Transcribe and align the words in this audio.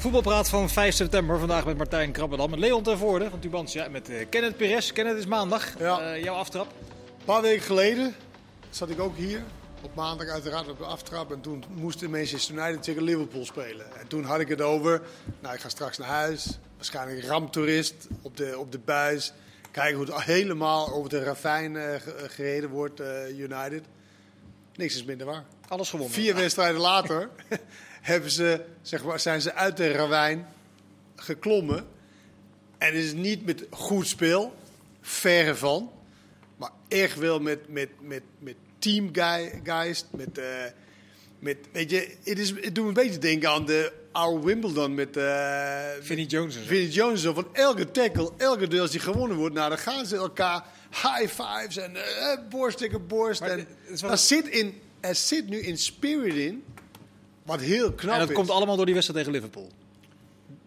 Voetbalpraat 0.00 0.48
van 0.48 0.68
5 0.70 0.94
september. 0.94 1.38
Vandaag 1.38 1.64
met 1.64 1.76
Martijn 1.76 2.12
Krabbedam, 2.12 2.50
met 2.50 2.58
Leon 2.58 2.82
ten 2.82 2.98
Voorde 2.98 3.30
van 3.30 3.38
Tubantia. 3.38 3.88
Met 3.88 4.10
uh, 4.10 4.26
Kenneth 4.30 4.56
Perez. 4.56 4.92
Kenneth, 4.92 5.16
is 5.16 5.26
maandag. 5.26 5.78
Ja. 5.78 6.14
Uh, 6.14 6.22
jouw 6.22 6.34
aftrap. 6.34 6.66
Een 6.66 7.24
paar 7.24 7.42
weken 7.42 7.62
geleden 7.62 8.14
zat 8.70 8.90
ik 8.90 9.00
ook 9.00 9.16
hier. 9.16 9.42
Op 9.82 9.94
maandag 9.94 10.28
uiteraard 10.28 10.68
op 10.68 10.78
de 10.78 10.84
aftrap. 10.84 11.32
En 11.32 11.40
toen 11.40 11.64
moesten 11.74 12.10
Manchester 12.10 12.54
United 12.54 12.82
tegen 12.82 13.02
Liverpool 13.02 13.44
spelen. 13.44 13.86
En 14.00 14.06
toen 14.06 14.24
had 14.24 14.40
ik 14.40 14.48
het 14.48 14.60
over. 14.60 15.02
Nou, 15.40 15.54
ik 15.54 15.60
ga 15.60 15.68
straks 15.68 15.98
naar 15.98 16.08
huis. 16.08 16.58
Waarschijnlijk 16.76 17.24
ramtoerist 17.24 18.06
op 18.22 18.36
de, 18.36 18.58
op 18.58 18.72
de 18.72 18.78
buis. 18.78 19.32
Kijken 19.70 19.96
hoe 19.96 20.06
het 20.06 20.24
helemaal 20.36 20.92
over 20.92 21.10
de 21.10 21.22
ravijn 21.22 21.74
uh, 21.74 21.84
gereden 22.26 22.70
wordt, 22.70 23.00
United. 23.36 23.82
Niks 24.74 24.94
is 24.94 25.04
minder 25.04 25.26
waar. 25.26 25.44
Alles 25.68 25.90
gewonnen. 25.90 26.14
Vier 26.14 26.34
wedstrijden 26.34 26.80
later 26.80 27.28
hebben 28.00 28.30
ze, 28.30 28.64
zeg 28.82 29.04
maar, 29.04 29.20
zijn 29.20 29.40
ze 29.40 29.54
uit 29.54 29.76
de 29.76 29.92
ravijn 29.92 30.46
geklommen. 31.16 31.86
En 32.78 32.86
het 32.86 33.04
is 33.04 33.12
niet 33.12 33.46
met 33.46 33.66
goed 33.70 34.06
speel, 34.06 34.54
verre 35.00 35.54
van. 35.54 35.90
Maar 36.56 36.70
echt 36.88 37.18
wel 37.18 37.40
met, 37.40 37.68
met, 37.68 37.88
met, 38.00 38.22
met 38.38 38.54
teamgeist. 38.78 40.06
Met, 40.10 40.38
uh, 40.38 40.44
met, 41.38 41.56
weet 41.72 41.90
je, 41.90 42.16
het, 42.24 42.38
is, 42.38 42.50
het 42.50 42.74
doet 42.74 42.84
me 42.84 42.88
een 42.88 43.06
beetje 43.06 43.18
denken 43.18 43.50
aan 43.50 43.66
de 43.66 43.92
oude 44.12 44.46
Wimbledon 44.46 44.94
met 44.94 45.16
uh, 45.16 45.80
Vinnie 46.00 46.26
Jones. 46.26 46.56
Vinnie 46.56 46.90
Jones. 46.90 47.22
Van 47.22 47.46
elke 47.52 47.90
tackle, 47.90 48.30
elke 48.36 48.68
deel 48.68 48.82
als 48.82 48.90
die 48.90 49.00
gewonnen 49.00 49.36
wordt, 49.36 49.54
nou, 49.54 49.68
dan 49.68 49.78
gaan 49.78 50.06
ze 50.06 50.16
elkaar 50.16 50.64
high 50.90 51.42
fives 51.42 51.76
en 51.76 51.94
uh, 51.94 52.48
borst 52.48 52.78
tegen 52.78 53.06
borst. 53.06 53.40
Maar 53.40 53.50
En, 53.50 53.66
er, 54.02 54.18
zit 54.18 54.48
in, 54.48 54.80
er 55.00 55.14
zit 55.14 55.48
nu 55.48 55.60
in 55.60 55.78
spirit 55.78 56.34
in, 56.34 56.64
wat 57.42 57.60
heel 57.60 57.92
knap 57.92 58.12
En 58.12 58.18
dat 58.20 58.28
is. 58.28 58.34
komt 58.34 58.50
allemaal 58.50 58.76
door 58.76 58.84
die 58.86 58.94
wedstrijd 58.94 59.24
tegen 59.26 59.40
Liverpool. 59.40 59.70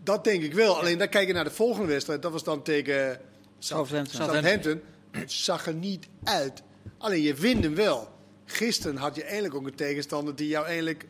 Dat 0.04 0.24
denk 0.24 0.44
ik 0.44 0.54
wel. 0.54 0.78
Alleen 0.80 0.98
dan 0.98 1.10
kijk 1.10 1.28
je 1.28 1.34
naar 1.34 1.44
de 1.44 1.52
volgende 1.52 1.88
wedstrijd. 1.88 2.22
Dat 2.22 2.32
was 2.32 2.44
dan 2.44 2.62
tegen 2.64 3.20
Southampton. 3.60 4.16
Southampton. 4.16 4.82
Het 5.12 5.32
zag 5.32 5.68
er 5.68 5.74
niet 5.74 6.08
uit. 6.24 6.62
Alleen 6.98 7.22
je 7.22 7.34
wint 7.34 7.64
hem 7.64 7.76
wel. 7.76 8.12
Gisteren 8.46 8.98
had 8.98 9.16
je 9.16 9.24
eigenlijk 9.24 9.56
ook 9.56 9.66
een 9.66 9.76
tegenstander 9.76 10.36
die 10.36 10.48
jou 10.48 10.66
eigenlijk 10.66 11.06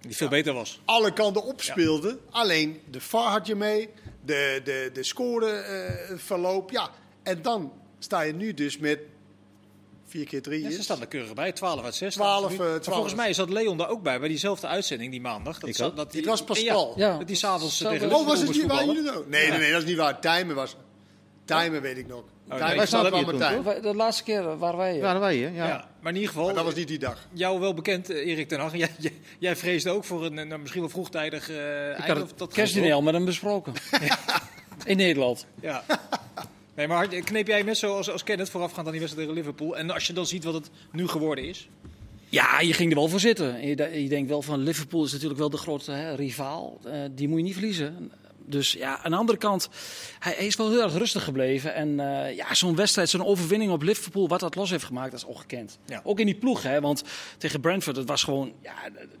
Die 0.00 0.16
veel 0.16 0.28
beter 0.28 0.52
was. 0.52 0.80
alle 0.84 1.12
kanten 1.12 1.42
opspeelde. 1.44 2.18
Alleen 2.30 2.80
de 2.90 3.00
VAR 3.00 3.30
had 3.30 3.46
je 3.46 3.54
mee. 3.54 3.88
De, 4.24 4.60
de, 4.64 4.90
de 4.92 5.02
scoreverloop. 5.02 6.70
ja. 6.70 6.90
En 7.22 7.42
dan 7.42 7.72
sta 7.98 8.20
je 8.20 8.32
nu 8.32 8.54
dus 8.54 8.78
met 8.78 8.98
4 10.10 10.24
keer 10.26 10.42
3 10.42 10.62
Ja, 10.62 10.68
is. 10.68 10.74
ze 10.74 10.82
staan 10.82 11.00
er 11.00 11.06
keurig 11.06 11.34
bij. 11.34 11.52
12 11.52 11.84
uit 11.84 11.94
6. 11.94 12.14
12, 12.14 12.38
staan 12.38 12.50
ze 12.50 12.56
nu. 12.56 12.64
eh, 12.64 12.70
Maar 12.70 12.80
12. 12.80 12.94
Volgens 12.98 13.14
mij 13.20 13.32
zat 13.32 13.50
Leon 13.50 13.76
daar 13.78 13.88
ook 13.88 14.02
bij, 14.02 14.18
bij 14.20 14.28
diezelfde 14.28 14.66
uitzending 14.66 15.10
die 15.10 15.20
maandag. 15.20 15.58
Dat 15.58 15.68
Ik 15.68 15.76
zat- 15.76 15.96
dat 15.96 16.12
die, 16.12 16.20
Dit 16.20 16.30
was 16.30 16.44
Pascal. 16.44 16.92
Ja, 16.96 17.06
Ja. 17.08 17.18
dat 17.18 17.26
die 17.26 17.36
s'avonds 17.36 17.78
tegen 17.78 18.12
Oh, 18.12 18.18
Oh, 18.20 18.26
was 18.26 18.40
het 18.40 18.50
niet 18.52 18.66
waar 18.66 18.84
jullie 18.84 19.16
ook? 19.16 19.28
Nee, 19.28 19.48
nee, 19.50 19.58
nee, 19.58 19.72
dat 19.72 19.82
is 19.82 19.88
niet 19.88 19.96
waar. 19.96 20.20
Timer 20.20 20.54
was. 20.54 20.76
Timer 21.44 21.80
weet 21.82 21.96
ik 21.98 22.06
nog. 22.06 22.22
nee, 22.44 22.58
wij 22.58 22.86
zaten 22.86 23.14
hier 23.14 23.24
toen. 23.26 23.62
Wij- 23.62 23.80
De 23.80 23.94
laatste 23.94 24.22
keer 24.22 24.58
waren 24.58 24.78
wij. 24.78 25.00
eh, 25.00 25.10
hier. 25.10 25.20
wij, 25.20 25.36
hè? 25.36 25.48
Ja. 25.48 25.66
Ja. 25.66 25.88
maar 26.00 26.08
in 26.12 26.14
ieder 26.18 26.28
geval, 26.32 26.44
Maar 26.46 26.54
dat 26.54 26.64
was 26.64 26.74
niet 26.74 26.88
die 26.88 26.98
dag. 26.98 27.26
jou 27.32 27.60
wel 27.60 27.74
bekend, 27.74 28.10
eh, 28.10 28.26
Erik 28.26 28.48
ten 28.48 28.60
Hag. 28.60 28.76
Jij, 28.76 28.90
jij, 28.98 29.12
jij 29.38 29.56
vreesde 29.56 29.90
ook 29.90 30.04
voor 30.04 30.24
een 30.24 30.38
eh, 30.52 30.58
misschien 30.58 30.80
wel 30.80 30.90
vroegtijdig 30.90 31.50
eh 31.50 31.56
Ik 31.56 31.96
einde. 31.96 32.02
had 32.12 32.22
of 32.22 32.28
het 32.28 32.38
dat 32.38 32.52
kerstdiner 32.52 32.92
al 32.92 33.02
met 33.02 33.14
hem 33.14 33.24
besproken. 33.24 33.72
In 34.84 34.96
Nederland. 34.96 35.46
Ja. 35.60 35.84
Nee, 36.74 36.88
maar 36.88 37.08
kneep 37.08 37.46
jij 37.46 37.62
net 37.62 37.76
zo 37.76 37.96
als, 37.96 38.10
als 38.10 38.22
Kenneth 38.22 38.50
voorafgaand 38.50 38.86
aan 38.86 38.92
die 38.92 39.00
wedstrijd 39.00 39.28
tegen 39.28 39.42
Liverpool. 39.42 39.76
En 39.76 39.90
als 39.90 40.06
je 40.06 40.12
dan 40.12 40.26
ziet 40.26 40.44
wat 40.44 40.54
het 40.54 40.70
nu 40.92 41.08
geworden 41.08 41.44
is. 41.44 41.68
Ja, 42.28 42.60
je 42.60 42.72
ging 42.72 42.90
er 42.90 42.96
wel 42.96 43.08
voor 43.08 43.20
zitten. 43.20 43.54
En 43.54 43.68
Je, 43.68 44.02
je 44.02 44.08
denkt 44.08 44.28
wel 44.28 44.42
van 44.42 44.58
Liverpool 44.58 45.04
is 45.04 45.12
natuurlijk 45.12 45.40
wel 45.40 45.50
de 45.50 45.56
grote 45.56 45.92
hè, 45.92 46.14
rivaal. 46.14 46.80
Eh, 46.84 46.92
die 47.10 47.28
moet 47.28 47.38
je 47.38 47.44
niet 47.44 47.52
verliezen. 47.52 48.12
Dus 48.50 48.72
ja, 48.72 49.02
aan 49.02 49.10
de 49.10 49.16
andere 49.16 49.38
kant, 49.38 49.68
hij, 50.18 50.34
is 50.34 50.56
wel 50.56 50.70
heel 50.70 50.82
erg 50.82 50.94
rustig 50.94 51.24
gebleven. 51.24 51.74
En 51.74 52.00
eh, 52.00 52.36
ja, 52.36 52.54
zo'n 52.54 52.76
wedstrijd, 52.76 53.08
zo'n 53.08 53.24
overwinning 53.24 53.72
op 53.72 53.82
Liverpool, 53.82 54.28
wat 54.28 54.40
dat 54.40 54.54
los 54.54 54.70
heeft 54.70 54.84
gemaakt, 54.84 55.10
dat 55.10 55.20
is 55.20 55.26
ongekend. 55.26 55.78
Ja. 55.86 56.00
Ook 56.04 56.20
in 56.20 56.26
die 56.26 56.34
ploeg, 56.34 56.62
hè, 56.62 56.80
want 56.80 57.02
tegen 57.38 57.60
Brentford, 57.60 57.96
het 57.96 58.08
was 58.08 58.24
gewoon, 58.24 58.52
ja, 58.62 58.74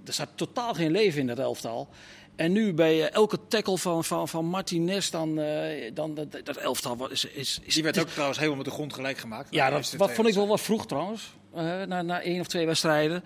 er 0.06 0.12
zat 0.12 0.28
totaal 0.34 0.74
geen 0.74 0.90
leven 0.90 1.20
in 1.20 1.26
dat 1.26 1.38
elftal. 1.38 1.88
En 2.36 2.52
nu 2.52 2.72
bij 2.74 3.00
eh, 3.06 3.14
elke 3.14 3.38
tackle 3.48 3.78
van, 3.78 4.04
van, 4.04 4.28
van 4.28 4.44
Martinez, 4.44 5.10
dan, 5.10 5.38
eh, 5.40 5.90
dan 5.94 6.14
dat, 6.14 6.26
dat 6.44 6.56
elftal 6.56 7.10
is, 7.10 7.24
is, 7.24 7.58
is 7.62 7.74
Die 7.74 7.82
werd 7.82 7.96
is- 7.96 8.02
ook 8.02 8.08
trouwens 8.08 8.38
helemaal 8.38 8.58
met 8.58 8.66
de 8.68 8.72
grond 8.74 8.92
gelijk 8.94 9.18
gemaakt. 9.18 9.48
ja, 9.50 9.70
dat 9.70 9.92
wat 9.92 10.04
twee 10.06 10.16
vond 10.16 10.28
ik 10.28 10.34
wel 10.34 10.46
wat 10.46 10.60
vroeg 10.60 10.86
trouwens. 10.86 11.30
eh, 11.54 11.82
na, 11.82 12.02
na 12.02 12.22
één 12.22 12.40
of 12.40 12.46
twee 12.46 12.66
wedstrijden. 12.66 13.24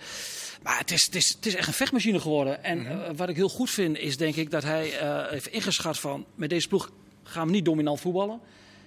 Maar 0.63 0.79
het 0.79 0.91
is, 0.91 1.05
het, 1.05 1.15
is, 1.15 1.29
het 1.29 1.47
is 1.47 1.55
echt 1.55 1.67
een 1.67 1.73
vechtmachine 1.73 2.21
geworden. 2.21 2.65
En 2.65 2.79
Mhm. 2.79 2.91
eh, 2.91 3.11
wat 3.17 3.29
ik 3.29 3.37
heel 3.37 3.49
goed 3.49 3.71
vind, 3.71 3.99
is 3.99 4.17
denk 4.17 4.35
ik 4.37 4.51
dat 4.51 4.63
hij 4.63 4.99
eh, 4.99 5.31
heeft 5.31 5.47
ingeschat 5.47 5.99
van... 5.99 6.25
met 6.35 6.51
deze 6.51 6.69
ploeg 6.69 6.91
gaan 7.23 7.47
we 7.47 7.53
niet 7.53 7.65
dominant 7.65 8.01
voetballen. 8.01 8.41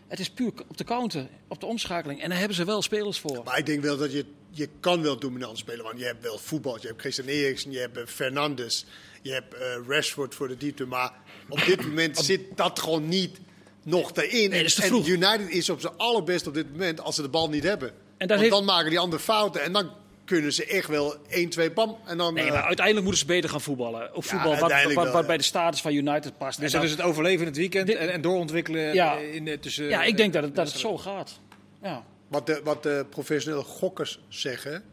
Het 0.08 0.20
is 0.20 0.30
puur 0.30 0.52
op 0.68 0.78
de 0.78 0.84
counter, 0.84 1.28
op 1.48 1.60
de 1.60 1.66
omschakeling. 1.66 2.22
En 2.22 2.30
daar 2.30 2.38
hebben 2.38 2.58
ze 2.58 2.66
wel 2.66 2.82
spelers 2.82 3.20
voor. 3.20 3.44
Maar 3.44 3.58
ik 3.58 3.66
denk 3.66 3.82
wel 3.82 3.98
dat 3.98 4.12
je, 4.12 4.26
je 4.50 4.70
kan 4.80 5.02
wel 5.02 5.20
dominant 5.20 5.58
spelen. 5.58 5.84
Want 5.84 6.00
je 6.00 6.06
hebt 6.06 6.24
wel 6.24 6.38
voetbal. 6.38 6.78
Je 6.82 6.88
hebt 6.88 7.00
Christian 7.02 7.28
Eriksen, 7.28 7.72
je 7.72 7.80
hebt 7.80 7.98
eh, 7.98 8.06
Fernandes. 8.06 8.86
Je 9.22 9.32
hebt 9.32 9.54
eh, 9.54 9.62
Rashford 9.88 10.36
voor 10.36 10.48
de 10.48 10.58
diepte. 10.58 10.86
Maar 10.86 11.14
op 11.50 11.66
dit 11.66 11.82
moment 11.86 12.18
zit 12.18 12.42
dat 12.56 12.80
gewoon 12.80 13.08
niet 13.08 13.38
nog 13.84 14.12
erin. 14.16 14.50
Nee, 14.50 14.64
is 14.64 14.76
en. 14.76 15.08
United 15.08 15.50
is 15.50 15.70
op 15.70 15.80
zijn 15.82 15.94
allerbest 15.98 16.48
op 16.48 16.54
dit 16.54 16.72
moment 16.72 17.02
als 17.02 17.16
ze 17.16 17.22
de 17.22 17.30
bal 17.30 17.50
niet 17.50 17.64
hebben. 17.64 17.92
dat 18.18 18.28
Want 18.28 18.40
heeft- 18.40 18.52
dan 18.52 18.66
maken 18.66 18.90
die 18.90 19.00
andere 19.00 19.22
fouten. 19.22 19.62
En 19.62 19.72
dan 19.74 19.92
kunnen 20.28 20.54
ze 20.54 20.66
echt 20.66 20.88
wel 20.88 21.16
1, 21.28 21.50
2 21.50 21.72
pam. 21.72 21.98
En 22.06 22.18
dan, 22.18 22.34
Nee, 22.34 22.46
eh, 22.46 22.52
maar 22.52 22.64
uiteindelijk 22.64 23.06
moeten 23.06 23.22
ze 23.22 23.28
beter 23.34 23.50
gaan 23.50 23.62
voetballen. 23.62 24.16
Op 24.16 24.24
voetbal 24.24 24.50
wat, 24.52 24.60
uiteindelijk 24.60 24.96
wat, 25.00 25.04
wel, 25.04 25.14
wat 25.14 25.22
ja. 25.22 25.28
bij 25.28 25.38
de 25.38 25.44
status 25.44 25.82
van 25.82 25.94
United 25.94 26.38
past. 26.38 26.60
Dus 26.60 26.74
En 26.74 26.80
dat 26.80 26.90
is 26.90 26.96
het 26.96 27.06
overleven 27.06 27.40
in 27.40 27.46
het 27.48 27.58
weekend 27.58 27.88
Dit- 27.88 27.96
en, 27.98 28.12
en 28.12 28.22
doorontwikkelen 28.22 28.94
Ja. 28.94 29.18
eh, 29.18 29.34
in 29.36 29.46
de, 29.46 29.60
tussen... 29.60 29.86
ja, 29.86 30.04
ik 30.04 30.18
denk 30.18 30.34
dat 30.34 30.44
het, 30.44 30.56
dat 30.56 30.66
het 30.66 30.76
eh, 30.76 30.82
zo 30.82 30.98
gaat. 30.98 31.40
Ja. 31.82 32.04
Wat 32.28 32.46
de, 32.46 32.62
wat 32.64 32.84
de 32.84 33.06
professionele 33.10 33.64
gokkers 33.64 34.20
zeggen, 34.30 34.84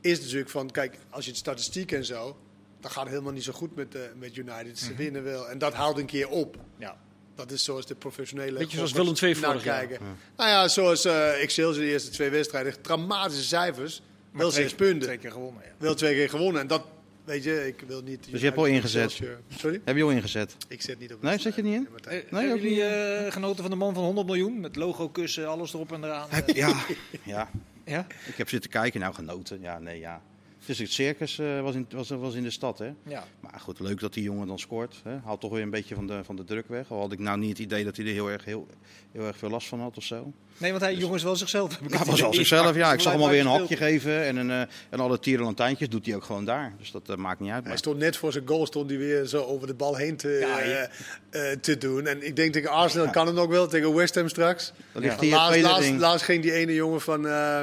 is 0.00 0.20
natuurlijk 0.20 0.50
van, 0.50 0.70
kijk, 0.70 0.98
als 1.10 1.24
je 1.24 1.30
het 1.30 1.38
statistiek 1.40 1.92
en 1.92 2.04
zo, 2.04 2.36
dan 2.80 2.90
gaat 2.90 3.02
het 3.02 3.12
helemaal 3.12 3.32
niet 3.32 3.44
zo 3.44 3.52
goed 3.52 3.74
met, 3.76 3.94
eh, 3.94 4.00
met 4.18 4.36
United. 4.36 4.78
Ze 4.78 4.94
winnen 4.94 5.24
wel. 5.24 5.48
En 5.48 5.58
dat 5.58 5.74
houdt 5.74 5.98
een 5.98 6.06
keer 6.06 6.28
op. 6.28 6.56
Ja. 6.78 6.96
Dat 7.34 7.50
is 7.50 7.64
zoals 7.64 7.86
de 7.86 7.94
professionele 7.94 8.58
Beetje 8.58 8.76
zoals 8.76 8.92
Willem 8.92 9.14
II 9.22 9.34
vorig 9.34 9.64
jaar. 9.64 9.78
kijken. 9.86 10.06
Nou 10.36 10.50
ja, 10.50 10.68
zoals 10.68 11.04
eh 11.04 11.42
Excelsior 11.42 11.84
de 11.84 11.90
eerste 11.90 12.10
twee 12.10 12.30
wedstrijden. 12.30 12.82
Dramatische 12.82 13.44
cijfers. 13.44 14.02
Maar 14.30 14.40
wel 14.42 14.50
twee- 14.50 14.62
zes 14.62 14.74
punten. 14.74 15.00
Twee 15.02 15.18
keer 15.18 15.30
gewonnen, 15.32 15.62
ja. 15.64 15.70
Wel 15.78 15.94
twee 15.94 16.14
keer 16.14 16.28
gewonnen. 16.28 16.60
En 16.60 16.66
dat, 16.66 16.82
weet 17.24 17.44
je, 17.44 17.66
ik 17.66 17.84
wil 17.86 18.02
niet... 18.02 18.30
Dus 18.30 18.40
je 18.40 18.46
hebt 18.46 18.58
al 18.58 18.66
ingezet? 18.66 19.20
Sorry? 19.56 19.80
Heb 19.84 19.96
je 19.96 20.02
al 20.02 20.10
ingezet? 20.10 20.56
Ik 20.68 20.82
zet 20.82 20.98
niet 20.98 21.14
op 21.14 21.22
Nee, 21.22 21.38
zet 21.38 21.54
je 21.54 21.62
niet 21.62 21.74
in? 21.74 21.88
Nee. 22.08 22.20
Eh, 22.22 22.30
Nee, 22.32 22.40
hebben 22.40 22.52
ook 22.52 22.60
jullie 22.62 22.82
eh, 22.84 23.32
genoten 23.32 23.62
van 23.62 23.70
de 23.70 23.76
man 23.76 23.94
van 23.94 24.04
100 24.04 24.26
miljoen? 24.26 24.60
Met 24.60 24.76
logo, 24.76 25.08
kussen, 25.08 25.48
alles 25.48 25.74
erop 25.74 25.92
en 25.92 26.04
eraan. 26.04 26.28
Ja, 26.54 26.84
ja. 27.24 27.50
ja? 27.84 28.06
Ik 28.26 28.36
heb 28.36 28.48
zitten 28.48 28.70
kijken, 28.70 29.00
nou 29.00 29.14
genoten. 29.14 29.60
Ja, 29.60 29.78
nee, 29.78 29.98
ja. 29.98 30.22
Dus 30.70 30.78
het 30.78 30.92
circus 30.92 31.38
eh, 31.38 31.60
was, 31.60 31.74
in, 31.74 31.86
was, 31.90 32.08
was 32.08 32.34
in 32.34 32.42
de 32.42 32.50
stad, 32.50 32.78
hè. 32.78 32.92
Ja. 33.02 33.24
Maar 33.40 33.60
goed, 33.60 33.80
leuk 33.80 34.00
dat 34.00 34.14
die 34.14 34.22
jongen 34.22 34.46
dan 34.46 34.58
scoort. 34.58 35.00
Hè. 35.04 35.16
Haalt 35.24 35.40
toch 35.40 35.50
weer 35.50 35.62
een 35.62 35.70
beetje 35.70 35.94
van 35.94 36.06
de, 36.06 36.24
van 36.24 36.36
de 36.36 36.44
druk 36.44 36.68
weg. 36.68 36.90
Al 36.90 37.00
had 37.00 37.12
ik 37.12 37.18
nou 37.18 37.38
niet 37.38 37.48
het 37.48 37.58
idee 37.58 37.84
dat 37.84 37.96
hij 37.96 38.06
er 38.06 38.12
heel 38.12 38.30
erg, 38.30 38.44
heel, 38.44 38.66
heel 39.12 39.26
erg 39.26 39.36
veel 39.36 39.50
last 39.50 39.68
van 39.68 39.80
had 39.80 39.96
of 39.96 40.04
zo. 40.04 40.32
Nee, 40.58 40.70
want 40.70 40.82
hij 40.82 40.94
jongens 40.94 41.22
wel 41.22 41.36
zichzelf. 41.36 41.80
het 41.90 42.06
was 42.06 42.20
wel 42.20 42.34
zichzelf. 42.34 42.74
Ja, 42.74 42.92
ik 42.92 43.00
zag 43.00 43.12
hem 43.12 43.22
alweer 43.22 43.40
een 43.40 43.46
hakje 43.46 43.76
geven. 43.76 44.24
En, 44.24 44.36
een, 44.36 44.50
eh, 44.50 44.60
en 44.90 45.00
alle 45.00 45.18
tierenlantijntjes 45.18 45.88
doet 45.88 46.06
hij 46.06 46.14
ook 46.14 46.24
gewoon 46.24 46.44
daar. 46.44 46.74
Dus 46.78 46.90
dat 46.90 47.08
eh, 47.08 47.16
maakt 47.16 47.40
niet 47.40 47.50
uit. 47.50 47.60
Hij 47.60 47.68
Maar, 47.68 47.78
stond 47.78 47.98
net 47.98 48.16
voor 48.16 48.32
zijn 48.32 48.46
goal, 48.46 48.66
stond 48.66 48.90
hij 48.90 48.98
weer 48.98 49.24
zo 49.24 49.42
over 49.42 49.66
de 49.66 49.74
bal 49.74 49.96
heen 49.96 50.16
te, 50.16 50.28
Ja, 50.28 50.58
eh, 50.58 50.82
eh, 51.52 51.58
te 51.58 51.78
doen. 51.78 52.06
En 52.06 52.26
ik 52.26 52.36
denk 52.36 52.52
tegen 52.52 52.70
Arsenal 52.70 53.10
kan 53.10 53.26
het 53.26 53.36
ook 53.36 53.50
wel, 53.50 53.66
tegen 53.66 53.94
West 53.94 54.14
Ham 54.14 54.28
straks. 54.28 54.72
ligt 54.92 55.20
hier 55.20 55.98
Laatst, 55.98 56.24
ging 56.24 56.42
die 56.42 56.52
ene 56.52 56.74
jongen 56.74 57.00
van 57.00 57.26
eh, 57.26 57.62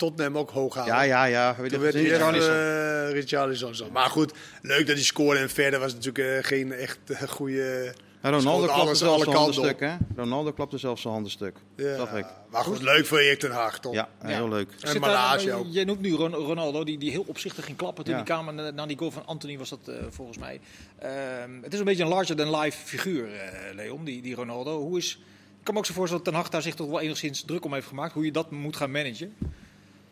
Tottenham 0.00 0.38
ook 0.38 0.50
hoog 0.50 0.74
halen. 0.74 0.94
Ja, 0.94 1.02
ja, 1.02 1.24
ja. 1.24 1.54
Weet 1.58 1.64
je 1.64 1.70
Toen 1.72 1.80
werd 1.80 1.94
hij 1.94 2.02
even 2.02 3.12
Richarlison. 3.12 3.70
uh, 3.70 3.74
zo. 3.76 3.90
Maar 3.92 4.10
goed, 4.10 4.32
leuk 4.62 4.86
dat 4.86 4.96
hij 4.96 5.04
scoorde. 5.04 5.40
En 5.40 5.50
verder 5.50 5.80
was 5.80 5.92
het 5.92 6.04
natuurlijk 6.04 6.38
eh, 6.44 6.48
geen 6.48 6.72
echt 6.72 6.98
eh, 7.06 7.22
goede... 7.28 7.94
Ja, 8.22 8.30
Ronaldo 8.30 8.64
klapte 8.66 8.94
zelfs 8.94 9.02
alle 9.02 9.24
zijn 9.24 9.36
handen 9.36 9.54
kanten 9.54 9.64
stuk, 9.64 9.80
hè? 9.80 10.22
Ronaldo 10.22 10.52
klapte 10.52 10.78
zelfs 10.78 11.02
zijn 11.02 11.12
handen 11.14 11.32
stuk. 11.32 11.56
Ja, 11.76 11.96
Zag 11.96 12.14
ik. 12.14 12.26
maar 12.50 12.64
goed, 12.64 12.82
leuk 12.82 13.06
voor 13.06 13.18
Erik 13.18 13.38
ten 13.38 13.50
Haag, 13.50 13.78
toch? 13.80 13.94
Ja, 13.94 14.08
heel 14.18 14.48
leuk. 14.48 14.68
En 14.80 15.00
daar- 15.00 15.50
ook. 15.52 15.66
Jij 15.70 15.84
noemt 15.84 16.00
nu 16.00 16.12
Ron- 16.12 16.34
Ronaldo, 16.34 16.84
die, 16.84 16.98
die 16.98 17.10
heel 17.10 17.24
opzichtig 17.26 17.64
ging 17.64 17.76
klappen 17.76 18.04
toen 18.04 18.12
Ja. 18.14 18.18
die 18.22 18.28
kamer 18.34 18.72
na, 18.74 18.86
die 18.86 18.98
goal 18.98 19.10
van 19.10 19.26
Anthony 19.26 19.58
was 19.58 19.68
dat 19.68 19.78
eh, 19.88 19.94
volgens 20.10 20.38
mij. 20.38 20.60
Ehm, 20.98 21.62
het 21.62 21.72
is 21.72 21.78
een 21.78 21.84
beetje 21.84 22.02
een 22.02 22.08
larger 22.08 22.36
than 22.36 22.56
life 22.60 22.78
figuur, 22.86 23.28
eh, 23.34 23.74
Leon, 23.74 24.04
die, 24.04 24.22
die 24.22 24.34
Ronaldo. 24.34 24.78
Hoe 24.80 24.98
is, 24.98 25.12
ik 25.58 25.64
kan 25.64 25.74
me 25.74 25.80
ook 25.80 25.86
zo 25.86 25.92
voorstellen 25.94 26.24
dat 26.24 26.32
Ten 26.32 26.42
Hag 26.42 26.50
daar 26.52 26.62
zich 26.62 26.74
toch 26.74 26.88
wel 26.88 27.00
enigszins 27.00 27.42
druk 27.42 27.64
om 27.64 27.74
heeft 27.74 27.86
gemaakt, 27.86 28.12
hoe 28.12 28.24
je 28.24 28.32
dat 28.32 28.50
moet 28.50 28.76
gaan 28.76 28.90
managen. 28.90 29.34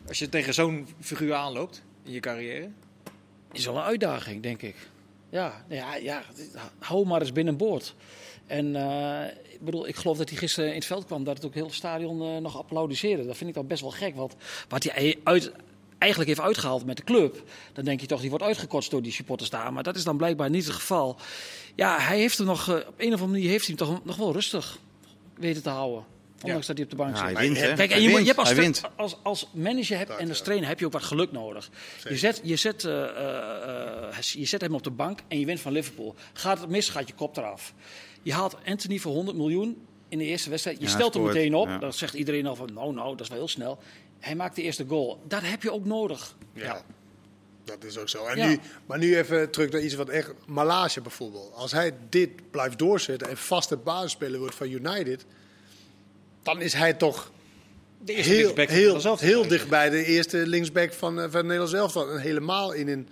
Als 0.09 0.19
je 0.19 0.29
tegen 0.29 0.53
zo'n 0.53 0.87
figuur 0.99 1.33
aanloopt 1.33 1.81
in 2.03 2.11
je 2.11 2.19
carrière. 2.19 2.69
is 3.51 3.65
wel 3.65 3.75
een 3.75 3.81
uitdaging, 3.81 4.43
denk 4.43 4.61
ik. 4.61 4.75
Ja, 5.29 5.65
ja, 5.67 5.95
ja 5.95 6.23
hou 6.79 7.07
maar 7.07 7.21
eens 7.21 7.31
binnenboord. 7.31 7.95
En 8.47 8.75
eh, 8.75 9.25
ik 9.53 9.61
bedoel, 9.61 9.87
ik 9.87 9.95
geloof 9.95 10.17
dat 10.17 10.29
hij 10.29 10.37
gisteren 10.37 10.69
in 10.69 10.75
het 10.75 10.85
veld 10.85 11.05
kwam, 11.05 11.23
dat 11.23 11.35
het 11.35 11.45
ook 11.45 11.53
heel 11.53 11.65
het 11.65 11.73
stadion 11.73 12.21
eh, 12.21 12.37
nog 12.37 12.57
applaudisseerde. 12.57 13.25
Dat 13.25 13.37
vind 13.37 13.49
ik 13.49 13.55
dan 13.55 13.67
best 13.67 13.81
wel 13.81 13.91
gek, 13.91 14.15
wat 14.67 14.83
hij 14.83 15.19
uit, 15.23 15.51
eigenlijk 15.97 16.31
heeft 16.31 16.47
uitgehaald 16.47 16.85
met 16.85 16.97
de 16.97 17.03
club. 17.03 17.43
Dan 17.73 17.85
denk 17.85 18.01
je 18.01 18.07
toch, 18.07 18.21
die 18.21 18.29
wordt 18.29 18.45
uitgekotst 18.45 18.91
door 18.91 19.01
die 19.01 19.11
supporters 19.11 19.49
daar. 19.49 19.73
Maar 19.73 19.83
dat 19.83 19.95
is 19.95 20.03
dan 20.03 20.17
blijkbaar 20.17 20.49
niet 20.49 20.65
het 20.65 20.73
geval. 20.73 21.17
Ja, 21.75 21.99
hij 21.99 22.17
heeft 22.17 22.37
hem 22.37 22.47
nog, 22.47 22.69
eh, 22.69 22.75
op 22.75 22.93
een 22.97 23.13
of 23.13 23.21
andere 23.21 23.27
manier 23.27 23.49
heeft 23.49 23.67
hij 23.67 23.75
hem 23.77 23.87
toch 23.87 24.05
nog 24.05 24.15
wel 24.15 24.33
rustig 24.33 24.79
weten 25.35 25.63
te 25.63 25.69
houden. 25.69 26.05
Ondanks 26.43 26.67
dat 26.67 26.75
hij 26.75 26.85
op 26.85 26.91
de 26.91 26.97
bank 26.97 27.17
zit. 27.17 27.25
hij 27.25 27.35
wint, 27.35 27.57
hè? 27.59 27.73
Kijk, 27.73 27.91
en 27.91 28.01
je, 28.01 28.07
moet- 28.07 28.15
wint, 28.17 28.27
je 28.27 28.33
hebt 28.33 28.47
als, 28.47 28.53
wint. 28.57 28.81
als, 28.95 29.17
als 29.23 29.49
manager 29.53 29.97
hebt 29.97 30.15
en 30.17 30.29
als 30.29 30.41
trainer 30.41 30.67
heb 30.67 30.79
je 30.79 30.85
ook 30.85 30.91
wat 30.91 31.03
geluk 31.03 31.31
nodig. 31.31 31.69
Je 32.09 32.17
zet, 32.17 32.41
je, 32.43 32.55
zet, 32.55 32.83
eh, 32.85 33.03
eh, 33.03 34.07
eh, 34.09 34.19
je 34.21 34.45
zet 34.45 34.61
hem 34.61 34.75
op 34.75 34.83
de 34.83 34.91
bank 34.91 35.19
en 35.27 35.39
je 35.39 35.45
wint 35.45 35.59
van 35.59 35.71
Liverpool. 35.71 36.15
Gaat 36.33 36.59
het 36.59 36.69
mis, 36.69 36.89
gaat 36.89 37.07
je 37.07 37.13
kop 37.13 37.37
eraf. 37.37 37.73
Je 38.21 38.33
haalt 38.33 38.55
Anthony 38.65 38.97
voor 38.97 39.13
100 39.13 39.37
miljoen 39.37 39.81
in 40.09 40.17
de 40.17 40.23
eerste 40.25 40.49
wedstrijd. 40.49 40.77
Je 40.79 40.83
Ja, 40.85 40.89
stelt 40.89 41.13
hem 41.13 41.23
meteen 41.23 41.55
op. 41.55 41.67
ja. 41.67 41.77
Dan 41.77 41.93
zegt 41.93 42.13
iedereen 42.13 42.45
al 42.47 42.55
van, 42.55 42.69
nou, 42.73 42.93
nou, 42.93 43.09
dat 43.11 43.21
is 43.21 43.27
wel 43.27 43.37
heel 43.37 43.47
snel. 43.47 43.79
Hij 44.19 44.35
maakt 44.35 44.55
de 44.55 44.61
eerste 44.61 44.85
goal. 44.87 45.21
Dat 45.27 45.41
heb 45.43 45.63
je 45.63 45.71
ook 45.71 45.85
nodig. 45.85 46.35
Ja. 46.53 46.81
Dat 47.63 47.83
is 47.83 47.97
ook 47.97 48.09
zo. 48.09 48.25
En 48.25 48.37
Ja. 48.37 48.47
nu, 48.47 48.59
maar 48.85 48.97
nu 48.97 49.17
even 49.17 49.51
terug 49.51 49.71
naar 49.71 49.81
iets 49.81 49.95
wat 49.95 50.09
echt... 50.09 50.33
Malage 50.47 51.01
bijvoorbeeld. 51.01 51.53
Als 51.53 51.71
hij 51.71 51.93
dit 52.09 52.51
blijft 52.51 52.77
doorzetten 52.79 53.29
en 53.29 53.37
vaste 53.37 53.77
basisspeler 53.77 54.39
wordt 54.39 54.55
van 54.55 54.69
United... 54.69 55.25
dan 56.43 56.61
is 56.61 56.73
hij 56.73 56.93
toch 56.93 57.31
De 58.03 58.13
eerste 58.13 58.31
heel, 58.31 58.37
linksback 58.39 58.67
van 58.67 58.75
heel, 58.75 58.83
Nederland 58.93 59.01
zelf. 59.01 59.19
heel 59.19 59.47
dicht 59.47 59.69
bij 59.69 59.89
de 59.89 60.05
eerste 60.05 60.37
linksback 60.47 60.93
van, 60.93 61.17
eh, 61.19 61.23
van 61.23 61.33
het 61.35 61.43
Nederlands 61.43 61.73
elftal. 61.73 62.09
En 62.11 62.19
helemaal 62.19 62.71
in 62.71 62.87
een 62.87 63.07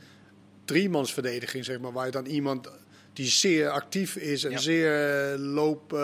driemansverdediging, 0.66 1.66
zeg 1.66 1.80
maar. 1.80 1.92
Waar 1.92 2.06
je 2.06 2.12
dan 2.12 2.26
iemand 2.26 2.70
die 3.14 3.28
zeer 3.28 3.70
actief 3.70 4.16
is 4.16 4.44
en 4.44 4.52
Ja. 4.52 4.58
zeer 4.58 4.92
loop... 5.38 5.94
eh, 5.94 6.00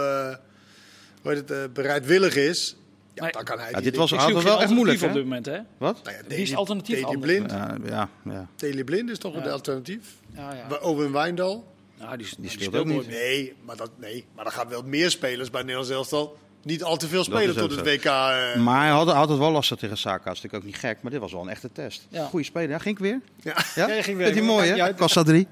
hoe 1.21 1.31
heet 1.31 1.37
het, 1.37 1.51
eh, 1.51 1.63
bereidwillig 1.73 2.35
is... 2.35 2.75
Ja, 3.13 3.23
Maar- 3.23 3.31
dan 3.31 3.43
kan 3.43 3.59
hij 3.59 3.71
Ja, 3.71 3.81
dit 3.81 3.95
was 3.95 4.11
wel 4.11 4.19
geen 4.19 4.35
echt 4.59 4.69
moeilijk, 4.71 4.99
hè? 4.99 5.07
op 5.07 5.13
dit 5.13 5.23
moment, 5.23 5.45
hè? 5.45 5.59
Wat? 5.77 6.03
Nou 6.03 6.15
ja, 6.15 6.21
Wie 6.27 6.37
is 6.37 6.55
alternatief 6.55 7.03
anders? 7.03 7.21
Blind. 7.21 7.51
Ja, 7.51 8.09
ja, 8.25 8.83
Blind 8.83 9.09
is 9.09 9.17
toch 9.17 9.33
Ja. 9.35 9.43
een 9.45 9.51
alternatief? 9.51 10.05
Ja, 10.35 10.53
ja. 10.53 10.77
Owen 10.77 11.11
Wijndal? 11.11 11.73
Ja, 11.99 12.17
die, 12.17 12.27
die 12.37 12.49
speelt 12.49 12.75
ook 12.75 12.85
niet. 12.85 13.07
Nee, 13.07 13.53
maar, 13.65 13.75
dat, 13.75 13.91
nee, 13.97 14.25
maar 14.35 14.43
dan 14.43 14.53
gaan 14.53 14.67
wel 14.69 14.81
meer 14.83 15.09
spelers 15.09 15.49
bij 15.49 15.61
Nederlands 15.61 15.89
elftal 15.91 16.37
niet 16.63 16.83
al 16.83 16.97
te 16.97 17.07
veel 17.07 17.17
Dat 17.17 17.25
spelen 17.25 17.55
tot 17.55 17.71
het 17.71 17.79
zo. 17.79 17.93
WK. 17.93 18.03
eh. 18.05 18.55
Maar 18.63 18.81
hij 18.81 18.89
had, 18.89 19.29
het 19.29 19.37
wel 19.37 19.51
lastig 19.51 19.77
tegen 19.77 19.97
Saka. 19.97 20.23
Dat 20.23 20.35
is 20.35 20.41
natuurlijk 20.41 20.63
ook 20.63 20.69
niet 20.69 20.79
gek, 20.79 20.97
maar 21.01 21.11
dit 21.11 21.19
was 21.19 21.31
wel 21.31 21.41
een 21.41 21.49
echte 21.49 21.71
test. 21.71 22.07
Ja. 22.09 22.25
Goeie 22.25 22.45
speler. 22.45 22.69
Ja, 22.69 22.77
ging 22.77 22.95
ik 22.95 23.01
weer? 23.01 23.21
ja. 23.41 23.55
Ja, 23.75 24.01
ging 24.01 24.17
weer. 24.17 24.25
Vind 24.25 24.37
je 24.39 24.41
mooi, 24.51 24.67
hè? 24.69 24.75
ja. 24.75 24.91
Kassa 24.91 25.23
3. 25.23 25.47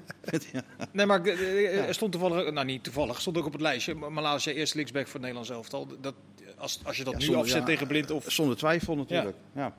Nee, 0.92 1.06
maar 1.06 1.22
eh, 1.24 1.78
eh, 1.78 1.88
er 1.88 1.94
stond 1.94 2.12
toevallig, 2.12 2.52
nou 2.52 2.66
niet 2.66 2.84
toevallig, 2.84 3.20
stond 3.20 3.38
ook 3.38 3.46
op 3.46 3.52
het 3.52 3.60
lijstje. 3.60 3.94
Malaysia 3.94 4.52
eerste 4.52 4.76
linksback 4.76 5.02
voor 5.04 5.12
het 5.12 5.20
Nederlands 5.20 5.50
elftal. 5.50 5.86
Dat, 6.00 6.14
als, 6.58 6.80
als 6.84 6.96
je 6.96 7.04
dat 7.04 7.12
Ja, 7.12 7.18
nu 7.18 7.24
zonder- 7.24 7.42
afzet 7.42 7.58
ja, 7.58 7.64
tegen 7.64 7.86
blind 7.86 8.10
of. 8.10 8.24
Zonder 8.28 8.56
twijfel 8.56 8.96
natuurlijk. 8.96 9.36
Ja. 9.54 9.74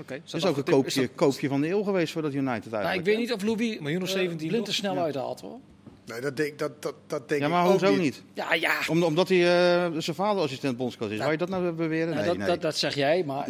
Oké, 0.00 0.12
Het 0.14 0.32
is 0.34 0.44
ook 0.44 0.56
een 0.56 0.64
koopje, 0.64 1.08
koopje 1.08 1.48
van 1.48 1.60
de 1.60 1.68
eeuw 1.68 1.82
geweest 1.82 2.12
voor 2.12 2.22
dat 2.22 2.32
United 2.34 2.50
eigenlijk. 2.52 2.82
Nou, 2.84 2.98
ik 2.98 3.04
weet 3.04 3.18
niet 3.18 3.32
of 3.32 3.42
Louis 3.42 3.78
Miljoen 3.78 4.02
of 4.02 4.08
eh, 4.08 4.14
17 4.14 4.48
Blind 4.48 4.68
er 4.68 4.74
snel 4.74 4.94
Ja. 4.94 5.02
uithaalt, 5.02 5.40
hoor. 5.40 5.58
Nee, 6.06 6.20
dat 6.20 6.36
denk, 6.36 6.58
dat, 6.58 6.82
dat, 6.82 6.94
dat 7.06 7.28
denk 7.28 7.40
Ja, 7.40 7.46
ik 7.46 7.52
maar 7.52 7.64
ook 7.64 7.70
hoezo 7.70 7.90
niet. 7.90 8.00
niet? 8.00 8.22
Ja, 8.34 8.54
ja. 8.54 8.78
Om, 8.88 9.02
omdat 9.02 9.28
hij 9.28 9.38
eh, 9.38 9.90
zijn 9.98 10.16
vader 10.16 10.42
assistent 10.42 10.76
bondscoach 10.76 11.10
is. 11.10 11.18
Zou 11.18 11.30
je 11.30 11.36
dat 11.36 11.48
nou 11.48 11.72
beweren? 11.72 12.06
Nou, 12.08 12.16
Nee, 12.18 12.26
dat, 12.26 12.36
nee. 12.36 12.46
Dat, 12.46 12.62
dat 12.62 12.76
zeg 12.76 12.94
jij, 12.94 13.22
maar 13.26 13.48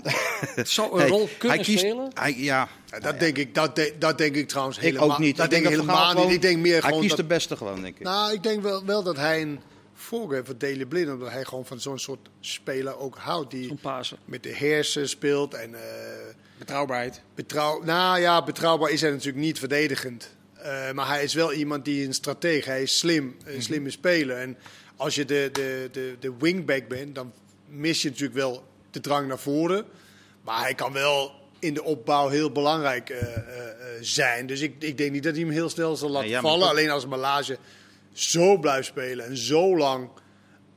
het 0.55 0.69
zou 0.77 0.91
een 0.93 0.99
Nee, 0.99 1.09
rol 1.09 1.29
kunnen 1.39 1.57
hij 1.57 1.67
kiest, 1.67 1.79
spelen. 1.79 2.11
Hij, 2.15 2.35
ja, 2.37 2.69
Ja, 2.91 2.99
dat, 3.01 3.21
denk 3.21 3.37
ik, 3.39 3.55
dat, 3.55 3.77
de- 3.77 3.95
dat 3.99 4.19
denk 4.19 4.35
ik 4.37 4.49
trouwens 4.49 4.77
ik 4.79 4.83
helemaal 4.85 5.11
ook 5.11 5.19
niet. 5.19 5.37
Dat 5.37 5.45
ik 5.45 5.51
denk 5.51 5.65
ik 5.65 5.71
helemaal 5.71 6.15
niet. 6.15 6.31
Ik 6.35 6.43
denk 6.43 6.59
meer 6.59 6.73
hij 6.73 6.81
gewoon 6.81 6.99
kiest 7.01 7.17
dat, 7.17 7.29
de 7.29 7.35
beste 7.35 7.57
gewoon, 7.57 7.81
denk 7.83 7.97
ik. 7.99 8.03
Nou, 8.03 8.33
ik 8.33 8.43
denk 8.43 8.63
wel, 8.63 8.85
wel 8.85 9.03
dat 9.03 9.17
hij 9.17 9.43
een 9.43 9.61
voorkeur 9.95 10.35
heeft 10.35 10.47
voor 10.47 10.59
Daley 10.59 10.87
Blind. 10.87 11.11
Omdat 11.11 11.31
hij 11.31 11.45
gewoon 11.45 11.67
van 11.67 11.81
zo'n 11.81 11.99
soort 11.99 12.29
speler 12.41 12.99
ook 12.99 13.17
houdt. 13.19 13.51
Die 13.51 13.79
met 14.25 14.43
de 14.43 14.55
hersen 14.55 15.09
speelt 15.09 15.55
en... 15.55 15.75
eh, 15.75 15.81
Betrouwbaarheid. 16.59 17.21
Betrouw, 17.35 17.83
nou 17.83 18.21
ja, 18.21 18.43
betrouwbaar 18.45 18.91
is 18.91 19.01
hij 19.01 19.11
natuurlijk 19.11 19.37
niet 19.45 19.59
verdedigend. 19.59 20.35
Eh, 20.63 20.93
maar 20.93 21.07
hij 21.09 21.25
is 21.25 21.35
wel 21.35 21.53
iemand 21.53 21.85
die 21.85 22.07
een 22.07 22.15
stratege, 22.15 22.69
hij 22.71 22.83
is 22.83 22.99
slim, 22.99 23.37
een 23.45 23.63
slimme 23.63 23.91
speler. 23.91 24.37
En 24.37 24.57
als 24.97 25.15
je 25.15 25.25
de, 25.25 25.49
de, 25.53 25.89
de, 25.93 26.17
de 26.21 26.33
wingback 26.39 26.89
bent, 26.89 27.15
dan 27.15 27.33
mis 27.69 28.03
je 28.03 28.09
natuurlijk 28.09 28.39
wel 28.39 28.65
de 28.91 29.01
drang 29.01 29.29
naar 29.29 29.39
voren. 29.39 29.85
Maar 30.43 30.61
hij 30.61 30.75
kan 30.75 30.93
wel 30.93 31.33
in 31.59 31.75
de 31.75 31.83
opbouw 31.85 32.29
heel 32.29 32.53
belangrijk 32.53 33.11
eh, 33.11 33.37
eh, 33.37 33.69
eh, 33.69 33.75
zijn. 34.01 34.47
Dus 34.47 34.61
ik, 34.61 34.75
ik 34.79 34.99
denk 34.99 35.13
niet 35.13 35.23
dat 35.23 35.33
hij 35.35 35.43
hem 35.43 35.51
heel 35.53 35.69
snel 35.69 35.97
zal 35.97 36.11
laten 36.11 36.29
ja, 36.29 36.41
vallen. 36.41 36.61
toch- 36.61 36.71
Alleen 36.71 36.91
als 36.91 37.07
Malage 37.07 37.59
zo 38.13 38.59
blijft 38.59 38.87
spelen 38.87 39.27
en 39.27 39.37
zo 39.37 39.77
lang 39.77 40.09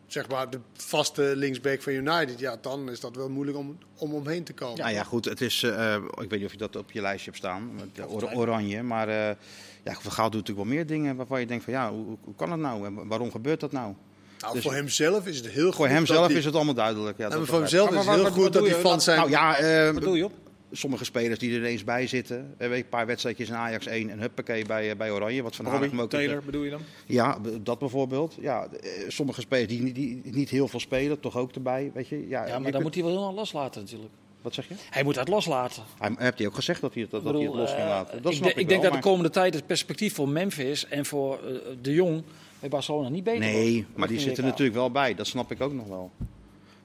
zeg 0.08 0.28
maar, 0.30 0.50
de 0.50 0.60
vaste 0.74 1.22
linksback 1.36 1.82
van 1.82 1.94
United, 1.94 2.40
ja, 2.40 2.58
dan 2.62 2.90
is 2.90 3.00
dat 3.00 3.16
wel 3.16 3.30
moeilijk 3.30 3.58
om, 3.58 3.78
om 3.98 4.14
omheen 4.14 4.44
te 4.44 4.54
komen. 4.54 4.78
Nou 4.80 4.92
ja, 4.92 5.04
goed. 5.04 5.26
Het 5.26 5.42
is, 5.42 5.64
eh, 5.64 5.96
ik 5.96 6.30
weet 6.30 6.32
niet 6.32 6.46
of 6.46 6.52
je 6.52 6.58
dat 6.58 6.76
op 6.76 6.92
je 6.92 7.02
lijstje 7.02 7.26
hebt 7.32 7.44
staan. 7.44 7.76
met, 7.76 8.06
or- 8.08 8.36
oranje. 8.36 8.84
Maar 8.84 9.08
eh 9.30 9.36
ja, 9.84 9.94
Van 9.94 10.12
Gaal 10.12 10.30
doet 10.30 10.40
natuurlijk 10.40 10.68
wel 10.68 10.76
meer 10.78 10.86
dingen 10.86 11.16
waarvan 11.16 11.40
je 11.40 11.46
denkt 11.46 11.64
van 11.64 11.74
ja, 11.74 11.92
hoe, 11.92 12.18
kan 12.36 12.52
het 12.52 12.60
nou? 12.60 12.86
En 12.86 13.08
waarom 13.08 13.32
gebeurt 13.32 13.60
dat 13.60 13.72
nou? 13.72 13.94
Nou, 14.40 14.54
Dus- 14.54 14.64
voor 14.64 14.74
hemzelf 14.74 15.28
is 15.28 15.38
het 15.38 15.48
heel 15.48 15.66
goed. 15.66 15.76
Voor 15.76 15.88
hemzelf 15.88 16.30
is 16.30 16.46
het 16.46 16.56
allemaal 16.56 16.74
duidelijk. 16.74 17.18
Ja, 17.18 17.30
maar 17.30 17.46
voor 17.46 17.60
hemzelf 17.60 17.90
is 17.92 17.96
het 17.96 18.06
heel 18.10 18.24
wat 18.24 18.32
goed 18.32 18.54
dat 18.54 18.68
van 18.70 18.82
Laat- 18.92 19.04
zijn... 19.04 19.18
Nou 19.18 19.30
ja, 19.30 19.58
eh, 19.58 19.92
Wat 19.94 20.02
doe 20.04 20.18
je 20.18 20.26
op? 20.26 20.32
sommige 20.72 21.04
spelers 21.06 21.40
die 21.40 21.52
er 21.52 21.58
ineens 21.58 21.84
bij 21.84 22.08
zitten. 22.08 22.54
Eh, 22.58 22.72
Een 22.78 22.90
paar 22.90 23.06
wedstrijdjes 23.06 23.50
in 23.50 23.56
Ajax 23.56 23.86
1 23.86 24.10
en 24.10 24.20
huppakee 24.20 24.66
bij, 24.66 24.90
eh, 24.92 24.98
bij 24.98 25.12
Oranje. 25.12 25.44
Wat 25.44 25.56
van 25.56 25.66
Robbie 25.66 26.02
ook 26.02 26.10
Taylor 26.10 26.44
bedoel 26.46 26.64
je 26.64 26.70
dan? 26.70 26.82
Ja, 27.06 27.38
dat 27.62 27.80
bijvoorbeeld. 27.80 28.38
Ja, 28.40 28.68
eh, 28.82 28.90
sommige 29.08 29.42
spelers 29.42 29.68
die, 29.70 29.82
niet- 29.82 29.96
die 29.96 30.22
niet 30.24 30.50
heel 30.50 30.68
veel 30.68 30.80
spelen, 30.80 31.20
toch 31.20 31.38
ook 31.38 31.52
erbij. 31.52 31.92
Weet 31.94 32.08
je? 32.08 32.16
Ja, 32.16 32.24
Ja, 32.28 32.46
je 32.46 32.52
maar 32.52 32.62
dan 32.62 32.72
kunt- 32.72 32.84
moet 32.84 32.94
hij 32.94 33.04
wel 33.04 33.12
helemaal 33.12 33.34
loslaten 33.34 33.82
natuurlijk. 33.82 34.12
Wat 34.42 34.54
zeg 34.54 34.68
je? 34.68 34.74
Hij 34.90 35.04
moet 35.04 35.16
dat 35.16 35.28
loslaten. 35.28 35.84
Hij 36.00 36.12
heeft 36.18 36.38
hij 36.38 36.48
ook 36.48 36.56
gezegd 36.56 36.82
dat 36.82 36.94
hij 36.94 37.02
het, 37.02 37.12
dat, 37.12 37.24
dat 37.24 37.34
hij 37.34 37.44
het 37.44 37.54
los 37.56 37.70
ging 37.70 37.82
eh, 37.82 37.88
laten. 37.88 38.22
Dat 38.22 38.32
ik, 38.32 38.38
snap 38.38 38.44
denk- 38.48 38.56
ik, 38.56 38.62
ik 38.62 38.68
denk 38.70 38.82
wel, 38.82 38.92
dat 38.92 39.02
de 39.02 39.08
komende 39.08 39.30
tijd 39.30 39.54
het 39.54 39.66
perspectief 39.68 40.14
voor 40.16 40.30
Memphis 40.30 40.88
en 40.88 41.06
voor 41.06 41.34
eh, 41.34 41.52
de 41.82 41.94
Jong 41.94 42.24
bij 42.60 42.70
Barcelona 42.70 43.10
niet 43.10 43.24
beter 43.24 43.42
wordt. 43.42 43.56
Nee, 43.56 43.86
maar 43.96 44.08
die 44.08 44.20
zitten 44.20 44.44
natuurlijk 44.44 44.78
wel 44.78 44.92
bij. 44.92 45.16
Dat 45.16 45.28
snap 45.28 45.52
ik 45.52 45.62
ook 45.62 45.74
nog 45.74 45.88
wel. 45.88 46.12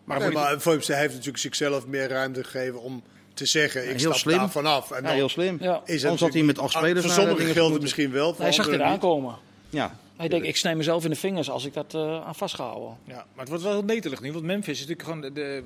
Maar, 0.04 0.18
Nee, 0.18 0.30
maar 0.30 0.60
voor 0.60 0.72
hem, 0.72 0.80
hij 0.86 0.98
heeft 0.98 1.12
natuurlijk 1.12 1.38
zichzelf 1.38 1.86
meer 1.86 2.08
ruimte 2.08 2.44
gegeven 2.44 2.80
om 2.80 3.02
te 3.34 3.46
zeggen, 3.46 3.82
ik 3.82 3.88
heel 3.88 3.98
stap 3.98 4.14
slim. 4.14 4.36
daar 4.38 4.50
vanaf. 4.50 4.90
En 4.90 5.02
Ja, 5.02 5.10
heel 5.10 5.28
slim. 5.28 5.56
Ja. 5.60 5.80
is 5.84 5.92
het 5.94 6.02
Anders 6.04 6.20
had 6.20 6.32
hij 6.32 6.42
met 6.42 6.58
acht 6.58 6.72
spelers 6.72 7.06
Voor 7.06 7.14
sommigen 7.24 7.46
geldt 7.52 7.72
het 7.72 7.82
misschien 7.82 8.10
wel, 8.10 8.34
voor 8.34 8.42
Hij 8.44 8.52
zag 8.52 8.64
dit 8.66 8.74
niet. 8.74 8.84
aankomen. 8.86 9.34
Ja, 9.70 9.98
Hij 10.16 10.28
denkt, 10.28 10.46
ik 10.46 10.56
snij 10.56 10.74
mezelf 10.76 11.04
in 11.04 11.10
de 11.10 11.16
vingers 11.16 11.50
als 11.50 11.64
ik 11.64 11.72
dat 11.72 11.94
eh, 11.94 12.24
aan 12.26 12.34
vastgehouden. 12.34 12.96
ja, 13.04 13.14
maar 13.14 13.26
het 13.40 13.48
wordt 13.48 13.62
wel 13.62 13.72
heel 13.72 13.82
netelig 13.84 14.20
nu. 14.20 14.32
Want 14.32 14.44
Memphis 14.44 14.80
is 14.80 14.86
natuurlijk 14.86 15.08
gewoon 15.08 15.20
de, 15.20 15.32
de, 15.32 15.62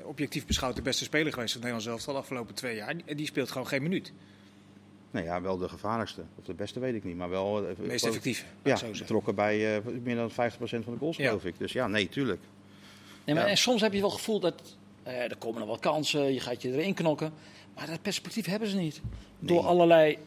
eh, 0.00 0.06
objectief 0.06 0.46
beschouwd 0.46 0.76
de 0.76 0.82
beste 0.82 1.04
speler 1.04 1.32
geweest 1.32 1.52
van 1.52 1.62
het 1.62 1.70
Nederlands 1.70 1.86
elftal 1.86 2.14
de 2.14 2.20
afgelopen 2.20 2.54
twee 2.54 2.76
jaar. 2.76 2.94
En 3.06 3.16
die 3.16 3.26
speelt 3.26 3.50
gewoon 3.50 3.66
geen 3.66 3.82
minuut. 3.82 4.12
nou 5.10 5.24
ja, 5.26 5.40
wel 5.42 5.56
de 5.58 5.68
gevaarlijkste. 5.68 6.22
Of 6.38 6.44
de 6.44 6.54
beste 6.54 6.80
weet 6.80 6.94
ik 6.94 7.04
niet, 7.04 7.16
maar 7.16 7.28
wel... 7.30 7.68
eh, 7.68 7.76
De 7.76 7.82
meest 7.82 8.04
ik 8.24 8.44
Ja, 8.62 8.76
zo 8.76 8.90
betrokken 8.90 9.34
bij 9.34 9.76
eh, 9.76 9.82
meer 10.02 10.16
dan 10.16 10.30
50% 10.30 10.34
van 10.58 10.92
de 10.92 10.98
goals, 10.98 11.16
Ja. 11.16 11.26
geloof 11.26 11.44
ik. 11.44 11.54
Dus 11.58 11.72
ja, 11.72 11.86
nee, 11.86 12.08
tuurlijk. 12.08 12.40
Nee, 13.24 13.34
maar 13.34 13.44
Ja. 13.44 13.50
en 13.50 13.56
soms 13.58 13.80
heb 13.80 13.92
je 13.92 14.00
wel 14.00 14.08
het 14.10 14.18
gevoel 14.18 14.40
dat 14.40 14.76
eh, 15.02 15.22
er 15.22 15.36
komen 15.36 15.58
nog 15.58 15.68
wel 15.68 15.78
kansen, 15.78 16.32
je 16.32 16.40
gaat 16.40 16.62
je 16.62 16.72
erin 16.72 16.94
knokken. 16.94 17.32
Maar 17.74 17.86
dat 17.86 18.02
perspectief 18.02 18.46
hebben 18.46 18.68
ze 18.68 18.76
niet. 18.76 19.00
Door 19.38 19.60
allerlei... 19.66 20.18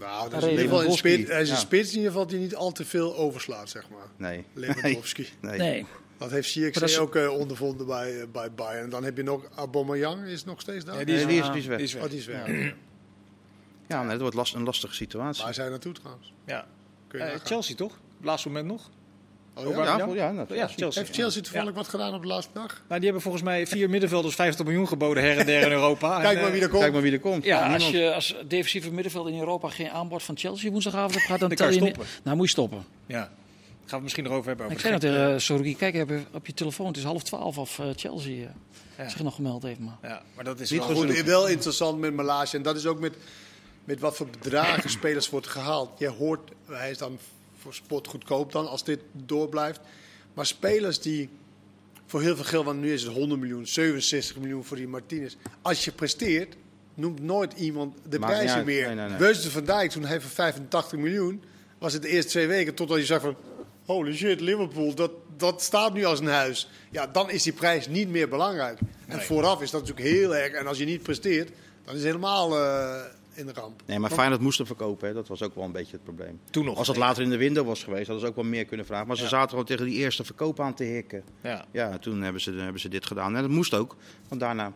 Nou, 0.00 0.30
dat 0.30 0.38
is 0.38 0.44
in 0.44 0.50
ieder 0.50 0.64
geval 0.68 0.84
een 0.84 0.92
spits, 0.92 1.30
hij 1.30 1.40
is 1.40 1.48
een 1.48 1.54
ja. 1.54 1.60
spits 1.60 1.90
in 1.90 1.96
ieder 1.96 2.10
geval 2.12 2.26
die 2.26 2.38
niet 2.38 2.54
al 2.54 2.72
te 2.72 2.84
veel 2.84 3.16
overslaat, 3.16 3.68
zeg 3.70 3.88
maar. 3.88 4.06
Nee. 4.16 4.44
Lewandowski. 4.54 5.28
Nee. 5.40 5.58
Nee. 5.58 5.86
Dat 6.18 6.30
heeft 6.30 6.46
is- 6.46 6.52
Ziyech 6.52 6.98
ook 6.98 7.16
eh, 7.16 7.30
ondervonden 7.38 7.86
bij, 7.86 8.20
eh, 8.20 8.26
bij 8.32 8.52
Bayern. 8.52 8.84
En 8.84 8.90
dan 8.90 9.04
heb 9.04 9.16
je 9.16 9.22
nog 9.22 9.44
Aubameyang, 9.54 10.24
is 10.26 10.44
nog 10.44 10.60
steeds 10.60 10.84
daar? 10.84 10.98
Ja, 10.98 11.04
die 11.04 11.14
is, 11.14 11.26
die 11.26 11.38
is, 11.40 11.46
die 11.50 11.56
is 11.60 11.66
weg. 11.66 11.76
die 11.78 11.86
is 11.86 11.92
weg. 11.94 12.02
Oh, 12.02 12.10
die 12.10 12.18
is 12.18 12.26
weg. 12.26 12.74
Ja, 13.88 14.00
nee, 14.00 14.10
dat 14.10 14.20
wordt 14.20 14.36
last, 14.36 14.54
een 14.54 14.62
lastige 14.64 14.94
situatie. 14.94 15.44
Waar 15.44 15.54
zijn 15.54 15.70
naartoe 15.70 15.92
trouwens? 15.92 16.32
Ja. 16.46 16.66
Kun 17.08 17.18
je 17.18 17.24
Eh. 17.24 17.40
Chelsea 17.44 17.76
toch? 17.76 17.92
Op 17.92 18.16
het 18.16 18.24
laatste 18.26 18.48
moment 18.48 18.66
nog? 18.66 18.90
Oh, 19.54 19.76
ja? 19.76 19.96
Ja, 19.96 20.06
Ja? 20.14 20.30
nou, 20.32 20.46
Chelsea. 20.48 21.02
Heeft 21.02 21.14
Chelsea 21.14 21.42
toevallig 21.42 21.74
wat 21.74 21.88
gedaan 21.88 22.14
op 22.14 22.20
de 22.22 22.26
laatste 22.28 22.52
dag? 22.54 22.66
Nou, 22.88 22.94
die 22.94 23.04
hebben 23.04 23.20
volgens 23.22 23.42
mij 23.42 23.66
vier 23.66 23.90
middenvelders 23.90 24.34
50 24.34 24.64
miljoen 24.64 24.88
geboden 24.88 25.22
her 25.22 25.38
en 25.38 25.46
der 25.46 25.62
in 25.62 25.70
Europa. 25.72 26.16
En, 26.16 26.22
Kijk 26.22 26.36
maar 26.36 26.46
eh, 26.46 26.52
wie 26.52 26.62
er 26.62 26.68
komt. 26.68 26.80
Kijk 26.80 26.92
maar 26.92 27.02
wie 27.02 27.12
er 27.12 27.20
komt. 27.20 27.44
Ja, 27.44 27.72
als 27.74 27.88
je 27.90 28.14
als 28.14 28.36
defensieve 28.46 28.90
middenveld 28.92 29.28
in 29.28 29.38
Europa 29.38 29.68
geen 29.68 29.90
aanbod 29.90 30.22
van 30.22 30.36
Chelsea 30.36 30.70
woensdagavond 30.70 31.12
hebt 31.12 31.24
gehad, 31.24 31.40
dan, 31.40 31.48
Dan 31.48 31.58
tel 31.58 31.68
je 31.70 31.80
niet. 31.80 31.94
stoppen. 31.94 32.12
Nou, 32.24 32.36
moet 32.36 32.44
je 32.46 32.50
stoppen. 32.52 32.84
Ja. 33.06 33.18
Gaan 33.20 33.30
we 33.84 33.94
het 33.94 34.02
misschien 34.02 34.24
nog 34.24 34.32
over 34.32 34.48
hebben. 34.48 34.66
Ik 34.66 34.72
Over 34.72 34.86
zei 34.86 34.98
dat 35.00 35.10
gek- 35.10 35.18
tegen 35.20 35.40
Soruki, 35.40 35.76
kijk 35.76 35.94
even 35.94 36.26
op 36.32 36.46
je 36.46 36.54
telefoon, 36.54 36.86
het 36.86 36.96
is 36.96 37.02
half 37.04 37.22
twaalf 37.22 37.58
of 37.58 37.78
eh, 37.78 37.86
Chelsea 37.96 38.32
eh, 38.46 39.04
Ja. 39.04 39.08
zich 39.08 39.22
nog 39.22 39.34
gemeld 39.34 39.62
heeft. 39.62 39.78
Maar. 39.78 39.96
Ja, 40.02 40.22
maar 40.34 40.44
dat 40.44 40.60
is 40.60 40.70
Niet 40.70 40.86
wel... 40.86 40.96
Goed. 40.96 41.22
wel 41.22 41.48
interessant 41.48 41.98
met 41.98 42.14
Malage. 42.14 42.56
En 42.56 42.62
dat 42.62 42.76
is 42.76 42.86
ook 42.86 43.00
met, 43.00 43.14
met 43.84 44.00
wat 44.00 44.16
voor 44.16 44.26
bedragen 44.40 44.90
spelers 44.98 45.30
wordt 45.30 45.46
gehaald. 45.46 45.98
Je 45.98 46.08
hoort, 46.08 46.50
hij 46.68 46.90
is 46.90 46.98
dan 46.98 47.18
voor 47.60 47.74
sport 47.74 48.06
goedkoop 48.06 48.52
dan, 48.52 48.68
als 48.68 48.84
dit 48.84 49.00
doorblijft. 49.12 49.80
Maar 50.34 50.46
spelers 50.46 51.00
die 51.00 51.28
voor 52.06 52.22
heel 52.22 52.36
veel 52.36 52.44
geld, 52.44 52.64
want 52.64 52.80
nu 52.80 52.92
is 52.92 53.02
het 53.02 53.12
100 53.12 53.40
miljoen, 53.40 53.66
67 53.66 54.36
miljoen 54.36 54.64
voor 54.64 54.76
die 54.76 54.88
Martinez. 54.88 55.36
Als 55.62 55.84
je 55.84 55.92
presteert, 55.92 56.56
noemt 56.94 57.20
nooit 57.22 57.52
iemand 57.52 57.96
de 58.08 58.18
Maakt 58.18 58.32
prijzen 58.32 58.64
meer. 58.64 58.86
Nee, 58.86 58.94
nee, 58.94 59.08
nee. 59.08 59.18
Weusden 59.18 59.50
van 59.50 59.64
Dijk, 59.64 59.90
toen 59.90 60.04
hij 60.04 60.20
voor 60.20 60.30
85 60.30 60.98
miljoen, 60.98 61.42
was 61.78 61.92
het 61.92 62.02
de 62.02 62.08
eerste 62.08 62.30
twee 62.30 62.46
weken. 62.46 62.74
Totdat 62.74 62.98
je 62.98 63.04
zag 63.04 63.20
van, 63.20 63.36
holy 63.84 64.16
shit, 64.16 64.40
Liverpool, 64.40 64.94
dat, 64.94 65.10
dat 65.36 65.62
staat 65.62 65.92
nu 65.92 66.04
als 66.04 66.20
een 66.20 66.26
huis. 66.26 66.68
Ja, 66.90 67.06
dan 67.06 67.30
is 67.30 67.42
die 67.42 67.52
prijs 67.52 67.88
niet 67.88 68.08
meer 68.08 68.28
belangrijk. 68.28 68.78
En 69.06 69.22
vooraf 69.22 69.62
is 69.62 69.70
dat 69.70 69.80
natuurlijk 69.80 70.08
heel 70.08 70.36
erg. 70.36 70.52
En 70.52 70.66
als 70.66 70.78
je 70.78 70.84
niet 70.84 71.02
presteert, 71.02 71.50
Dan 71.84 71.94
is 71.94 72.00
het 72.00 72.10
helemaal 72.10 72.58
eh, 72.58 73.00
in 73.40 73.46
de 73.46 73.52
ramp. 73.60 73.82
Nee, 73.86 73.98
maar 73.98 74.10
Feyenoord 74.10 74.40
moest 74.40 74.58
hem 74.58 74.66
verkopen. 74.66 75.08
Hè. 75.08 75.14
Dat 75.14 75.28
was 75.28 75.42
ook 75.42 75.54
wel 75.54 75.64
een 75.64 75.72
beetje 75.72 75.92
het 75.92 76.02
probleem. 76.04 76.40
Toen 76.50 76.64
nog. 76.64 76.78
Als 76.78 76.88
het 76.88 76.96
later 76.96 77.22
in 77.22 77.30
de 77.30 77.36
window 77.36 77.66
was 77.66 77.82
geweest, 77.84 78.06
hadden 78.06 78.20
ze 78.24 78.30
ook 78.30 78.36
wel 78.36 78.44
meer 78.50 78.64
kunnen 78.64 78.86
vragen. 78.86 79.06
Maar 79.06 79.16
ze 79.16 79.22
Ja. 79.22 79.28
zaten 79.28 79.48
gewoon 79.50 79.64
tegen 79.64 79.84
die 79.86 79.96
eerste 79.96 80.24
verkoop 80.24 80.60
aan 80.60 80.74
te 80.74 80.84
hikken. 80.84 81.22
Ja. 81.42 81.64
Ja, 81.72 81.98
toen 81.98 82.22
hebben 82.22 82.40
ze, 82.40 82.52
hebben 82.52 82.80
ze 82.80 82.88
dit 82.88 83.06
gedaan. 83.06 83.36
En 83.36 83.42
dat 83.42 83.50
moest 83.50 83.74
ook, 83.74 83.96
want 84.28 84.40
daarna 84.40 84.72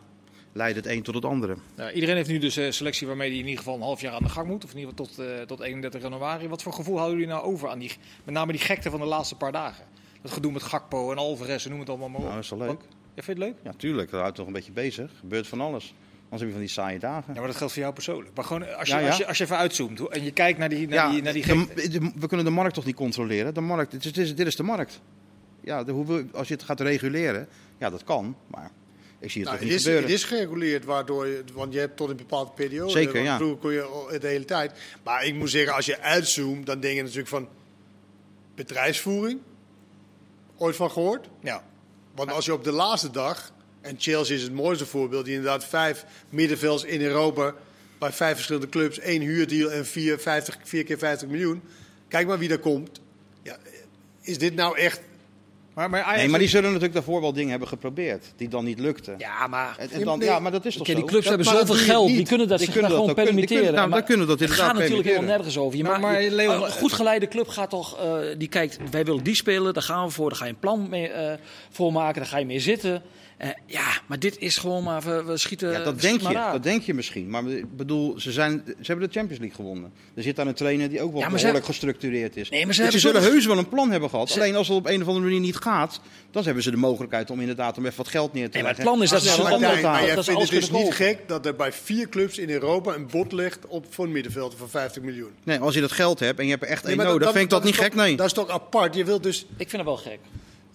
leidde 0.53 0.79
het 0.81 0.89
een 0.89 1.03
tot 1.03 1.15
het 1.15 1.25
andere. 1.25 1.55
Nou, 1.75 1.91
iedereen 1.91 2.15
heeft 2.15 2.29
nu 2.29 2.37
dus 2.37 2.55
een 2.55 2.73
selectie 2.73 3.07
waarmee 3.07 3.29
hij 3.29 3.37
in 3.37 3.43
ieder 3.43 3.57
geval 3.59 3.75
een 3.75 3.81
half 3.81 4.01
jaar 4.01 4.13
aan 4.13 4.23
de 4.23 4.29
gang 4.29 4.47
moet. 4.47 4.63
Of 4.63 4.71
in 4.73 4.77
ieder 4.79 4.91
geval 4.97 5.05
tot, 5.15 5.25
eh, 5.25 5.41
tot 5.41 5.59
31 5.59 6.01
januari. 6.01 6.47
Wat 6.47 6.61
voor 6.63 6.73
gevoel 6.73 6.97
houden 6.97 7.17
jullie 7.19 7.33
nou 7.33 7.45
over 7.45 7.69
aan 7.69 7.79
die, 7.79 7.91
met 8.23 8.33
name 8.33 8.51
die 8.51 8.61
gekte 8.61 8.89
van 8.89 8.99
de 8.99 9.05
laatste 9.05 9.35
paar 9.35 9.51
dagen? 9.51 9.85
Dat 10.21 10.31
gedoe 10.31 10.51
met 10.51 10.63
Gakpo 10.63 11.11
en 11.11 11.17
Alvarez 11.17 11.63
en 11.65 11.69
noem 11.71 11.79
het 11.79 11.89
allemaal 11.89 12.07
maar 12.09 12.17
op. 12.19 12.23
Nou, 12.23 12.35
dat 12.35 12.43
is 12.43 12.49
wel 12.49 12.59
leuk. 12.59 12.67
Wat? 12.67 12.85
Ja, 13.15 13.23
vind 13.23 13.37
je 13.37 13.43
het 13.43 13.53
leuk? 13.53 13.55
Ja, 13.63 13.73
tuurlijk, 13.77 14.11
dat 14.11 14.19
houdt 14.21 14.35
toch 14.35 14.47
een 14.47 14.53
beetje 14.53 14.71
bezig. 14.71 15.11
Gebeurt 15.19 15.47
van 15.47 15.61
alles. 15.61 15.93
Anders 16.29 16.41
heb 16.41 16.49
je 16.49 16.51
van 16.51 16.59
die 16.59 16.69
saaie 16.69 16.99
dagen. 16.99 17.33
Ja, 17.33 17.39
maar 17.39 17.47
dat 17.47 17.57
geldt 17.57 17.73
voor 17.73 17.81
jou 17.81 17.93
persoonlijk. 17.93 18.35
Maar 18.35 18.45
gewoon 18.45 18.75
als 18.77 18.87
je, 18.89 18.93
Ja, 18.93 18.99
ja. 18.99 19.07
Als 19.07 19.17
je, 19.17 19.27
als 19.27 19.37
je 19.37 19.43
even 19.43 19.57
uitzoomt 19.57 19.99
en 20.07 20.23
je 20.23 20.31
kijkt 20.31 20.59
naar 20.59 20.69
die, 20.69 20.87
naar 20.87 21.11
die, 21.11 21.21
naar 21.21 21.33
die 21.33 21.43
de- 21.89 22.11
we 22.15 22.27
kunnen 22.27 22.45
de 22.45 22.51
markt 22.51 22.73
toch 22.73 22.85
niet 22.85 22.95
controleren? 22.95 23.53
De 23.53 23.61
markt, 23.61 23.91
dit, 23.91 24.05
is, 24.05 24.13
dit 24.13 24.25
is- 24.25 24.35
dit 24.35 24.47
is 24.47 24.55
de 24.55 24.63
markt. 24.63 25.01
Ja, 25.61 25.83
de, 25.83 25.91
hoe, 25.91 26.05
wil- 26.05 26.23
als 26.33 26.47
je 26.47 26.53
het 26.53 26.63
gaat 26.63 26.79
reguleren, 26.79 27.47
ja, 27.77 27.89
dat 27.89 28.03
kan. 28.03 28.35
Maar 28.47 28.71
ik 29.19 29.31
zie 29.31 29.41
het 29.41 29.49
Nou, 29.49 29.51
toch 29.51 29.59
het, 29.59 29.63
niet 29.63 29.71
is, 29.73 29.83
gebeuren. 29.83 30.03
het 30.03 30.13
is 30.13 30.23
gereguleerd, 30.23 30.85
waardoor 30.85 31.27
je, 31.27 31.43
want 31.53 31.73
je 31.73 31.79
hebt 31.79 31.97
tot 31.97 32.09
een 32.09 32.15
bepaalde 32.17 32.51
periode. 32.51 32.91
Zeker, 32.91 33.21
ja. 33.23 33.35
Vroeger 33.37 33.57
kon 33.57 33.71
je 33.73 34.17
de 34.19 34.27
hele 34.27 34.45
tijd. 34.45 34.71
Maar 35.03 35.25
ik 35.25 35.35
moet 35.35 35.49
zeggen, 35.49 35.73
als 35.75 35.85
je 35.85 35.99
uitzoomt, 35.99 36.65
dan 36.65 36.79
denk 36.79 36.95
je 36.95 37.01
natuurlijk 37.01 37.27
van 37.29 37.47
bedrijfsvoering. 38.55 39.39
Ooit 40.57 40.75
van 40.75 40.91
gehoord? 40.91 41.29
Ja. 41.39 41.63
Want 42.15 42.31
als 42.31 42.45
je 42.45 42.53
op 42.53 42.63
de 42.63 42.71
laatste 42.71 43.11
dag, 43.11 43.51
en 43.85 43.95
Chelsea 43.97 44.35
is 44.35 44.41
het 44.41 44.53
mooiste 44.53 44.85
voorbeeld, 44.85 45.25
die 45.25 45.33
inderdaad 45.35 45.65
vijf 45.65 46.05
middenvelds 46.29 46.83
in 46.83 47.01
Europa 47.01 47.53
bij 47.99 48.11
vijf 48.11 48.33
verschillende 48.35 48.69
clubs, 48.69 48.99
één 48.99 49.21
huurdeal 49.21 49.71
en 49.71 49.85
vier, 49.85 50.19
50, 50.19 50.57
vier 50.63 50.83
keer 50.83 50.97
50 50.97 51.27
miljoen. 51.27 51.61
Kijk 52.07 52.27
maar 52.27 52.39
wie 52.39 52.49
daar 52.49 52.57
komt. 52.57 52.99
Ja, 53.43 53.57
is 54.21 54.37
dit 54.37 54.55
nou 54.55 54.77
echt 54.77 55.01
Maar, 55.73 55.89
maar, 55.89 56.01
Ajax- 56.01 56.17
Nee, 56.21 56.29
maar 56.29 56.39
die 56.39 56.47
zullen 56.47 56.65
natuurlijk 56.65 56.93
daarvoor 56.93 57.21
wel 57.21 57.33
dingen 57.33 57.49
hebben 57.49 57.67
geprobeerd 57.67 58.25
die 58.35 58.47
dan 58.47 58.65
niet 58.65 58.79
lukten. 58.79 59.15
Ja, 59.17 59.47
maar 59.47 59.75
En, 59.77 59.89
en 59.91 60.03
dan, 60.03 60.19
Nee. 60.19 60.27
ja, 60.27 60.39
maar 60.39 60.51
dat 60.51 60.65
is 60.65 60.75
toch 60.75 60.85
Kijk, 60.85 60.97
die 60.97 61.05
zo? 61.05 61.11
clubs 61.11 61.25
Dat- 61.27 61.35
hebben 61.35 61.57
zoveel 61.67 61.85
geld, 61.85 62.07
niet. 62.07 62.15
die 62.17 62.25
kunnen 62.27 62.47
dat 62.47 62.57
Die 62.57 62.65
zich 62.65 62.75
kunnen 62.75 62.91
daar 62.91 62.99
dat 62.99 63.09
gewoon 63.09 63.25
ook- 63.25 63.33
die 63.35 63.35
kunnen- 63.35 63.45
permitteren. 63.49 63.75
nou, 63.75 63.89
Maar 63.89 63.97
dan 63.97 64.07
kunnen 64.07 64.27
dat 64.27 64.39
het 64.39 64.49
gaat 64.51 64.73
natuurlijk 64.73 65.07
helemaal 65.07 65.11
permitteren. 65.13 65.37
nergens 65.37 65.57
over. 65.57 65.77
Je 65.77 65.83
Maar- 65.83 65.99
maakt- 65.99 66.13
maar 66.23 66.31
Leon- 66.31 66.63
een 66.63 66.71
goed 66.71 66.93
geleide 66.93 67.27
club 67.27 67.47
gaat 67.47 67.69
toch, 67.69 67.99
eh, 67.99 68.17
die 68.37 68.47
kijkt, 68.47 68.77
wij 68.91 69.05
willen 69.05 69.23
die 69.23 69.35
spelen, 69.35 69.73
daar 69.73 69.83
gaan 69.83 70.05
we 70.05 70.11
voor, 70.11 70.29
daar 70.29 70.37
ga 70.37 70.45
je 70.45 70.51
een 70.51 70.59
plan 70.59 70.89
mee, 70.89 71.07
eh, 71.07 71.33
voor 71.69 71.91
maken, 71.91 72.21
daar 72.21 72.29
ga 72.29 72.37
je 72.37 72.45
mee 72.45 72.59
zitten. 72.59 73.01
Eh, 73.37 73.49
ja, 73.65 74.01
maar 74.05 74.19
dit 74.19 74.37
is 74.39 74.57
gewoon 74.57 74.83
maar, 74.83 75.01
we, 75.01 75.23
we 75.23 75.37
schieten 75.37 75.71
Ja, 75.71 75.83
dat 75.83 76.01
denk 76.01 76.21
je, 76.21 76.33
dat 76.51 76.63
denk 76.63 76.81
je 76.81 76.93
misschien. 76.93 77.29
Maar 77.29 77.47
ik 77.47 77.77
bedoel, 77.77 78.19
ze, 78.19 78.31
zijn, 78.31 78.61
ze 78.65 78.73
hebben 78.91 79.07
de 79.07 79.13
Champions 79.13 79.39
League 79.41 79.55
gewonnen. 79.55 79.91
Er 80.13 80.23
zit 80.23 80.35
daar 80.35 80.47
een 80.47 80.53
trainer 80.53 80.89
die 80.89 81.01
ook 81.01 81.11
wel 81.11 81.21
Ja, 81.21 81.29
ze 81.29 81.35
behoorlijk 81.35 81.65
gestructureerd 81.65 82.37
is. 82.37 82.49
Nee, 82.49 82.65
maar 82.65 82.73
ze 82.73 82.81
Dus 82.81 82.91
hebben 83.03 83.21
zullen 83.21 83.31
heus 83.33 83.45
wel 83.45 83.57
een 83.57 83.69
plan 83.69 83.91
hebben 83.91 84.09
gehad. 84.09 84.29
Ze- 84.29 84.39
Alleen 84.39 84.55
als 84.55 84.67
het 84.67 84.77
op 84.77 84.85
een 84.87 85.01
of 85.01 85.07
andere 85.07 85.25
manier 85.25 85.39
niet 85.39 85.55
gaat, 85.55 85.99
dan 86.31 86.43
hebben 86.43 86.63
ze 86.63 86.71
de 86.71 86.77
mogelijkheid 86.77 87.29
om 87.31 87.39
inderdaad 87.39 87.77
om 87.77 87.85
even 87.85 87.97
wat 87.97 88.07
geld 88.07 88.33
neer 88.33 88.45
te 88.45 88.51
Nee, 88.53 88.63
maar 88.63 88.73
het 88.75 88.81
plan 88.81 89.03
is 89.03 89.09
dat 89.09 89.21
ze 89.21 89.41
Martijn, 89.41 89.75
te 89.75 89.81
maar 89.81 90.05
jij 90.05 90.15
ze 90.15 90.23
vindt 90.23 90.41
het 90.41 90.49
dus 90.49 90.71
niet 90.71 90.93
gek 90.93 91.19
dat 91.27 91.45
er 91.45 91.55
bij 91.55 91.71
vier 91.71 92.09
clubs 92.09 92.37
in 92.37 92.49
Europa 92.49 92.93
een 92.93 93.07
bod 93.07 93.31
ligt 93.31 93.67
op, 93.67 93.85
voor 93.89 94.05
een 94.05 94.11
middenvelder 94.11 94.57
van 94.57 94.69
50 94.69 95.01
miljoen. 95.01 95.31
Nee, 95.43 95.59
als 95.59 95.73
je 95.73 95.81
dat 95.81 95.91
geld 95.91 96.19
hebt 96.19 96.39
en 96.39 96.45
je 96.45 96.51
hebt 96.51 96.63
er 96.63 96.69
echt 96.69 96.83
Nee, 96.83 96.95
één 96.95 97.05
nodig, 97.05 97.31
vind 97.31 97.43
ik 97.43 97.49
dat, 97.49 97.63
niet 97.63 97.75
gek, 97.75 97.95
nee. 97.95 98.15
Dat 98.15 98.25
is 98.25 98.33
toch 98.33 98.49
apart? 98.49 98.95
Je 98.95 99.05
wilt 99.05 99.23
dus, 99.23 99.39
Ik 99.57 99.69
vind 99.69 99.71
het 99.71 99.83
wel 99.83 99.97
gek. 99.97 100.19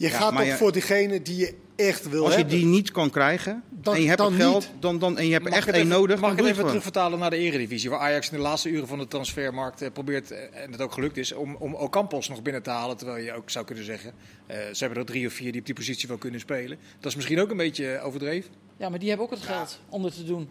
Je 0.06 0.08
Ja, 0.08 0.16
gaat 0.16 0.36
toch 0.36 0.44
je- 0.44 0.56
voor 0.56 0.72
diegene 0.72 1.22
die 1.22 1.36
je 1.36 1.54
echt 1.76 2.08
wil 2.08 2.22
Als 2.24 2.32
je 2.32 2.38
hebben. 2.38 2.56
die 2.56 2.66
niet 2.66 2.90
kan 2.90 3.10
krijgen 3.10 3.62
Dan- 3.70 3.94
en 3.94 4.00
je 4.00 4.06
hebt 4.06 4.18
dan 4.18 4.32
het 4.32 4.42
geld, 4.42 4.70
dan, 4.80 4.98
dan, 4.98 5.18
en 5.18 5.26
je 5.26 5.32
hebt 5.32 5.44
er 5.44 5.50
Mag 5.50 5.58
echt 5.66 5.68
één 5.76 5.88
nodig, 5.88 6.20
Mag 6.20 6.32
ik 6.32 6.38
het 6.38 6.46
even 6.46 6.66
terugvertalen 6.66 7.18
naar 7.18 7.30
de 7.30 7.36
Eredivisie, 7.36 7.90
waar 7.90 7.98
Ajax 7.98 8.30
in 8.30 8.36
de 8.36 8.42
laatste 8.42 8.68
uren 8.68 8.86
van 8.88 8.98
de 8.98 9.08
transfermarkt 9.08 9.82
eh, 9.82 9.90
probeert, 9.92 10.30
eh, 10.30 10.62
en 10.62 10.72
het 10.72 10.80
ook 10.80 10.92
gelukt 10.92 11.16
is, 11.16 11.32
om, 11.32 11.54
om 11.54 11.74
Ocampos 11.74 12.28
nog 12.28 12.42
binnen 12.42 12.62
te 12.62 12.70
halen. 12.70 12.96
Terwijl 12.96 13.24
je 13.24 13.32
ook 13.32 13.50
zou 13.50 13.64
kunnen 13.64 13.84
zeggen, 13.84 14.12
eh, 14.46 14.56
ze 14.72 14.84
hebben 14.84 14.98
er 14.98 15.04
drie 15.04 15.26
of 15.26 15.32
vier 15.32 15.50
die 15.52 15.60
op 15.60 15.66
die 15.66 15.74
positie 15.74 16.08
wel 16.08 16.16
kunnen 16.18 16.40
spelen. 16.40 16.78
Dat 17.00 17.10
is 17.10 17.16
misschien 17.16 17.40
ook 17.40 17.50
een 17.50 17.56
beetje 17.56 18.00
overdreven. 18.02 18.50
Ja, 18.76 18.88
maar 18.88 18.98
die 18.98 19.08
hebben 19.08 19.26
ook 19.26 19.32
het 19.32 19.42
geld 19.42 19.80
om 19.88 20.02
dit 20.02 20.14
te 20.14 20.24
doen. 20.24 20.48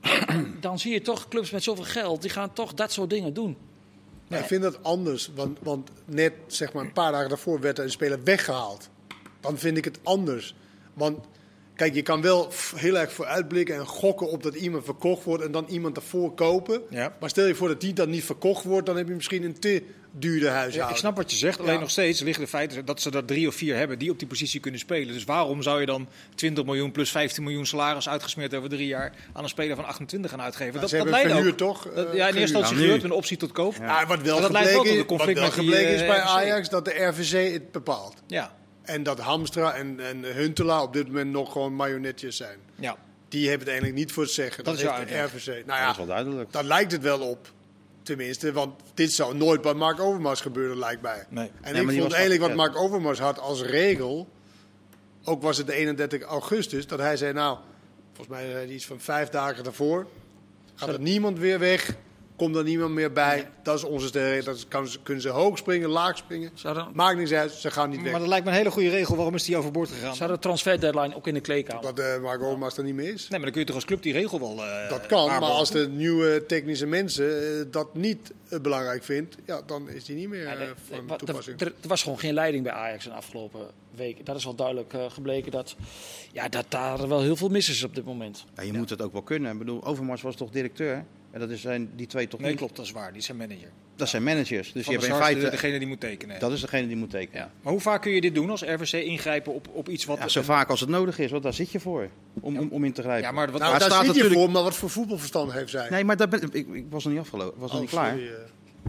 Dan 0.60 0.78
zie 0.78 0.92
je 0.92 1.00
toch 1.02 1.28
clubs 1.28 1.50
met 1.50 1.62
zoveel 1.62 1.84
geld, 1.84 2.22
die 2.22 2.30
gaan 2.30 2.52
toch 2.52 2.74
dat 2.74 2.92
soort 2.92 3.10
dingen 3.10 3.34
doen. 3.34 3.56
Maar 4.32 4.40
ik 4.40 4.46
vind 4.46 4.62
dat 4.62 4.82
anders, 4.82 5.30
want, 5.34 5.58
want 5.62 5.90
net 6.04 6.32
zeg 6.46 6.72
maar 6.72 6.84
een 6.84 6.92
paar 6.92 7.12
dagen 7.12 7.28
daarvoor 7.28 7.60
werd 7.60 7.78
er 7.78 7.84
een 7.84 7.90
speler 7.90 8.24
weggehaald. 8.24 8.88
Dan 9.40 9.58
vind 9.58 9.76
ik 9.76 9.84
het 9.84 9.98
anders. 10.02 10.54
Want 10.94 11.26
kijk, 11.76 11.94
je 11.94 12.02
kan 12.02 12.20
wel 12.22 12.52
heel 12.76 12.98
erg 12.98 13.12
vooruitblikken 13.12 13.74
en 13.74 13.86
gokken 13.86 14.28
op 14.28 14.42
dat 14.42 14.54
iemand 14.54 14.84
verkocht 14.84 15.24
wordt 15.24 15.44
en 15.44 15.52
dan 15.52 15.66
iemand 15.68 15.96
ervoor 15.96 16.34
kopen. 16.34 16.80
Ja. 16.90 17.16
Maar 17.20 17.28
stel 17.30 17.46
je 17.46 17.54
voor 17.54 17.68
dat 17.68 17.80
die 17.80 17.92
dan 17.92 18.10
niet 18.10 18.24
verkocht 18.24 18.64
wordt, 18.64 18.86
dan 18.86 18.96
heb 18.96 19.08
je 19.08 19.14
misschien 19.14 19.44
een 19.44 19.58
te 19.58 19.82
duurder 20.14 20.48
Ja, 20.48 20.54
huishouden. 20.54 20.92
ik 20.94 21.00
snap 21.00 21.16
wat 21.16 21.30
je 21.30 21.36
zegt, 21.36 21.60
alleen 21.60 21.74
Ja. 21.74 21.80
nog 21.80 21.90
steeds 21.90 22.20
liggen 22.20 22.44
de 22.44 22.50
feiten 22.50 22.84
dat 22.84 23.00
ze 23.00 23.10
er 23.10 23.24
drie 23.24 23.48
of 23.48 23.54
vier 23.54 23.76
hebben 23.76 23.98
die 23.98 24.10
op 24.10 24.18
die 24.18 24.28
positie 24.28 24.60
kunnen 24.60 24.80
spelen. 24.80 25.14
Dus 25.14 25.24
waarom 25.24 25.62
zou 25.62 25.80
je 25.80 25.86
dan 25.86 26.08
20 26.34 26.64
miljoen 26.64 26.92
plus 26.92 27.10
15 27.10 27.42
miljoen 27.42 27.66
salaris 27.66 28.08
uitgesmeerd 28.08 28.54
over 28.54 28.68
drie 28.68 28.86
jaar 28.86 29.12
aan 29.32 29.42
een 29.42 29.48
speler 29.48 29.76
van 29.76 29.84
820 29.84 30.30
gaan 30.30 30.40
uitgeven? 30.42 30.74
Nou, 30.74 30.86
ze 30.88 30.96
hebben 30.96 31.14
verhuurd, 31.14 31.58
toch? 31.58 31.82
Dat, 31.94 32.06
Eh, 32.06 32.14
ja, 32.14 32.28
in 32.28 32.34
eerste 32.36 32.40
instantie 32.40 32.74
Ja, 32.76 32.80
gehuurd 32.82 33.02
met 33.02 33.10
een 33.10 33.16
optie 33.16 33.36
tot 33.36 33.52
koop. 33.52 33.74
Ja, 33.76 34.00
Ja, 34.00 34.06
wat 34.06 34.22
wel 34.22 34.36
dat 34.36 34.44
gebleken, 34.46 34.74
tot 34.76 34.86
een 34.86 34.96
wat 34.96 35.06
conflict 35.06 35.38
wel 35.38 35.46
met 35.48 35.54
die, 35.56 35.64
gebleken 35.64 35.94
is 35.94 36.00
eh, 36.00 36.06
bij. 36.08 36.20
Ajax 36.20 36.68
dat 36.68 36.84
de 36.84 37.04
RVC 37.04 37.52
het 37.52 37.72
bepaalt. 37.72 38.14
ja. 38.26 38.60
En 38.82 39.02
dat 39.02 39.18
Hamstra 39.18 39.74
en, 39.74 40.00
en 40.00 40.24
Huntelaar 40.34 40.82
op 40.82 40.92
dit 40.92 41.06
moment 41.06 41.30
nog 41.30 41.52
gewoon 41.52 41.76
marionetjes 41.76 42.36
zijn. 42.36 42.58
Die 43.28 43.48
hebben 43.48 43.60
het 43.60 43.68
eigenlijk 43.68 43.98
niet 43.98 44.12
voor 44.12 44.22
het 44.22 44.32
zeggen. 44.32 44.64
Dat 44.64 44.74
is 44.74 44.80
de. 44.80 44.86
RVC. 44.86 45.46
Nou 45.46 45.64
Dat 45.66 45.76
ja, 45.76 45.90
is 45.90 45.96
wel 45.96 46.06
duidelijk. 46.06 46.52
daar 46.52 46.64
lijkt 46.64 46.92
het 46.92 47.02
wel 47.02 47.20
op. 47.20 47.52
Tenminste, 48.02 48.52
want 48.52 48.80
dit 48.94 49.12
zou 49.12 49.36
nooit 49.36 49.60
bij 49.60 49.74
Mark 49.74 50.00
Overmars 50.00 50.40
gebeuren, 50.40 50.78
lijkt 50.78 51.02
mij. 51.02 51.24
Nee. 51.28 51.50
En 51.60 51.76
ik 51.76 51.98
vond 51.98 52.12
eigenlijk 52.12 52.40
wat 52.40 52.50
ja. 52.50 52.56
Mark 52.56 52.76
Overmars 52.76 53.18
had 53.18 53.38
als 53.38 53.62
regel, 53.62 54.28
ook 55.24 55.42
was 55.42 55.56
het 55.56 55.66
de 55.66 55.72
31 55.72 56.22
augustus, 56.22 56.86
dat 56.86 56.98
hij 56.98 57.16
zei, 57.16 57.32
nou, 57.32 57.58
volgens 58.06 58.36
mij 58.36 58.50
zei 58.50 58.54
hij 58.54 58.74
iets 58.74 58.86
van 58.86 59.00
vijf 59.00 59.28
dagen 59.28 59.64
daarvoor, 59.64 60.06
gaat 60.74 60.88
er 60.88 61.00
niemand 61.00 61.38
weer 61.38 61.58
weg, 61.58 61.96
komt 62.36 62.56
er 62.56 62.64
niemand 62.64 62.90
meer 62.94 63.12
bij. 63.12 63.48
Dat 63.62 63.76
is 63.78 63.84
onze 63.84 64.06
sterren. 64.06 64.44
Dat 64.44 64.68
kan, 64.68 64.88
kunnen 65.02 65.22
ze 65.22 65.28
hoog 65.28 65.58
springen, 65.58 65.88
laag 65.88 66.16
springen. 66.16 66.50
Maakt 66.92 67.16
niks 67.18 67.32
uit, 67.32 67.50
ze 67.52 67.70
gaan 67.70 67.90
niet 67.90 68.02
weg. 68.02 68.10
Maar 68.10 68.20
dat 68.20 68.28
lijkt 68.28 68.44
me 68.44 68.50
een 68.50 68.56
hele 68.56 68.70
goede 68.70 68.88
regel. 68.88 69.16
Waarom 69.16 69.34
is 69.34 69.44
die 69.44 69.56
overboord 69.56 69.88
gegaan? 69.90 70.14
zou 70.16 70.30
de 70.32 70.38
transfer 70.38 70.80
deadline 70.80 71.16
ook 71.16 71.26
in 71.26 71.34
de 71.34 71.40
kleedkamer? 71.40 71.82
Dat 71.82 71.98
eh 71.98 72.22
Mark 72.22 72.42
Overmars 72.42 72.76
er 72.76 72.84
niet 72.84 72.94
meer 72.94 73.12
is. 73.12 73.20
Nee, 73.20 73.28
maar 73.30 73.40
dan 73.40 73.50
kun 73.50 73.60
je 73.60 73.66
toch 73.66 73.74
als 73.74 73.84
club 73.84 74.02
die 74.02 74.12
regel 74.12 74.40
wel. 74.40 74.64
eh, 74.64 74.88
Dat 74.88 75.06
kan, 75.06 75.26
maar 75.26 75.40
als 75.42 75.70
de 75.70 75.88
nieuwe 75.88 76.46
technische 76.46 76.86
mensen 76.86 77.42
eh, 77.58 77.64
dat 77.70 77.94
niet 77.94 78.32
eh, 78.48 78.60
belangrijk 78.60 79.04
vindt, 79.04 79.36
ja, 79.46 79.60
dan 79.66 79.88
is 79.88 80.04
die 80.04 80.16
niet 80.16 80.28
meer 80.28 80.42
Ja, 80.42 80.54
de- 80.56 80.72
van 80.90 81.06
de- 81.06 81.16
toepassing. 81.16 81.60
Er, 81.60 81.66
er 81.80 81.88
was 81.88 82.02
gewoon 82.02 82.18
geen 82.18 82.34
leiding 82.34 82.64
bij 82.64 82.72
Ajax 82.72 83.04
de 83.04 83.10
afgelopen 83.12 83.66
week. 83.94 84.26
Dat 84.26 84.36
is 84.36 84.44
wel 84.44 84.54
duidelijk 84.54 84.94
gebleken 85.08 85.52
dat, 85.52 85.74
ja, 86.32 86.48
dat 86.48 86.64
daar 86.68 87.08
wel 87.08 87.20
heel 87.20 87.36
veel 87.36 87.48
mis 87.48 87.68
is 87.68 87.82
op 87.84 87.94
dit 87.94 88.04
moment. 88.04 88.44
Ja, 88.56 88.62
je 88.62 88.72
moet 88.72 88.90
het 88.90 89.02
ook 89.02 89.12
wel 89.12 89.22
kunnen. 89.22 89.52
Ik 89.52 89.58
bedoel, 89.58 89.84
Overmars 89.84 90.22
was 90.22 90.36
toch 90.36 90.50
directeur? 90.50 91.04
En 91.32 91.40
dat 91.40 91.50
is 91.50 91.60
zijn 91.60 91.90
die 91.96 92.06
twee 92.06 92.28
toch 92.28 92.40
Nee, 92.40 92.48
niet? 92.50 92.58
klopt, 92.58 92.76
dat 92.76 92.84
is 92.84 92.90
waar. 92.92 93.12
Die 93.12 93.22
zijn 93.22 93.36
manager. 93.36 93.68
Dat 93.96 94.08
zijn 94.08 94.22
managers. 94.22 94.72
Dus 94.72 94.84
Van 94.84 94.94
je 94.94 95.00
hebt 95.00 95.12
in 95.12 95.18
feite... 95.18 95.50
degene 95.50 95.78
die 95.78 95.88
moet 95.88 96.00
tekenen. 96.00 96.40
Dat 96.40 96.52
is 96.52 96.60
degene 96.60 96.86
die 96.86 96.96
moet 96.96 97.10
tekenen. 97.10 97.40
Ja. 97.40 97.50
Maar 97.62 97.72
hoe 97.72 97.80
vaak 97.82 98.02
kun 98.02 98.12
je 98.12 98.20
dit 98.20 98.34
doen 98.34 98.50
als 98.50 98.62
RVC 98.62 98.92
ingrijpen 98.92 99.54
op, 99.54 99.68
op 99.72 99.88
iets 99.88 100.04
wat. 100.04 100.18
Ja, 100.18 100.28
zo 100.28 100.42
vaak 100.42 100.68
als 100.68 100.80
het 100.80 100.88
nodig 100.88 101.18
is, 101.18 101.30
want 101.30 101.42
daar 101.42 101.54
zit 101.54 101.70
je 101.72 101.80
voor. 101.80 102.08
Om, 102.40 102.58
om, 102.58 102.68
om 102.70 102.84
in 102.84 102.92
te 102.92 103.02
grijpen. 103.02 103.22
Ja, 103.28 103.32
maar 103.32 103.50
wat, 103.50 103.60
nou, 103.60 103.78
daar 103.78 103.80
staat 103.80 103.92
zit 103.92 104.00
je 104.00 104.06
natuurlijk- 104.06 104.40
voor, 104.40 104.50
maar 104.50 104.62
wat 104.62 104.74
voor 104.76 104.90
voetbalverstand 104.90 105.52
heeft 105.52 105.70
zij? 105.70 105.88
Nee, 105.90 106.04
maar 106.04 106.16
daar 106.16 106.28
ben, 106.28 106.42
ik, 106.52 106.68
ik 106.68 106.84
was 106.90 107.04
nog 107.04 107.12
niet 107.12 107.22
afgelopen. 107.22 107.60
was 107.60 107.70
nog 107.72 107.80
Oh, 107.80 107.80
niet 107.80 107.90
klaar. 107.90 108.10
sorry, 108.10 108.26
eh. 108.28 108.34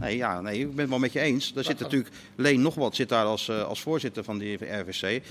Nee, 0.00 0.16
ja, 0.16 0.40
nee, 0.40 0.58
ik 0.60 0.68
ben 0.70 0.78
het 0.80 0.88
wel 0.88 0.98
met 0.98 1.12
je 1.12 1.20
eens. 1.20 1.52
Daar 1.52 1.64
zit 1.64 1.78
natuurlijk 1.80 2.10
Leen 2.36 2.62
nog 2.62 2.74
wat 2.74 2.94
zit 2.94 3.08
daar 3.08 3.24
als, 3.24 3.48
eh, 3.48 3.62
als 3.64 3.80
voorzitter 3.80 4.24
van 4.24 4.38
die 4.38 4.54
RVC. 4.54 5.22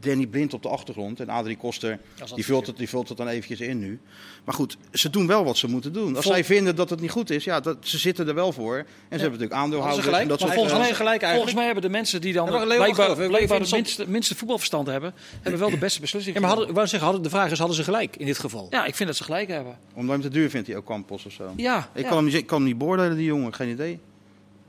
Danny 0.00 0.26
Blind 0.26 0.54
op 0.54 0.62
de 0.62 0.68
achtergrond 0.68 1.20
en 1.20 1.28
Adrie 1.28 1.56
Koster 1.56 1.98
die 2.34 2.44
vult, 2.44 2.66
het, 2.66 2.76
die 2.76 2.88
vult 2.88 3.08
het 3.08 3.16
dan 3.16 3.28
eventjes 3.28 3.60
in 3.60 3.78
nu. 3.78 4.00
Maar 4.44 4.54
goed, 4.54 4.76
ze 4.92 5.10
doen 5.10 5.26
wel 5.26 5.44
wat 5.44 5.56
ze 5.56 5.68
moeten 5.68 5.92
doen. 5.92 6.14
Als 6.16 6.24
Vol- 6.24 6.32
zij 6.32 6.44
vinden 6.44 6.76
dat 6.76 6.90
het 6.90 7.00
niet 7.00 7.10
goed 7.10 7.30
is, 7.30 7.44
ja, 7.44 7.60
dat, 7.60 7.76
ze 7.80 7.98
zitten 7.98 8.28
er 8.28 8.34
wel 8.34 8.52
voor. 8.52 8.76
En 8.76 8.84
ze 8.84 8.86
hebben 9.08 9.30
natuurlijk 9.30 9.52
aandeelhouders. 9.60 10.04
gelijk? 10.04 10.22
en 10.22 10.28
dat 10.28 10.40
soort 10.40 10.52
volgens 10.52 10.74
mij 10.78 10.82
gelijk 10.94 11.22
eigenlijk. 11.22 11.34
Volgens 11.34 11.54
mij 11.54 11.64
hebben 11.64 11.82
de 11.82 11.88
mensen 11.88 12.20
die 12.20 12.32
dan 12.32 12.52
Ja, 12.52 12.64
blijkbaar, 12.64 13.26
blijkbaar 13.28 13.60
het 13.60 13.70
minste, 13.72 14.08
minste 14.08 14.34
voetbalverstand 14.34 14.86
hebben, 14.86 15.14
hebben 15.42 15.60
wel 15.60 15.70
de 15.70 15.78
beste 15.78 16.00
beslissing 16.00 16.34
ja, 16.34 16.40
maar 16.40 16.50
hadden, 16.50 16.74
wou 16.74 16.86
zeggen, 16.86 17.08
hadden, 17.08 17.22
de 17.24 17.30
vraag 17.30 17.50
is: 17.50 17.58
hadden 17.58 17.76
ze 17.76 17.84
gelijk 17.84 18.16
in 18.16 18.26
dit 18.26 18.38
geval? 18.38 18.66
Ja, 18.70 18.84
ik 18.84 18.94
vind 18.94 19.08
dat 19.08 19.18
ze 19.18 19.24
gelijk 19.24 19.48
hebben. 19.48 19.78
Omdat 19.94 20.04
hij 20.14 20.22
hem 20.22 20.30
te 20.32 20.38
duur 20.38 20.50
vindt, 20.50 20.66
die 20.66 20.76
ook 20.76 20.86
Campos 20.86 21.26
of 21.26 21.32
zo. 21.32 21.52
Ja, 21.56 21.88
Ik 21.94 22.02
ja. 22.02 22.08
kan, 22.08 22.16
hem, 22.16 22.24
niet- 22.26 22.34
ik 22.34 22.46
kan 22.46 22.58
hem 22.58 22.66
niet 22.66 22.78
beoordelen, 22.78 23.16
die 23.16 23.26
jongen. 23.26 23.54
Geen 23.54 23.68
idee. 23.68 23.98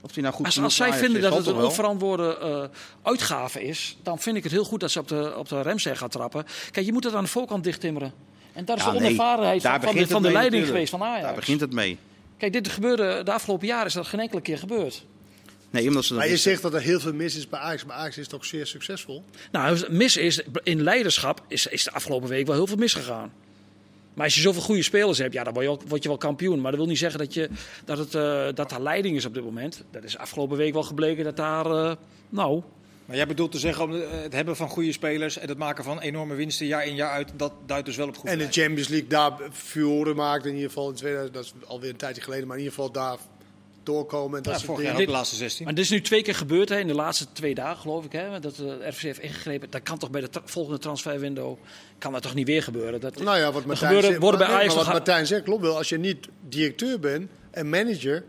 Of 0.03 0.15
nou 0.15 0.33
goed 0.33 0.45
Als, 0.45 0.75
zij 0.75 0.93
vinden 0.93 1.21
is, 1.21 1.27
dat 1.29 1.37
het 1.37 1.47
een 1.47 1.55
wel? 1.55 1.65
onverantwoorde 1.65 2.37
eh, 2.37 2.77
uitgave 3.01 3.63
is, 3.63 3.97
dan 4.03 4.19
vind 4.19 4.37
ik 4.37 4.43
het 4.43 4.51
heel 4.51 4.63
goed 4.63 4.79
dat 4.79 4.91
ze 4.91 4.99
op 4.99 5.07
de, 5.07 5.33
op 5.37 5.49
de 5.49 5.75
gaan 5.77 6.09
trappen. 6.09 6.45
Kijk, 6.71 6.85
je 6.85 6.93
moet 6.93 7.03
het 7.03 7.13
aan 7.13 7.23
de 7.23 7.29
voorkant 7.29 7.63
dichttimmeren. 7.63 8.13
En 8.53 8.65
dat 8.65 8.77
is 8.77 8.83
Ja, 8.83 8.91
de 8.91 8.97
onervarenheid 8.97 9.61
daar 9.61 9.81
van, 9.81 9.93
van 9.93 10.01
de, 10.01 10.07
van 10.07 10.21
leiding 10.21 10.43
natuurlijk. 10.43 10.67
geweest 10.71 10.89
van 10.89 11.03
Ajax. 11.03 11.23
Daar 11.23 11.35
begint 11.35 11.59
het 11.59 11.73
mee. 11.73 11.97
Kijk, 12.37 12.53
dit 12.53 12.67
gebeurde 12.67 13.21
de 13.23 13.31
afgelopen 13.31 13.67
jaren 13.67 13.85
is 13.85 13.93
dat 13.93 14.07
geen 14.07 14.19
enkele 14.19 14.41
keer 14.41 14.57
gebeurd. 14.57 15.05
Nee, 15.69 15.87
omdat 15.87 16.05
ze 16.05 16.13
Maar 16.13 16.27
je 16.27 16.37
zegt 16.37 16.61
dat 16.61 16.73
er 16.73 16.81
heel 16.81 16.99
veel 16.99 17.13
mis 17.13 17.35
is 17.35 17.49
bij 17.49 17.59
Ajax, 17.59 17.85
maar 17.85 17.95
Ajax 17.95 18.17
is 18.17 18.27
toch 18.27 18.45
zeer 18.45 18.65
succesvol? 18.65 19.23
Nou, 19.51 19.75
het 19.77 19.89
mis 19.89 20.17
is, 20.17 20.41
in 20.63 20.81
leiderschap 20.81 21.41
is, 21.47 21.67
is 21.67 21.83
de 21.83 21.91
afgelopen 21.91 22.29
week 22.29 22.45
wel 22.45 22.55
heel 22.55 22.67
veel 22.67 22.77
misgegaan. 22.77 23.31
Maar 24.13 24.25
als 24.25 24.35
je 24.35 24.41
zoveel 24.41 24.61
goede 24.61 24.83
spelers 24.83 25.17
hebt, 25.17 25.33
ja, 25.33 25.43
dan 25.43 25.53
word 25.53 25.65
je, 25.65 25.71
wel, 25.71 25.81
word 25.87 26.03
je 26.03 26.09
wel 26.09 26.17
kampioen. 26.17 26.61
Maar 26.61 26.71
dat 26.71 26.79
wil 26.79 26.89
niet 26.89 26.97
zeggen 26.97 27.19
dat, 27.19 27.33
je, 27.33 27.49
dat, 27.85 27.97
het, 27.97 28.15
eh, 28.15 28.47
dat 28.53 28.69
daar 28.69 28.81
leiding 28.81 29.15
is 29.15 29.25
op 29.25 29.33
dit 29.33 29.43
moment. 29.43 29.83
Dat 29.91 30.03
is 30.03 30.17
afgelopen 30.17 30.57
week 30.57 30.73
wel 30.73 30.83
gebleken 30.83 31.23
dat 31.23 31.35
daar, 31.35 31.65
eh, 31.65 31.95
nou, 32.29 32.61
Maar 33.05 33.15
jij 33.15 33.27
bedoelt 33.27 33.51
te 33.51 33.59
zeggen, 33.59 33.83
om, 33.83 33.95
eh, 33.95 34.01
het 34.09 34.33
hebben 34.33 34.55
van 34.55 34.69
goede 34.69 34.91
spelers 34.91 35.37
en 35.37 35.47
het 35.47 35.57
maken 35.57 35.83
van 35.83 35.99
enorme 35.99 36.35
winsten 36.35 36.65
jaar 36.65 36.85
in 36.85 36.95
jaar 36.95 37.11
uit, 37.11 37.31
dat 37.35 37.53
duidt 37.65 37.85
dus 37.85 37.95
wel 37.95 38.07
op 38.07 38.17
goed 38.17 38.29
En 38.29 38.37
de. 38.37 38.47
Champions 38.51 38.87
League 38.87 39.09
daar 39.09 39.33
furoren 39.51 40.15
maakte 40.15 40.47
in 40.47 40.53
ieder 40.53 40.69
geval 40.69 40.89
in 40.89 40.95
2000, 40.95 41.33
dat 41.33 41.43
is 41.43 41.53
alweer 41.67 41.89
een 41.89 41.95
tijdje 41.95 42.21
geleden, 42.21 42.47
maar 42.47 42.57
in 42.57 42.63
ieder 42.63 42.77
geval 42.77 42.91
daar 42.91 43.17
doorkomen. 43.83 44.37
En 44.37 44.43
dat 44.43 44.53
Ja, 44.53 44.59
soort 44.59 44.71
vorig 44.71 44.85
jaar 44.91 45.05
de 45.05 45.11
laatste 45.11 45.35
16. 45.35 45.65
Maar 45.65 45.73
dit 45.75 45.83
is 45.83 45.89
nu 45.89 46.01
twee 46.01 46.21
keer 46.21 46.35
gebeurd 46.35 46.69
hè, 46.69 46.79
in 46.79 46.87
de 46.87 46.93
laatste 46.93 47.25
twee 47.33 47.55
dagen, 47.55 47.77
geloof 47.81 48.05
ik. 48.05 48.11
Hè, 48.11 48.39
dat 48.39 48.55
de 48.55 48.77
RVC 48.87 49.01
heeft 49.01 49.19
ingegrepen. 49.19 49.69
Dat 49.69 49.83
kan 49.83 49.97
toch 49.97 50.09
bij 50.09 50.21
de 50.21 50.29
tra- 50.29 50.41
volgende 50.45 50.79
transferwindow 50.79 51.57
kan 51.97 52.11
dat 52.11 52.21
toch 52.21 52.33
niet 52.33 52.47
weer 52.47 52.63
gebeuren? 52.63 52.99
Dat, 53.01 53.19
Nou 53.23 53.37
ja, 53.37 53.43
wat 53.51 53.53
Martijn 53.53 53.77
gebeuren- 53.77 54.09
zegt, 54.09 54.19
worden 54.21 54.39
bij 54.39 54.49
maar- 54.49 54.57
Ajax 54.57 54.75
wat 54.75 54.87
Martijn 54.87 55.27
zegt 55.27 55.43
klopt 55.43 55.61
wel. 55.61 55.77
Als 55.77 55.89
je 55.89 55.97
niet 55.97 56.27
directeur 56.49 56.99
bent 56.99 57.29
en 57.51 57.69
manager, 57.69 58.23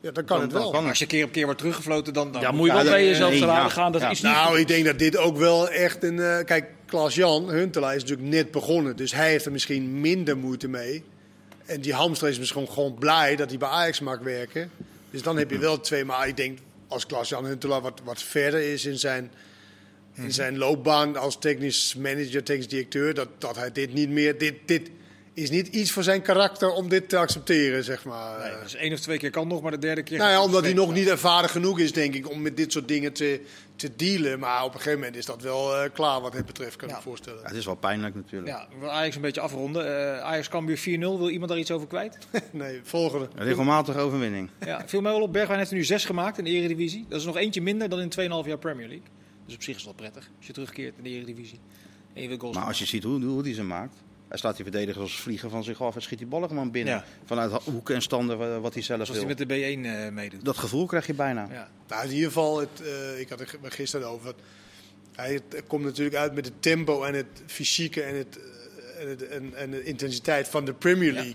ja, 0.00 0.10
dan 0.10 0.24
kan 0.24 0.36
Dan- 0.38 0.46
het 0.46 0.52
wel. 0.72 0.74
als 0.88 0.98
je 0.98 1.06
keer 1.06 1.24
op 1.24 1.32
keer 1.32 1.44
wordt 1.44 1.58
teruggefloten, 1.58 2.12
dan... 2.12 2.32
dan 2.32 2.40
ja, 2.40 2.50
moet 2.50 2.66
je 2.68 2.72
wel 2.74 2.84
bij 2.84 3.06
jezelf 3.06 3.38
te 3.38 3.44
raden 3.46 3.70
gaan 3.70 3.92
dat 3.92 4.00
Ja. 4.00 4.10
iets 4.10 4.22
niet 4.22 4.32
Nou, 4.32 4.48
goed 4.50 4.58
ik 4.58 4.68
denk 4.68 4.84
dat 4.84 4.98
dit 4.98 5.16
ook 5.16 5.36
wel 5.36 5.68
echt 5.68 6.02
een... 6.02 6.18
eh, 6.20 6.44
kijk, 6.44 6.64
Klaas-Jan 6.86 7.48
Huntelaar 7.50 7.94
is 7.94 8.02
natuurlijk 8.02 8.28
net 8.28 8.50
begonnen. 8.50 8.96
Dus 8.96 9.14
hij 9.14 9.30
heeft 9.30 9.44
er 9.44 9.52
misschien 9.52 10.00
minder 10.00 10.36
moeite 10.36 10.68
mee. 10.68 11.04
En 11.66 11.80
die 11.80 11.92
Hamstra 11.94 12.28
is 12.28 12.38
misschien 12.38 12.68
gewoon 12.68 12.94
blij 12.94 13.36
dat 13.36 13.48
hij 13.48 13.58
bij 13.58 13.68
Ajax 13.68 14.00
mag 14.00 14.18
werken. 14.18 14.70
Dus 15.10 15.22
dan 15.22 15.36
heb 15.36 15.50
je 15.50 15.58
wel 15.58 15.80
twee. 15.80 16.04
Maar 16.04 16.28
ik 16.28 16.36
denk, 16.36 16.58
als 16.88 17.06
Klaas-Jan 17.06 17.44
Huntelaar 17.44 17.80
wat, 17.80 18.00
wat 18.04 18.22
verder 18.22 18.60
is 18.60 18.84
in 18.86 18.98
zijn, 18.98 19.32
in 20.14 20.32
zijn 20.32 20.58
loopbaan 20.58 21.16
als 21.16 21.38
technisch 21.38 21.94
manager, 21.94 22.42
technisch 22.42 22.68
directeur... 22.68 23.14
dat, 23.14 23.28
dat 23.38 23.56
hij 23.56 23.72
dit 23.72 23.92
niet 23.92 24.08
meer... 24.08 24.38
Dit, 24.38 24.54
dit 24.66 24.90
is 25.34 25.50
niet 25.50 25.66
iets 25.66 25.90
voor 25.90 26.02
zijn 26.02 26.22
karakter 26.22 26.70
om 26.70 26.88
dit 26.88 27.08
te 27.08 27.16
accepteren, 27.16 27.84
zeg 27.84 28.04
maar. 28.04 28.38
Nee, 28.38 28.62
dus 28.62 28.74
één 28.74 28.92
of 28.92 29.00
twee 29.00 29.18
keer 29.18 29.30
kan 29.30 29.48
nog, 29.48 29.62
maar 29.62 29.70
de 29.70 29.78
derde 29.78 30.02
keer... 30.02 30.18
Nou 30.18 30.30
ja, 30.30 30.42
omdat 30.42 30.62
hij 30.64 30.72
nog 30.72 30.92
niet 30.92 31.08
ervaren 31.08 31.50
genoeg 31.50 31.78
is, 31.78 31.92
denk 31.92 32.14
ik, 32.14 32.30
om 32.30 32.42
met 32.42 32.56
dit 32.56 32.72
soort 32.72 32.88
dingen 32.88 33.12
te, 33.12 33.40
te 33.80 33.96
dealen. 33.96 34.38
Maar 34.38 34.64
op 34.64 34.68
een 34.74 34.76
gegeven 34.76 34.98
moment 34.98 35.16
is 35.16 35.26
dat 35.26 35.42
wel 35.42 35.76
eh, 35.76 35.90
klaar 35.92 36.20
wat 36.20 36.32
het 36.32 36.46
betreft, 36.46 36.76
kan 36.76 36.88
ik 36.88 36.94
Ja. 36.94 37.00
me 37.00 37.06
voorstellen. 37.06 37.40
Ja, 37.42 37.46
het 37.48 37.56
is 37.56 37.64
wel 37.64 37.74
pijnlijk 37.74 38.14
natuurlijk. 38.14 38.50
Ja, 38.50 38.66
we 38.70 38.78
willen 38.78 38.94
Ajax 38.94 39.14
een 39.16 39.20
beetje 39.22 39.40
afronden. 39.40 39.86
Eh 40.16 40.20
Ajax 40.20 40.48
Cambuur 40.48 40.78
4-0. 40.78 40.82
Wil 41.00 41.28
iemand 41.28 41.50
daar 41.50 41.58
iets 41.60 41.70
over 41.70 41.86
kwijt? 41.86 42.18
Nee, 42.52 42.80
volgende. 42.82 43.28
Een 43.34 43.44
regelmatige 43.44 43.98
overwinning. 43.98 44.50
Ja, 44.64 44.82
viel 44.86 45.00
mij 45.00 45.12
wel 45.12 45.22
op. 45.22 45.32
Bergwijn 45.32 45.58
heeft 45.58 45.70
er 45.70 45.76
nu 45.76 45.84
zes 45.84 46.04
gemaakt 46.04 46.38
in 46.38 46.44
de 46.44 46.50
Eredivisie. 46.50 47.04
Dat 47.08 47.20
is 47.20 47.26
nog 47.26 47.36
eentje 47.36 47.60
minder 47.62 47.88
dan 47.88 48.00
in 48.00 48.10
2,5 48.44 48.46
jaar 48.48 48.58
Premier 48.58 48.88
League. 48.88 49.06
Dus 49.46 49.54
op 49.54 49.62
zich 49.62 49.76
is 49.76 49.84
dat 49.84 49.96
prettig 49.96 50.30
als 50.38 50.46
je 50.46 50.52
terugkeert 50.52 50.94
in 50.96 51.02
de 51.04 51.10
Eredivisie. 51.10 51.58
En 52.14 52.22
je 52.22 52.28
wil 52.28 52.38
goals 52.38 52.56
Maar 52.56 52.64
als 52.66 52.78
je 52.78 52.84
ziet 52.86 53.02
hoe, 53.02 53.24
hoe 53.24 53.42
die 53.42 53.54
ze 53.54 53.62
maakt. 53.62 53.96
Hij 54.30 54.38
slaat 54.38 54.54
die 54.56 54.64
verdedigers 54.64 55.02
als 55.04 55.20
vliegen 55.20 55.50
van 55.50 55.64
zich 55.64 55.82
af 55.82 55.94
en 55.94 56.02
schiet 56.02 56.18
die 56.18 56.26
ballen 56.26 56.48
gewoon 56.48 56.70
binnen. 56.70 56.94
Ja. 56.94 57.04
Vanuit 57.24 57.52
hoeken 57.64 57.94
en 57.94 58.02
standen 58.02 58.38
wa- 58.38 58.60
wat 58.60 58.74
hij 58.74 58.82
zelf 58.82 59.06
Zoals 59.06 59.20
hij 59.20 59.28
met 59.28 59.38
de 59.38 59.44
B1 59.46 59.84
eh, 59.84 60.08
meedoet. 60.12 60.44
Dat 60.44 60.58
gevoel 60.58 60.86
krijg 60.86 61.06
je 61.06 61.14
bijna. 61.14 61.48
Ja. 61.52 61.68
Nou, 61.88 62.04
in 62.04 62.10
ieder 62.12 62.26
geval, 62.26 62.60
het, 62.60 62.68
eh, 62.82 63.20
ik 63.20 63.28
had 63.28 63.38
het 63.38 63.56
er 63.62 63.70
gisteren 63.72 64.08
over. 64.08 64.34
Hij 65.14 65.32
het 65.32 65.62
komt 65.66 65.84
natuurlijk 65.84 66.16
uit 66.16 66.34
met 66.34 66.44
het 66.44 66.54
tempo 66.62 67.02
en 67.04 67.14
het 67.14 67.26
fysieke 67.46 68.02
en, 68.02 68.16
het, 68.16 68.38
eh, 68.38 69.02
en, 69.02 69.08
het, 69.08 69.28
en, 69.28 69.54
en 69.54 69.70
de 69.70 69.82
intensiteit 69.84 70.48
van 70.48 70.64
de 70.64 70.72
Premier 70.72 71.12
League. 71.12 71.34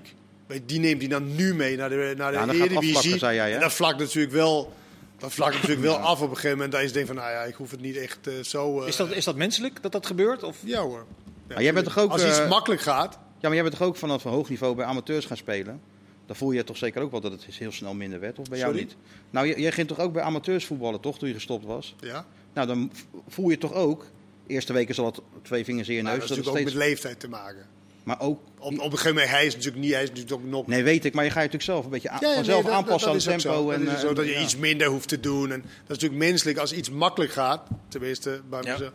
Die 0.65 0.79
neemt 0.79 1.01
hij 1.01 1.09
dan 1.09 1.35
nu 1.35 1.53
mee 1.55 1.77
naar 1.77 1.89
de, 1.89 2.13
naar 2.17 2.31
de 2.31 2.37
Ja, 2.37 2.43
Eredivisie. 2.47 2.77
afvlakken, 2.95 3.19
zei 3.19 3.35
jij, 3.35 3.49
hè? 3.49 3.55
En 3.55 3.61
dat 3.61 3.73
vlakt 3.73 3.99
natuurlijk 3.99 4.33
wel, 4.33 4.73
dat 5.19 5.33
vlakt 5.33 5.53
natuurlijk 5.53 5.81
wel 5.81 5.97
af 5.97 6.21
op 6.21 6.29
een 6.29 6.35
gegeven 6.35 6.51
moment. 6.57 6.71
Dat 6.73 6.81
je 6.81 6.91
denkt 6.91 7.07
van, 7.07 7.17
nou 7.17 7.31
ja, 7.31 7.43
ik 7.43 7.55
hoef 7.55 7.71
het 7.71 7.81
niet 7.81 7.97
echt 7.97 8.27
eh, 8.27 8.33
zo... 8.43 8.81
eh, 8.81 8.87
Is, 8.87 8.95
dat, 8.95 9.11
is 9.11 9.25
dat 9.25 9.35
menselijk 9.35 9.81
dat 9.81 9.91
dat 9.91 10.05
gebeurt? 10.05 10.43
Of? 10.43 10.57
Ja 10.63 10.81
hoor. 10.81 11.05
Ja, 11.47 11.53
Maar 11.53 11.63
jij 11.63 11.73
bent 11.73 11.85
toch 11.85 11.97
ook, 11.97 12.11
Als 12.11 12.25
iets 12.25 12.39
eh, 12.39 12.49
makkelijk 12.49 12.81
gaat, 12.81 13.13
Ja, 13.13 13.19
maar 13.41 13.53
jij 13.53 13.63
bent 13.63 13.75
toch 13.77 13.87
ook 13.87 13.95
vanaf 13.95 14.23
een 14.25 14.31
hoog 14.31 14.49
niveau 14.49 14.75
bij 14.75 14.85
amateurs 14.85 15.25
gaan 15.25 15.37
spelen? 15.37 15.81
Dan 16.25 16.35
voel 16.35 16.51
je 16.51 16.63
toch 16.63 16.77
zeker 16.77 17.01
ook 17.01 17.11
wel 17.11 17.21
dat 17.21 17.31
het 17.31 17.45
heel 17.45 17.71
snel 17.71 17.93
minder 17.93 18.19
werd, 18.19 18.39
of 18.39 18.49
bij 18.49 18.59
jou 18.59 18.75
niet? 18.75 18.95
Nou, 19.29 19.47
jij, 19.47 19.59
jij 19.59 19.71
ging 19.71 19.87
toch 19.87 19.99
ook 19.99 20.13
bij 20.13 20.23
amateurs 20.23 20.65
voetballen, 20.65 20.99
toch, 20.99 21.17
toen 21.19 21.27
je 21.27 21.33
gestopt 21.33 21.65
was? 21.65 21.95
ja. 21.99 22.25
Nou, 22.53 22.67
dan 22.67 22.91
voel 23.27 23.49
je 23.49 23.57
toch 23.57 23.73
ook, 23.73 24.05
eerste 24.47 24.73
weken 24.73 24.95
zal 24.95 25.05
het 25.05 25.19
twee 25.41 25.63
vingers 25.63 25.89
in 25.89 25.95
je 25.95 26.01
neus, 26.01 26.11
dat 26.11 26.21
het 26.21 26.29
natuurlijk 26.29 26.55
ook 26.55 26.61
steeds... 26.61 26.77
met 26.79 26.87
leeftijd 26.87 27.19
te 27.19 27.27
maken. 27.29 27.65
Maar 28.03 28.19
ook, 28.19 28.39
Op, 28.57 28.65
op 28.65 28.71
een 28.71 28.81
gegeven 28.91 29.13
moment, 29.13 29.29
hij 29.29 29.45
is 29.45 29.53
natuurlijk 29.55 29.83
niet, 29.83 29.93
hij 29.93 30.03
is 30.03 30.09
natuurlijk 30.09 30.35
ook 30.35 30.43
nog... 30.49 30.67
nee 30.67 30.83
weet 30.83 31.05
ik, 31.05 31.13
maar 31.13 31.23
je 31.23 31.29
gaat 31.29 31.39
je 31.43 31.45
natuurlijk 31.45 31.71
zelf 31.71 31.85
een 31.85 31.91
beetje 31.91 32.09
Ja, 32.11 32.17
ja, 32.29 32.35
vanzelf 32.35 32.63
nee, 32.63 32.71
dat- 32.71 32.81
aanpassen 32.81 33.11
dat 33.13 33.27
aan 33.27 33.33
het 33.33 33.41
tempo. 33.41 33.61
zo. 33.63 33.69
en, 33.71 33.85
dat 33.85 33.93
is 33.93 34.01
eh, 34.01 34.07
zo 34.07 34.13
dat 34.13 34.25
je 34.25 34.31
ja. 34.31 34.39
iets 34.41 34.57
minder 34.57 34.87
hoeft 34.87 35.07
te 35.07 35.19
doen. 35.19 35.51
En 35.51 35.61
dat 35.61 35.71
is 35.71 35.87
natuurlijk 35.87 36.21
menselijk 36.21 36.57
als 36.57 36.73
iets 36.73 36.89
makkelijk 36.89 37.31
gaat. 37.31 37.67
Tenminste, 37.87 38.41
bij 38.49 38.61
Ja. 38.63 38.71
mezelf. 38.71 38.91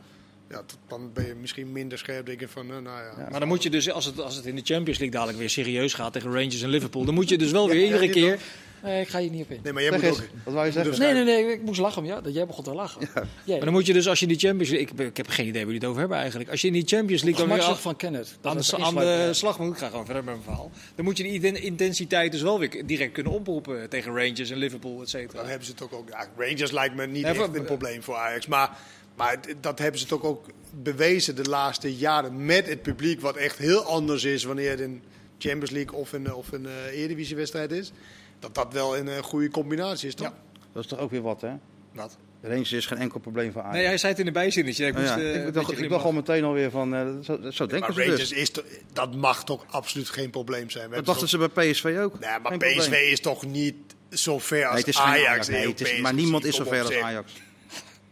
Ja, 0.51 0.63
dan 0.89 1.11
ben 1.13 1.27
je 1.27 1.35
misschien 1.35 1.73
minder 1.73 1.99
scherp. 1.99 2.27
Denk 2.27 2.41
je 2.41 2.49
van, 2.49 2.63
eh, 2.71 2.79
nou 2.79 2.85
ja. 3.05 3.27
Maar 3.31 3.41
dan 3.41 3.49
moet 3.49 3.63
je 3.63 3.71
dus, 3.71 3.91
als 3.91 4.05
het, 4.05 4.21
als 4.21 4.37
het 4.37 4.47
in 4.47 4.55
de 4.55 4.63
Champions 4.65 4.99
League 4.99 5.11
dadelijk 5.11 5.39
weer 5.39 5.51
serieus 5.51 5.95
gaat 5.95 6.13
tegen 6.13 6.33
Rangers 6.33 6.63
en 6.63 6.69
Liverpool, 6.69 7.05
dan 7.05 7.15
moet 7.15 7.29
je 7.29 7.39
dus 7.39 7.51
wel 7.51 7.69
weer 7.71 7.79
Ja, 7.79 7.85
iedere 7.85 8.09
keer. 8.09 8.39
Nee, 8.83 9.01
ik 9.01 9.09
ga 9.09 9.19
hier 9.19 9.31
niet 9.31 9.43
op 9.45 9.51
in. 9.51 9.61
Nee, 9.63 9.73
maar 9.73 9.83
jij 9.83 9.91
Zeg 9.93 10.01
moet 10.01 10.11
eens, 10.11 10.21
ook... 10.29 10.31
wat 10.45 10.55
wou 10.55 10.67
je 10.67 10.73
zeggen? 10.73 10.91
dus- 10.91 11.01
Nee, 11.01 11.13
nee, 11.13 11.25
nee, 11.25 11.53
ik 11.53 11.63
moest 11.63 11.81
lachen 11.81 12.03
om 12.03 12.09
ja, 12.09 12.21
dat 12.21 12.35
jij 12.35 12.47
begon 12.47 12.65
te 12.65 12.75
lachen. 12.75 13.09
Maar 13.47 13.61
dan 13.61 13.73
moet 13.73 13.87
je 13.87 13.93
dus 13.93 14.09
als 14.09 14.19
je 14.19 14.27
in 14.27 14.33
die 14.37 14.41
Champions 14.49 14.71
League, 14.71 14.89
ik, 14.97 15.01
ik 15.09 15.17
heb 15.17 15.29
geen 15.29 15.47
idee 15.47 15.53
waar 15.65 15.73
jullie 15.73 15.79
het 15.79 15.85
over 15.89 16.01
hebben 16.01 16.19
eigenlijk. 16.19 16.51
Als 16.51 16.61
je 16.61 16.67
in 16.67 16.73
die 16.73 16.83
Champions 16.87 17.23
League 17.23 17.47
dan 17.47 17.57
weer 17.59 17.77
van 17.77 17.97
Kenneth. 17.97 18.39
Aan 18.43 18.59
is 18.59 18.67
de, 18.69 18.77
het 18.77 18.85
aan 18.85 18.95
de 18.95 19.27
ik- 19.29 19.35
slag 19.35 19.59
moet, 19.59 19.73
ik 19.73 19.79
ga 19.79 19.89
gewoon 19.89 20.05
verder 20.05 20.25
met 20.25 20.33
mijn 20.35 20.45
verhaal. 20.47 20.71
Dan 20.95 21.05
moet 21.05 21.17
je 21.17 21.23
die 21.23 21.61
intensiteit 21.61 22.33
dus 22.33 22.43
wel 22.43 22.59
weer 22.59 22.87
direct 22.87 23.13
kunnen 23.13 23.33
oproepen 23.33 23.89
tegen 23.89 24.13
Rangers 24.17 24.51
en 24.51 24.57
Liverpool, 24.57 25.03
et 25.03 25.09
cetera. 25.09 25.39
Dan 25.41 25.49
hebben 25.49 25.67
ze 25.67 25.73
het 25.73 25.83
ook 25.83 25.93
ook. 25.93 26.09
Ja, 26.09 26.27
Rangers 26.37 26.71
lijkt 26.71 26.95
me 26.95 27.07
niet 27.07 27.23
Ja, 27.23 27.29
echt 27.29 27.55
een 27.57 27.65
probleem 27.65 28.03
voor 28.03 28.15
Ajax. 28.17 28.47
Maar, 28.47 28.77
maar 29.21 29.41
dat 29.61 29.79
hebben 29.79 30.01
ze 30.01 30.07
toch 30.07 30.23
ook 30.23 30.47
bewezen 30.83 31.37
de 31.37 31.45
laatste 31.45 31.97
jaren 31.97 32.45
met 32.45 32.67
het 32.67 32.83
publiek. 32.83 33.21
Wat 33.21 33.37
echt 33.37 33.59
heel 33.59 33.83
anders 33.85 34.25
is 34.25 34.45
wanneer 34.45 34.71
het 34.71 34.81
een 34.81 35.03
Champions 35.39 35.71
League 35.71 35.99
of 35.99 36.13
een, 36.13 36.35
of 36.35 36.53
een 36.53 36.67
eh 36.67 36.99
Eredivisie-wedstrijd 37.01 37.73
is. 37.73 37.93
Dat 38.39 38.55
dat 38.55 38.73
wel 38.73 38.97
een 38.97 39.09
eh, 39.09 39.19
goede 39.23 39.51
combinatie 39.51 40.09
is, 40.09 40.15
toch? 40.15 40.27
Ja. 40.27 40.35
Dat 40.73 40.83
is 40.83 40.89
toch 40.89 40.99
ook 40.99 41.11
weer 41.11 41.23
wat, 41.23 41.41
hè? 41.41 41.51
Wat? 41.95 42.17
Rangers 42.43 42.73
is 42.73 42.87
geen 42.87 42.99
enkel 42.99 43.21
probleem 43.21 43.53
voor 43.53 43.61
Ajax. 43.63 43.77
Nee, 43.77 43.87
hij 43.87 43.99
zei 43.99 44.11
het 44.13 44.21
in 44.21 44.27
de 44.27 44.33
bijzinnetje. 44.33 44.87
Ik, 44.87 44.95
Oh, 44.95 45.01
moest, 45.01 45.15
ja. 45.15 45.19
eh, 45.21 45.35
een 45.41 45.47
ik, 45.47 45.55
dacht, 45.55 45.79
ik 45.79 45.89
dacht 45.89 46.05
al 46.05 46.13
meteen 46.13 46.45
alweer 46.45 46.71
van, 46.71 46.95
eh, 46.95 47.07
zo, 47.23 47.39
zo 47.51 47.67
denken 47.67 47.79
maar 47.81 47.93
ze 47.93 48.01
Rangers 48.11 48.29
dus. 48.29 48.33
is 48.33 48.51
toch- 48.51 48.65
dat 48.93 49.15
mag 49.15 49.45
toch 49.45 49.65
absoluut 49.69 50.09
geen 50.09 50.31
probleem 50.31 50.71
zijn. 50.71 50.89
We 50.89 50.95
Dat 50.95 51.07
dachten 51.07 51.29
ze 51.29 51.39
bij 51.39 51.49
PSV 51.49 51.97
ook. 52.01 52.19
Nee, 52.19 52.31
maar 52.43 52.51
Geen 52.51 52.59
PSV 52.59 52.77
probleem. 52.77 53.13
is 53.13 53.21
toch 53.21 53.47
niet 53.47 53.75
zo 54.11 54.39
ver 54.39 54.63
als 54.65 54.71
Nee, 54.71 54.79
het 54.81 54.89
is 54.89 54.97
geen 54.97 55.07
Ajax. 55.07 55.49
Nee, 55.49 55.69
het 55.69 55.81
is, 55.81 56.01
maar 56.01 56.15
niemand 56.15 56.45
is 56.45 56.57
zo 56.57 56.65
ver 56.65 56.85
als. 56.85 56.95
Ajax. 56.95 57.33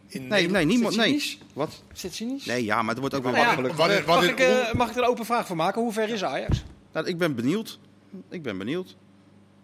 In 0.09 0.27
Nee, 0.27 0.49
nee, 0.49 0.65
niemand. 0.65 0.93
Zit 0.93 1.01
Nee. 1.01 1.19
cynisch? 1.19 1.37
Wat? 1.53 1.83
Is 1.93 2.01
dit 2.01 2.13
cynisch? 2.15 2.45
Nee, 2.45 2.63
ja, 2.63 2.81
maar 2.81 2.93
er 2.93 2.99
wordt 2.99 3.15
ook 3.15 3.23
wel 3.23 3.35
ja, 3.35 3.45
makkelijk. 3.45 4.05
Mag 4.05 4.23
ik, 4.29 4.39
eh, 4.39 4.73
mag 4.73 4.89
ik 4.89 4.95
er 4.95 5.01
een 5.01 5.09
open 5.09 5.25
vraag 5.25 5.47
van 5.47 5.57
maken? 5.57 5.81
Hoe 5.81 5.93
ver 5.93 6.09
is 6.09 6.23
Ajax? 6.23 6.63
Nou, 6.93 7.07
ik 7.07 7.17
ben 7.17 7.35
benieuwd. 7.35 7.79
Ik 8.29 8.41
ben 8.43 8.57
benieuwd. 8.57 8.95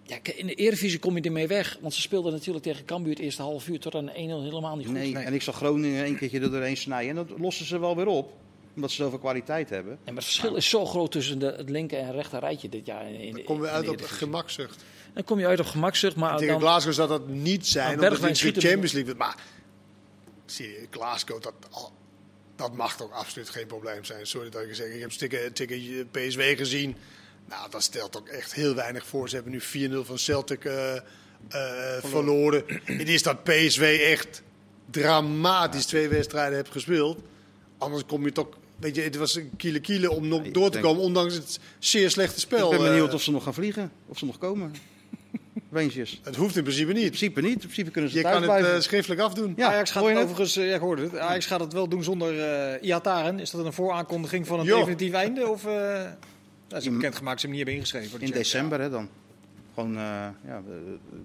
Ja, 0.04 0.18
in 0.36 0.48
de 0.48 0.54
Eredivisie 0.54 1.00
kom 1.00 1.16
je 1.16 1.22
ermee 1.22 1.48
weg. 1.48 1.78
Want 1.82 1.94
ze 1.94 2.02
speelden 2.02 2.32
natuurlijk 2.32 2.64
tegen 2.64 2.86
Cambuur 2.86 3.14
het 3.14 3.22
eerste 3.22 3.42
half 3.42 3.68
uur 3.68 3.80
tot 3.80 3.96
aan 3.96 4.10
1-0 4.10 4.14
helemaal 4.14 4.76
niet 4.76 4.86
goed. 4.86 4.96
Nee, 4.96 5.14
Nee. 5.14 5.24
en 5.24 5.34
ik 5.34 5.42
zag 5.42 5.56
Groningen 5.56 6.06
een 6.06 6.18
keertje 6.18 6.40
er 6.40 6.52
doorheen 6.52 6.78
snijden. 6.78 7.10
En 7.10 7.16
dat 7.16 7.40
lossen 7.40 7.66
ze 7.66 7.80
wel 7.80 7.96
weer 7.96 8.08
op. 8.08 8.34
Omdat 8.76 8.92
ze 8.92 8.96
zoveel 8.96 9.20
kwaliteit 9.20 9.70
hebben. 9.70 9.92
En 9.92 10.00
maar 10.06 10.14
het 10.14 10.24
verschil 10.24 10.56
is 10.56 10.70
zo 10.70 10.86
groot 10.86 11.12
tussen 11.12 11.40
de, 11.40 11.54
het 11.58 11.70
linker 11.70 12.00
en 12.00 12.12
rechter 12.12 12.40
rijtje 12.40 12.70
dit 12.70 12.86
jaar. 12.86 13.10
In, 13.10 13.20
in, 13.20 13.34
Dan 13.34 13.44
komen 13.44 13.64
we 13.64 13.70
uit 13.70 13.88
op 13.90 14.02
gemakzucht. 14.02 14.84
Dan 15.14 15.24
kom 15.24 15.40
je 15.40 15.48
uit 15.48 15.60
op 15.60 15.66
gemakzucht, 15.66 16.16
maar 16.16 16.38
Tegen 16.38 16.48
dan, 16.48 16.62
Glasgow 16.62 16.94
zou 16.94 17.08
dat 17.08 17.28
niet 17.28 17.68
zijn, 17.68 17.94
omdat 17.94 18.10
Bergwijn 18.10 18.34
het 18.34 18.56
de 18.56 18.62
Champions 18.62 18.92
League 18.92 19.16
Maar 19.16 19.36
Glasgow, 20.90 21.42
dat, 21.42 21.54
dat 22.56 22.74
mag 22.74 22.98
toch 22.98 23.12
absoluut 23.12 23.50
geen 23.50 23.68
probleem 23.68 24.04
zijn. 24.04 24.28
Sorry 24.28 24.50
dat 24.50 24.62
ik 24.62 24.76
zeg. 24.76 24.88
Ik 24.88 25.02
heb 25.02 25.12
stikken, 25.12 25.54
tikken 25.54 26.10
PSW 26.12 26.42
gezien. 26.42 26.96
Nou, 27.50 27.70
dat 27.70 27.84
stelt 27.84 28.18
ook 28.18 28.28
echt 28.28 28.54
heel 28.54 28.76
weinig 28.76 29.06
voor. 29.06 29.30
Ze 29.30 29.36
hebben 29.36 29.54
nu 29.54 29.90
4-0 29.90 30.06
van 30.06 30.18
Celtic 30.18 30.66
eh, 30.66 30.96
eh, 30.96 31.02
verloren. 32.04 32.64
Het 32.84 33.10
is 33.10 33.24
dat 33.24 33.44
PSW 33.44 33.84
echt 33.84 34.42
dramatisch 34.92 35.86
twee 35.86 36.08
wedstrijden 36.08 36.56
heeft 36.56 36.72
gespeeld. 36.72 37.20
Anders 37.78 38.06
kom 38.06 38.26
je 38.26 38.32
toch... 38.32 38.48
Weet 38.80 38.96
je, 38.96 39.02
het 39.02 39.16
was 39.16 39.36
een 39.36 39.52
kiele 39.58 39.80
kiele 39.80 40.12
om 40.12 40.28
nog 40.28 40.42
door 40.42 40.66
te 40.66 40.72
denk- 40.72 40.84
komen, 40.84 41.04
ondanks 41.04 41.34
het 41.34 41.60
zeer 41.80 42.12
slechte 42.12 42.40
spel. 42.40 42.74
ik 42.74 42.80
ben 42.80 42.88
benieuwd 42.88 43.08
eh. 43.08 43.14
of 43.14 43.22
ze 43.22 43.32
nog 43.32 43.44
gaan 43.44 43.54
vliegen. 43.54 43.92
Of 44.08 44.18
ze 44.18 44.26
nog 44.26 44.38
komen. 44.38 44.76
Rangers. 45.76 46.20
Het 46.24 46.36
hoeft 46.36 46.56
in 46.56 46.64
principe 46.64 46.90
In 46.90 46.96
niet. 46.96 47.06
principe 47.08 47.42
niet. 47.42 47.52
In 47.54 47.58
principe 47.60 47.92
kunnen 47.92 48.12
ze 48.12 48.18
Je 48.18 48.24
thuis 48.24 48.46
kan 48.46 48.56
het 48.56 48.66
eh, 48.66 48.80
schriftelijk 48.80 49.22
afdoen. 49.22 49.54
Ja, 49.58 49.68
Ajax 49.68 49.92
gaat 49.92 50.04
het 50.06 50.18
overigens, 50.18 50.56
eh, 50.58 50.68
ja, 50.70 50.76
ik 50.76 50.82
hoorde 50.82 51.02
het. 51.02 51.18
Ajax 51.18 51.46
gaat 51.46 51.60
het 51.60 51.74
wel 51.74 51.88
doen 51.88 52.04
zonder 52.04 52.40
eh 52.40 52.88
Iataren. 52.88 53.40
Is 53.40 53.52
dat 53.52 53.66
een 53.66 53.74
vooraankondiging 53.74 54.48
van 54.48 54.60
een 54.60 54.66
Jo. 54.66 54.78
definitief 54.78 55.14
einde? 55.14 55.48
Of, 55.48 55.66
eh 55.66 56.04
dat 56.68 56.80
is 56.82 56.86
In- 56.88 56.94
bekendgemaakt, 56.94 57.40
ze 57.40 57.46
hem 57.48 57.56
niet 57.56 57.66
hebben 57.66 57.76
ingeschreven. 57.84 58.20
de 58.20 58.26
In 58.26 58.32
december 58.32 58.80
hè, 58.82 58.90
dan. 58.90 59.10
Gewoon, 59.74 59.96
eh, 59.96 60.02
ja, 60.48 60.62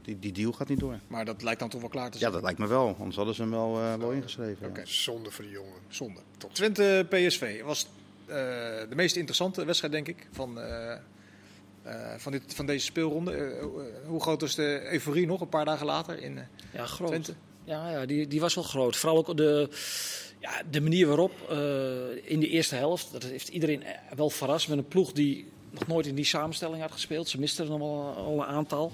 die, 0.02 0.18
die 0.18 0.32
deal 0.32 0.52
gaat 0.52 0.68
niet 0.68 0.80
door. 0.80 0.98
Maar 1.06 1.24
dat 1.24 1.42
lijkt 1.42 1.60
dan 1.60 1.68
toch 1.68 1.80
wel 1.80 1.90
klaar 1.90 2.06
te 2.10 2.12
Ja, 2.12 2.18
zijn. 2.20 2.32
dat 2.32 2.42
lijkt 2.42 2.58
me 2.58 2.66
wel. 2.66 2.96
Anders 2.98 3.16
hadden 3.16 3.34
ze 3.34 3.40
hem 3.42 3.50
wel, 3.50 3.78
eh, 3.80 3.94
wel 3.94 4.10
ingeschreven. 4.10 4.56
ja. 4.60 4.66
Oké. 4.68 4.80
Zonde 4.84 5.30
voor 5.30 5.44
die 5.44 5.52
jongen. 5.52 5.72
Zonde. 5.88 6.20
Twente 6.52 7.06
PSV 7.10 7.62
was 7.62 7.86
eh, 8.26 8.34
de 8.88 8.94
meest 8.94 9.16
interessante 9.16 9.64
wedstrijd, 9.64 9.92
denk 9.92 10.08
ik, 10.08 10.26
van, 10.32 10.58
van, 12.16 12.32
dit, 12.32 12.42
van 12.54 12.66
deze 12.66 12.84
speelronde. 12.84 13.32
Eh, 13.32 13.58
eh, 13.58 13.66
hoe 14.06 14.20
groot 14.20 14.40
was 14.40 14.54
de 14.54 14.80
euforie 14.90 15.26
nog 15.26 15.40
een 15.40 15.48
paar 15.48 15.64
dagen 15.64 15.86
later 15.86 16.22
in 16.22 16.38
eh, 16.38 16.44
ja, 16.72 16.86
groot. 16.86 17.08
Twente? 17.08 17.34
Ja, 17.64 17.90
ja 17.90 18.06
die, 18.06 18.26
die 18.26 18.40
was 18.40 18.54
wel 18.54 18.64
groot. 18.64 18.96
Vooral 18.96 19.18
ook 19.18 19.36
de, 19.36 19.68
ja, 20.40 20.62
de 20.70 20.80
manier 20.80 21.06
waarop 21.06 21.32
eh, 21.48 22.30
in 22.32 22.40
de 22.40 22.48
eerste 22.48 22.74
helft, 22.74 23.12
dat 23.12 23.22
heeft 23.22 23.48
iedereen 23.48 23.82
eh, 23.82 23.92
wel 24.16 24.30
verrast 24.30 24.68
met 24.68 24.78
een 24.78 24.88
ploeg 24.88 25.12
die 25.12 25.46
nog 25.70 25.86
nooit 25.86 26.06
in 26.06 26.14
die 26.14 26.24
samenstelling 26.24 26.82
had 26.82 26.92
gespeeld. 26.92 27.28
Ze 27.28 27.38
misten 27.38 27.64
er 27.64 27.70
nog 27.70 27.78
wel 27.78 28.14
al 28.16 28.40
een 28.40 28.44
aantal. 28.44 28.92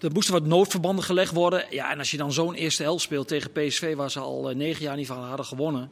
Er 0.00 0.12
moesten 0.12 0.34
wat 0.34 0.44
noodverbanden 0.44 1.04
gelegd 1.04 1.32
worden. 1.32 1.64
Ja, 1.70 1.90
en 1.90 1.98
als 1.98 2.10
je 2.10 2.16
dan 2.16 2.32
zo'n 2.32 2.54
eerste 2.54 2.82
helft 2.82 3.02
speelt 3.02 3.28
tegen 3.28 3.52
PSV, 3.52 3.94
waar 3.94 4.10
ze 4.10 4.20
al 4.20 4.50
eh, 4.50 4.56
negen 4.56 4.82
jaar 4.82 4.96
niet 4.96 5.06
van 5.06 5.18
hadden 5.18 5.46
gewonnen. 5.46 5.90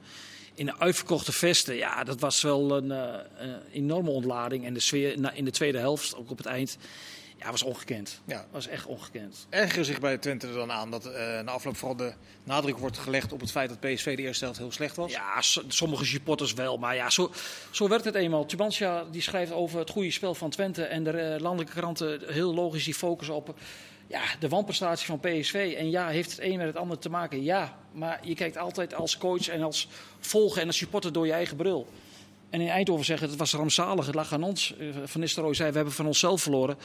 In 0.55 0.67
de 0.67 0.79
uitverkochte 0.79 1.33
vesten, 1.33 1.75
ja, 1.75 2.05
dat 2.05 2.21
was 2.21 2.43
wel 2.43 2.77
een, 2.77 2.91
uh, 2.91 3.15
een 3.37 3.61
enorme 3.73 4.11
ontlading. 4.11 4.65
En 4.65 4.75
de 4.75 4.81
sfeer 4.81 5.35
in 5.35 5.45
de 5.45 5.51
tweede 5.51 5.79
helft, 5.79 6.17
ook 6.17 6.31
op 6.31 6.37
het 6.37 6.47
eind, 6.47 6.79
ja, 7.43 7.51
was 7.51 7.63
ongekend. 7.63 8.21
Ja. 8.25 8.47
Was 8.51 8.67
echt 8.67 8.87
ongekend. 8.87 9.47
Erger 9.49 9.85
zich 9.85 10.01
bij 10.01 10.19
Twente 10.19 10.47
er 10.47 10.55
dan 10.55 10.73
aan 10.73 10.91
dat 10.91 11.07
uh, 11.07 11.13
na 11.13 11.53
afloop 11.53 11.77
vooral 11.77 11.97
de 11.97 12.13
nadruk 12.45 12.79
wordt 12.79 12.99
gelegd 12.99 13.33
op 13.33 13.41
het 13.41 13.51
feit 13.51 13.69
dat 13.69 13.81
PSV 13.81 14.17
de 14.17 14.23
eerste 14.23 14.45
helft 14.45 14.59
heel 14.59 14.73
slecht 14.73 14.97
was? 14.97 15.13
Ja, 15.13 15.41
sommige 15.69 16.05
supporters 16.05 16.53
wel. 16.53 16.79
Maar 16.79 16.95
ja, 16.95 17.11
zo, 17.11 17.31
zo 17.71 17.89
werd 17.89 18.05
het 18.05 18.15
eenmaal. 18.15 18.47
Tubantia 18.47 19.05
die 19.11 19.23
schrijft 19.23 19.53
over 19.53 19.79
het 19.79 19.91
goede 19.91 20.11
spel 20.11 20.35
van 20.35 20.51
Twente. 20.51 20.85
En 20.85 21.05
de 21.05 21.37
landelijke 21.41 21.73
kranten 21.73 22.21
heel 22.27 22.55
logisch 22.55 22.85
die 22.85 22.95
focussen 22.95 23.35
op 23.35 23.55
ja, 24.13 24.23
de 24.39 24.49
wanprestatie 24.49 25.07
van 25.07 25.21
PSV. 25.21 25.75
En 25.79 25.91
ja, 25.91 26.09
heeft 26.09 26.31
het 26.31 26.41
een 26.41 26.57
met 26.57 26.67
het 26.67 26.77
ander 26.77 26.99
te 26.99 27.09
maken? 27.09 27.43
Ja, 27.43 27.79
maar 27.93 28.21
je 28.23 28.35
kijkt 28.35 28.57
altijd 28.57 28.95
als 28.95 29.19
coach 29.19 29.49
en 29.49 29.63
als 29.63 29.89
volger 30.21 30.61
en 30.61 30.67
als 30.67 30.77
supporter 30.77 31.13
door 31.13 31.27
je 31.27 31.33
eigen 31.33 31.57
bril. 31.57 31.87
En 32.51 32.61
in 32.61 32.69
Eindhoven 32.69 33.05
zeggen 33.05 33.29
het 33.29 33.39
was 33.39 33.53
rampzalig, 33.53 34.07
het 34.07 34.15
lag 34.15 34.33
aan 34.33 34.43
ons. 34.43 34.75
Eh, 34.79 34.87
van 35.05 35.21
Nistelrooy 35.21 35.55
zei 35.55 35.71
we 35.71 35.77
hebben 35.77 35.95
van 35.95 36.07
onszelf 36.07 36.43
verloren. 36.43 36.77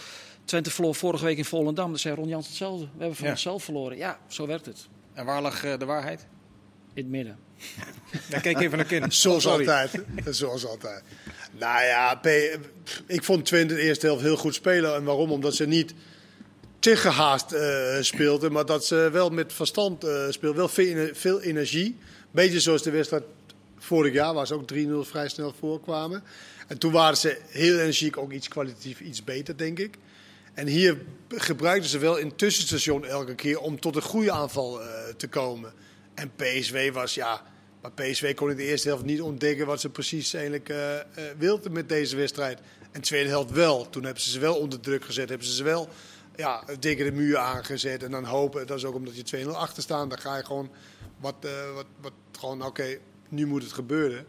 Twente 0.45 0.71
verloor 0.71 0.95
vorige 0.95 1.25
week 1.25 1.37
in 1.37 1.45
Volendam. 1.45 1.91
Dat 1.91 1.99
zei 1.99 2.15
Ron 2.15 2.27
Jans 2.27 2.47
hetzelfde. 2.47 2.85
We 2.85 2.99
hebben 2.99 3.15
van 3.15 3.27
onszelf 3.27 3.63
verloren. 3.63 3.97
Ja, 3.97 4.19
zo 4.27 4.47
werkt 4.47 4.65
het. 4.65 4.87
En 5.13 5.25
waar 5.25 5.41
lag 5.41 5.65
uh, 5.65 5.77
de 5.77 5.85
waarheid? 5.85 6.27
In 6.93 7.03
het 7.03 7.11
midden. 7.11 7.37
Daar 8.29 8.41
kijk 8.41 8.59
even 8.59 8.77
naar 8.77 8.87
kind. 8.87 9.13
Zoals 9.23 9.47
altijd. 9.47 10.03
Zoals 10.29 10.65
altijd. 10.65 11.03
Nou 11.51 11.83
ja, 11.83 12.21
ik 13.07 13.23
vond 13.23 13.45
Twente 13.45 13.73
de 13.73 13.81
eerste 13.81 14.05
helft 14.05 14.21
heel 14.21 14.37
goed 14.37 14.53
spelen. 14.53 14.95
En 14.95 15.03
waarom? 15.03 15.31
Omdat 15.31 15.55
ze 15.55 15.67
niet 15.67 15.93
te 16.87 16.95
gehaast 16.95 17.53
uh, 17.53 17.97
speelden, 17.99 18.51
maar 18.51 18.65
dat 18.65 18.85
ze 18.85 19.09
wel 19.11 19.29
met 19.29 19.53
verstand 19.53 20.05
uh, 20.05 20.25
speelden. 20.29 20.57
Wel 20.57 20.67
veel, 20.67 21.09
veel 21.13 21.41
energie. 21.41 21.97
Beetje 22.31 22.59
zoals 22.59 22.81
de 22.81 22.91
wedstrijd 22.91 23.23
vorig 23.77 24.13
jaar, 24.13 24.33
waar 24.33 24.47
ze 24.47 24.53
ook 24.53 24.73
3-0 24.73 25.09
vrij 25.09 25.29
snel 25.29 25.53
voorkwamen. 25.59 26.23
En 26.67 26.77
toen 26.77 26.91
waren 26.91 27.17
ze 27.17 27.37
heel 27.47 27.79
energiek, 27.79 28.17
ook 28.17 28.31
iets 28.31 28.47
kwalitatief 28.47 28.99
iets 28.99 29.23
beter, 29.23 29.57
denk 29.57 29.79
ik. 29.79 29.97
En 30.53 30.67
hier 30.67 30.97
gebruikten 31.29 31.89
ze 31.89 31.97
wel 31.97 32.19
een 32.19 32.35
tussenstation 32.35 33.05
elke 33.05 33.35
keer 33.35 33.59
om 33.59 33.79
tot 33.79 33.95
een 33.95 34.01
goede 34.01 34.31
aanval 34.31 34.81
uh, 34.81 34.87
te 35.17 35.27
komen. 35.27 35.73
En 36.13 36.31
PSV 36.35 36.91
was, 36.91 37.13
ja, 37.13 37.41
maar 37.81 37.91
PSV 37.91 38.35
kon 38.35 38.49
in 38.49 38.57
de 38.57 38.63
eerste 38.63 38.87
helft 38.87 39.03
niet 39.03 39.21
ontdekken 39.21 39.65
wat 39.65 39.81
ze 39.81 39.89
precies 39.89 40.33
eigenlijk 40.33 40.69
uh, 40.69 40.77
wilden 41.37 41.71
met 41.71 41.89
deze 41.89 42.15
wedstrijd. 42.15 42.59
En 42.91 43.01
de 43.01 43.07
tweede 43.07 43.29
helft 43.29 43.51
wel. 43.51 43.89
Toen 43.89 44.03
hebben 44.03 44.21
ze 44.21 44.29
ze 44.29 44.39
wel 44.39 44.55
onder 44.55 44.79
druk 44.79 45.05
gezet, 45.05 45.29
hebben 45.29 45.47
ze 45.47 45.53
ze 45.53 45.63
wel 45.63 45.89
ja, 46.37 46.63
tegen 46.79 47.05
de 47.05 47.11
muur 47.11 47.37
aangezet. 47.37 48.03
En 48.03 48.11
dan 48.11 48.23
hopen, 48.23 48.67
dat 48.67 48.77
is 48.77 48.85
ook 48.85 48.95
omdat 48.95 49.29
je 49.29 49.45
2-0 49.45 49.49
achter 49.49 49.83
staat, 49.83 50.09
dan 50.09 50.19
ga 50.19 50.37
je 50.37 50.45
gewoon 50.45 50.71
wat, 51.17 51.35
wat, 51.73 51.85
wat 52.01 52.13
gewoon, 52.31 52.61
oké, 52.61 52.97
nu 53.29 53.45
moet 53.45 53.63
het 53.63 53.73
gebeuren. 53.73 54.25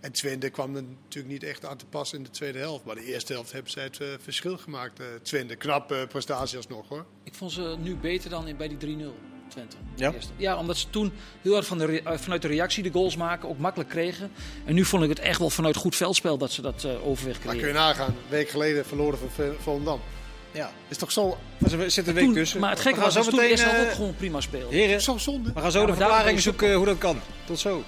En 0.00 0.12
Twente 0.12 0.48
kwam 0.48 0.76
er 0.76 0.82
natuurlijk 0.82 1.32
niet 1.32 1.42
echt 1.42 1.66
aan 1.66 1.76
te 1.76 1.86
passen 1.86 2.18
in 2.18 2.24
de 2.24 2.30
tweede 2.30 2.58
helft. 2.58 2.84
Maar 2.84 2.94
de 2.94 3.04
eerste 3.04 3.32
helft 3.32 3.52
hebben 3.52 3.70
zij 3.72 3.82
het 3.82 4.00
uh, 4.00 4.08
verschil 4.20 4.58
gemaakt. 4.58 5.00
Uh, 5.00 5.06
Twente, 5.22 5.56
knappe 5.56 5.94
uh, 5.94 6.06
prestatie 6.06 6.56
alsnog 6.56 6.88
hoor. 6.88 7.06
Ik 7.22 7.34
vond 7.34 7.52
ze 7.52 7.76
nu 7.78 7.96
beter 7.96 8.30
dan 8.30 8.48
in, 8.48 8.56
bij 8.56 8.68
die 8.68 8.96
3-0. 8.96 9.02
Twente. 9.48 9.76
Ja? 9.94 10.12
ja, 10.36 10.56
omdat 10.58 10.76
ze 10.76 10.90
toen 10.90 11.12
heel 11.42 11.56
erg 11.56 11.66
van 11.66 11.78
de, 11.78 12.02
vanuit 12.04 12.42
de 12.42 12.48
reactie 12.48 12.82
de 12.82 12.90
goals 12.90 13.16
maken 13.16 13.48
ook 13.48 13.58
makkelijk 13.58 13.90
kregen. 13.90 14.30
En 14.64 14.74
nu 14.74 14.84
vond 14.84 15.02
ik 15.02 15.08
het 15.08 15.18
echt 15.18 15.38
wel 15.38 15.50
vanuit 15.50 15.76
goed 15.76 15.96
veldspel 15.96 16.38
dat 16.38 16.50
ze 16.50 16.62
dat 16.62 16.84
overweg 16.84 17.38
kregen. 17.38 17.46
Dan 17.46 17.58
kun 17.58 17.66
je 17.66 17.72
nagaan. 17.72 18.08
Een 18.08 18.30
week 18.30 18.48
geleden 18.48 18.84
verloren 18.84 19.18
van 19.18 19.54
Volendam. 19.58 20.00
Ja. 20.52 20.70
Is 20.88 20.96
toch 20.96 21.12
zo. 21.12 21.38
Er 21.58 21.90
zit 21.90 22.06
een 22.06 22.14
week 22.14 22.32
tussen. 22.32 22.60
Maar 22.60 22.70
het 22.70 22.80
gekke 22.80 23.00
was, 23.00 23.14
dat 23.14 23.30
toen 23.30 23.40
eerst 23.40 23.64
ook 23.64 23.92
gewoon 23.92 24.14
prima 24.14 24.40
spelen. 24.40 24.68
Heren, 24.68 25.02
zo 25.02 25.18
zonde. 25.18 25.52
We 25.54 25.60
gaan 25.60 25.72
zo 25.72 25.80
ja, 25.80 25.86
de 25.86 25.94
verklaring 25.94 26.40
zoeken 26.40 26.74
hoe 26.74 26.86
dat 26.86 26.98
kan. 26.98 27.20
Tot 27.44 27.58
zo. 27.58 27.84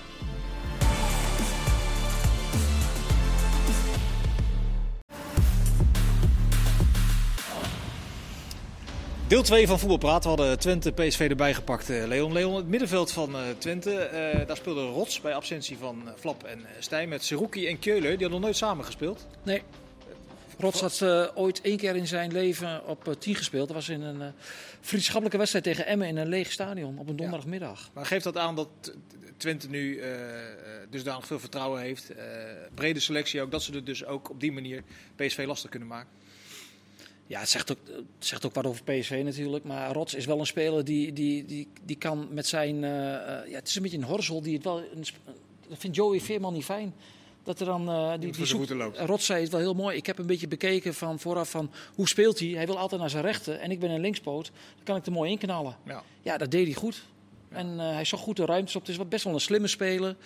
Deel 9.26 9.42
2 9.42 9.66
van 9.66 9.78
Voetbalpraat. 9.78 10.22
We 10.22 10.28
hadden 10.28 10.58
Twente 10.58 10.92
PSV 10.92 11.26
erbij 11.30 11.54
gepakt. 11.54 11.88
Leon, 11.88 12.32
Leon 12.32 12.54
het 12.54 12.68
middenveld 12.68 13.12
van 13.12 13.36
uh, 13.36 13.40
Twente. 13.58 14.10
Uh, 14.12 14.46
daar 14.46 14.56
speelde 14.56 14.86
Rots 14.86 15.20
bij 15.20 15.34
absentie 15.34 15.78
van 15.78 16.02
Flap 16.18 16.44
en 16.44 16.64
Stijn. 16.78 17.08
Met 17.08 17.24
Seruki 17.24 17.66
en 17.68 17.78
Keulen. 17.78 18.02
Die 18.02 18.10
hadden 18.10 18.30
nog 18.30 18.40
nooit 18.40 18.56
samen 18.56 18.84
gespeeld. 18.84 19.26
Nee. 19.42 19.62
Rots 20.62 20.80
had 20.80 21.02
ooit 21.34 21.60
één 21.60 21.76
keer 21.76 21.96
in 21.96 22.06
zijn 22.06 22.32
leven 22.32 22.86
op 22.86 23.14
10 23.18 23.34
gespeeld. 23.34 23.66
Dat 23.66 23.76
was 23.76 23.88
in 23.88 24.02
een 24.02 24.32
vriendschappelijke 24.80 25.38
wedstrijd 25.38 25.64
tegen 25.64 25.86
Emmen 25.86 26.08
in 26.08 26.16
een 26.16 26.28
leeg 26.28 26.52
stadion 26.52 26.98
op 26.98 27.08
een 27.08 27.16
donderdagmiddag. 27.16 27.80
Ja. 27.80 27.90
Maar 27.94 28.06
geeft 28.06 28.24
dat 28.24 28.36
aan 28.36 28.54
dat 28.54 28.68
Twente 29.36 29.68
nu 29.68 30.02
dusdanig 30.90 31.26
veel 31.26 31.40
vertrouwen 31.40 31.80
heeft? 31.80 32.12
brede 32.74 33.00
selectie 33.00 33.42
ook. 33.42 33.50
Dat 33.50 33.62
ze 33.62 33.72
er 33.72 33.84
dus 33.84 34.04
ook 34.04 34.30
op 34.30 34.40
die 34.40 34.52
manier 34.52 34.82
PSV 35.16 35.44
lastig 35.46 35.70
kunnen 35.70 35.88
maken? 35.88 36.10
Ja, 37.32 37.40
het 37.40 37.48
zegt, 37.48 37.70
ook, 37.72 37.78
het 37.86 38.04
zegt 38.18 38.46
ook 38.46 38.54
wat 38.54 38.66
over 38.66 38.82
PSV 38.82 39.20
natuurlijk. 39.24 39.64
Maar 39.64 39.92
Rots 39.92 40.14
is 40.14 40.26
wel 40.26 40.38
een 40.38 40.46
speler 40.46 40.84
die, 40.84 41.12
die, 41.12 41.44
die, 41.44 41.68
die 41.84 41.96
kan 41.96 42.28
met 42.30 42.46
zijn... 42.46 42.74
Uh, 42.74 42.82
ja, 43.48 43.52
het 43.52 43.68
is 43.68 43.76
een 43.76 43.82
beetje 43.82 43.96
een 43.96 44.04
horzel 44.04 44.42
die 44.42 44.54
het 44.54 44.64
wel... 44.64 44.84
Dat 45.68 45.78
vindt 45.78 45.96
Joey 45.96 46.20
Veerman 46.20 46.52
niet 46.52 46.64
fijn. 46.64 46.94
Dat 47.44 47.60
er 47.60 47.66
dan... 47.66 47.88
Uh, 47.88 48.10
die, 48.10 48.18
die 48.18 48.46
het 49.26 49.50
wel 49.50 49.60
heel 49.60 49.74
mooi. 49.74 49.96
Ik 49.96 50.06
heb 50.06 50.18
een 50.18 50.26
beetje 50.26 50.48
bekeken 50.48 50.94
van 50.94 51.18
vooraf 51.18 51.50
van 51.50 51.70
hoe 51.94 52.08
speelt 52.08 52.38
hij. 52.38 52.48
Hij 52.48 52.66
wil 52.66 52.78
altijd 52.78 53.00
naar 53.00 53.10
zijn 53.10 53.24
rechten. 53.24 53.60
En 53.60 53.70
ik 53.70 53.80
ben 53.80 53.90
een 53.90 54.00
linkspoot. 54.00 54.50
Dan 54.74 54.84
kan 54.84 54.96
ik 54.96 55.06
er 55.06 55.12
mooi 55.12 55.30
inknallen. 55.30 55.76
Ja, 55.84 56.02
ja 56.22 56.36
dat 56.38 56.50
deed 56.50 56.66
hij 56.66 56.74
goed. 56.74 57.02
Ja. 57.50 57.56
En 57.56 57.66
uh, 57.66 57.92
hij 57.92 58.04
zag 58.04 58.20
goed 58.20 58.36
de 58.36 58.44
ruimtes 58.44 58.76
op. 58.76 58.86
Het 58.86 58.90
is 58.90 59.08
best 59.08 59.24
wel 59.24 59.34
een 59.34 59.40
slimme 59.40 59.66
speler. 59.66 60.16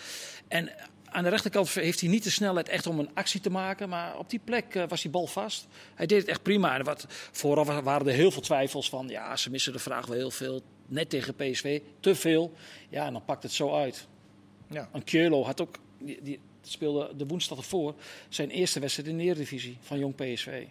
En 0.49 0.71
aan 1.05 1.23
de 1.23 1.29
rechterkant 1.29 1.69
heeft 1.69 2.01
hij 2.01 2.09
niet 2.09 2.25
de 2.25 2.31
snelheid 2.31 2.69
echt 2.69 2.87
om 2.87 2.99
een 2.99 3.11
actie 3.15 3.41
te 3.41 3.51
maken. 3.51 3.89
Maar 3.89 4.19
op 4.19 4.31
die 4.31 4.41
plek 4.45 4.75
uh, 4.75 4.85
was 4.89 5.03
die 5.03 5.11
bal 5.11 5.27
vast. 5.27 5.67
Hij 5.95 6.07
deed 6.07 6.21
het 6.21 6.29
echt 6.29 6.43
prima. 6.43 6.79
En 6.79 6.85
wat, 6.85 7.07
vooraf 7.33 7.81
waren 7.81 8.07
er 8.07 8.13
heel 8.13 8.31
veel 8.31 8.43
twijfels 8.43 8.89
van... 8.89 9.09
ja, 9.09 9.37
ze 9.37 9.51
missen 9.51 9.73
de 9.73 9.79
vraag 9.79 10.07
wel 10.07 10.17
heel 10.17 10.31
veel. 10.31 10.63
Net 10.87 11.11
tegen 11.11 11.35
PSV, 11.35 11.81
te 12.01 12.15
veel. 12.15 12.53
Ja, 12.89 13.07
en 13.07 13.13
dan 13.13 13.25
pakt 13.25 13.43
het 13.43 13.53
zo 13.53 13.75
uit. 13.75 14.07
Ja. 14.71 14.89
En 14.93 15.05
Keulo 15.05 15.45
had 15.45 15.61
ook... 15.61 15.79
Die, 15.99 16.19
die 16.23 16.41
speelde 16.71 17.13
de 17.17 17.27
woensdag 17.27 17.59
ervoor 17.59 17.95
zijn 18.29 18.51
eerste 18.51 18.81
wedstrijd 18.81 19.09
in 19.09 19.17
de 19.17 19.25
Eredivisie 19.25 19.79
van 19.81 19.99
Jong 19.99 20.15
PSV. 20.15 20.65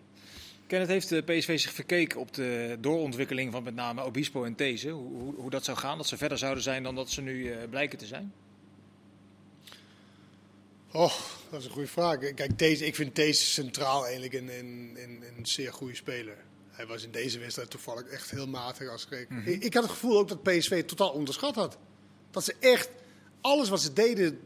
Kenneth 0.68 0.90
heeft 0.90 1.10
de 1.10 1.22
PSV 1.22 1.60
zich 1.60 1.74
verkeken 1.74 2.20
op 2.20 2.34
de 2.34 2.78
doorontwikkeling 2.80 3.52
van 3.52 3.64
met 3.64 3.76
name 3.76 4.02
Obispo 4.02 4.44
en 4.44 4.56
These. 4.56 4.90
Hoe, 4.90 5.14
hoe, 5.14 5.36
hoe, 5.36 5.50
dat 5.50 5.64
zou 5.64 5.78
gaan, 5.78 5.98
dat 5.98 6.08
ze 6.08 6.18
verder 6.18 6.38
zouden 6.38 6.64
zijn 6.64 6.84
dan 6.84 6.96
dat 6.96 7.10
ze 7.10 7.22
nu 7.22 7.34
uh, 7.34 7.58
blijken 7.70 7.98
te 7.98 8.06
zijn? 8.06 8.34
Oh, 10.92 11.14
dat 11.50 11.60
is 11.60 11.66
een 11.66 11.72
goede 11.72 11.88
vraag. 11.88 12.18
Kijk, 12.18 12.60
deze, 12.60 12.86
ik 12.86 12.96
vind 12.96 13.16
deze 13.16 13.46
centraal 13.46 14.04
eigenlijk 14.04 14.34
een, 14.34 14.60
een, 14.60 14.98
een, 14.98 15.24
een, 15.38 15.46
zeer 15.46 15.74
goede 15.74 15.96
speler. 15.96 16.38
Hij 16.72 16.86
was 16.86 17.04
in 17.04 17.12
deze 17.12 17.40
wedstrijd 17.40 17.70
toevallig 17.70 18.08
echt 18.08 18.32
heel 18.32 18.48
matig 18.48 18.90
als 18.90 19.08
ik, 19.10 19.30
mm 19.30 19.44
-hmm. 19.44 19.54
ik, 19.54 19.64
ik 19.64 19.74
had 19.74 19.84
het 19.84 19.92
gevoel 19.92 20.18
ook 20.18 20.28
dat 20.28 20.44
PSV 20.44 20.84
totaal 20.84 21.10
onderschat 21.10 21.56
had. 21.56 21.78
Dat 22.32 22.44
ze 22.44 22.56
echt 22.60 22.90
alles 23.42 23.70
wat 23.70 23.82
ze 23.82 23.94
deden, 23.94 24.40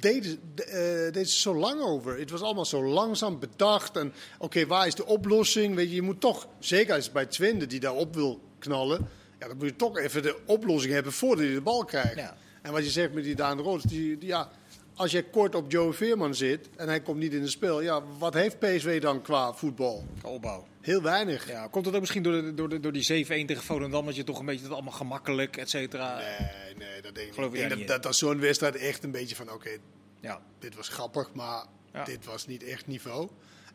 deden, 0.00 0.40
uh, 0.56 0.66
deden 1.04 1.26
ze 1.26 1.40
zo 1.40 1.54
lang 1.54 1.80
over. 1.80 2.18
Het 2.18 2.30
was 2.30 2.42
allemaal 2.42 2.64
zo 2.64 2.84
langzaam 2.84 3.38
bedacht. 3.38 3.96
En 3.96 4.06
oké, 4.06 4.44
okay, 4.44 4.66
waar 4.66 4.86
is 4.86 4.94
de 4.94 5.06
oplossing? 5.06 5.74
Weet 5.74 5.88
je, 5.88 5.94
je 5.94 6.02
moet 6.02 6.20
toch, 6.20 6.48
zeker 6.58 6.94
als 6.94 7.12
bij 7.12 7.26
Twinde 7.26 7.66
die 7.66 7.80
daarop 7.80 8.14
wil 8.14 8.40
knallen, 8.58 9.08
ja, 9.38 9.48
dan 9.48 9.56
moet 9.56 9.66
je 9.66 9.76
toch 9.76 9.98
even 9.98 10.22
de 10.22 10.38
oplossing 10.46 10.92
hebben 10.92 11.12
voordat 11.12 11.46
je 11.46 11.54
de 11.54 11.60
bal 11.60 11.84
krijgt. 11.84 12.16
Ja. 12.16 12.36
En 12.62 12.72
wat 12.72 12.84
je 12.84 12.90
zegt 12.90 13.12
met 13.12 13.24
die 13.24 13.34
Daan 13.34 13.60
Roos, 13.60 13.82
die, 13.82 14.18
die, 14.18 14.28
ja, 14.28 14.50
als 14.94 15.10
je 15.10 15.24
kort 15.30 15.54
op 15.54 15.70
Joe 15.70 15.92
Veerman 15.92 16.34
zit 16.34 16.68
en 16.76 16.88
hij 16.88 17.00
komt 17.00 17.18
niet 17.18 17.32
in 17.32 17.40
het 17.40 17.50
spel, 17.50 17.80
ja, 17.80 18.02
wat 18.18 18.34
heeft 18.34 18.58
PSV 18.58 19.00
dan 19.00 19.22
qua 19.22 19.52
voetbal? 19.54 20.06
Opbouw. 20.22 20.66
Heel 20.80 21.02
weinig. 21.02 21.48
Ja, 21.48 21.66
komt 21.66 21.84
het 21.84 21.94
ook 21.94 22.00
misschien 22.00 22.22
door, 22.22 22.42
de, 22.42 22.54
door, 22.54 22.68
de, 22.68 22.80
door 22.80 22.92
die 22.92 23.24
7-1 23.24 23.26
tegen 23.26 23.62
Volendam, 23.62 24.06
dat 24.06 24.16
je 24.16 24.24
toch 24.24 24.38
een 24.38 24.46
beetje 24.46 24.62
dat 24.62 24.72
allemaal 24.72 24.92
gemakkelijk, 24.92 25.56
et 25.56 25.70
cetera? 25.70 26.16
Nee, 26.18 26.74
nee, 26.76 27.02
dat 27.02 27.14
denk 27.14 27.28
ik 27.28 27.34
Geloof 27.34 27.52
niet. 27.52 27.62
Ik 27.62 27.68
denk 27.68 27.80
dat, 27.80 27.88
dat, 27.88 28.02
dat 28.02 28.16
zo'n 28.16 28.40
wedstrijd 28.40 28.76
echt 28.76 29.04
een 29.04 29.10
beetje 29.10 29.36
van, 29.36 29.46
oké, 29.46 29.54
okay, 29.54 29.78
ja. 30.20 30.40
dit 30.58 30.74
was 30.74 30.88
grappig, 30.88 31.32
maar 31.32 31.66
ja. 31.92 32.04
dit 32.04 32.24
was 32.24 32.46
niet 32.46 32.64
echt 32.64 32.86
niveau. 32.86 33.28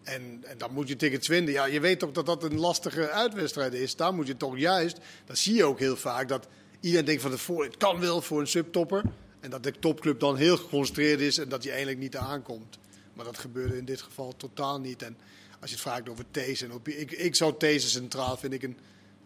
En, 0.04 0.44
en, 0.44 0.58
dan 0.58 0.74
moet 0.74 0.88
je 0.88 0.96
tegen 0.96 1.22
Twente, 1.22 1.52
ja, 1.52 1.66
je 1.66 1.80
weet 1.80 2.00
toch 2.00 2.12
dat 2.12 2.26
dat 2.26 2.44
een 2.44 2.60
lastige 2.60 3.10
uitwedstrijd 3.10 3.74
is. 3.74 3.96
Daar 3.96 4.14
moet 4.14 4.28
je 4.28 4.38
toch 4.38 4.58
juist, 4.58 4.98
dat 5.26 5.38
zie 5.38 5.56
je 5.56 5.64
ook 5.64 5.80
heel 5.80 5.96
vaak, 5.96 6.28
dat 6.28 6.48
iedereen 6.80 7.06
denkt 7.06 7.22
van 7.22 7.32
tevoren, 7.32 7.68
het 7.68 7.78
kan 7.78 8.00
wel 8.00 8.22
voor 8.22 8.40
een 8.40 8.48
subtopper. 8.48 9.04
En 9.40 9.50
dat 9.50 9.64
de 9.64 9.72
topclub 9.80 10.20
dan 10.20 10.36
heel 10.36 10.58
geconcentreerd 10.58 11.20
is 11.20 11.38
en 11.38 11.50
dat 11.50 11.62
hij 11.62 11.72
eigenlijk 11.72 12.02
niet 12.02 12.18
aankomt. 12.18 12.78
Maar 13.14 13.26
dat 13.26 13.38
gebeurde 13.38 13.78
in 13.78 13.86
dit 13.86 14.02
geval 14.02 14.34
totaal 14.38 14.80
niet. 14.80 15.02
En 15.02 15.18
als 15.60 15.70
je 15.70 15.76
het 15.76 15.86
vraagt 15.86 16.10
over 16.10 16.26
These 16.32 16.66
en 16.66 16.72
op, 16.72 16.88
ik, 16.88 17.12
ik 17.12 17.36
zou 17.36 17.54
These 17.58 17.90
centraal, 17.90 18.38
vind 18.38 18.54
ik 18.54 18.64
een, 18.64 18.78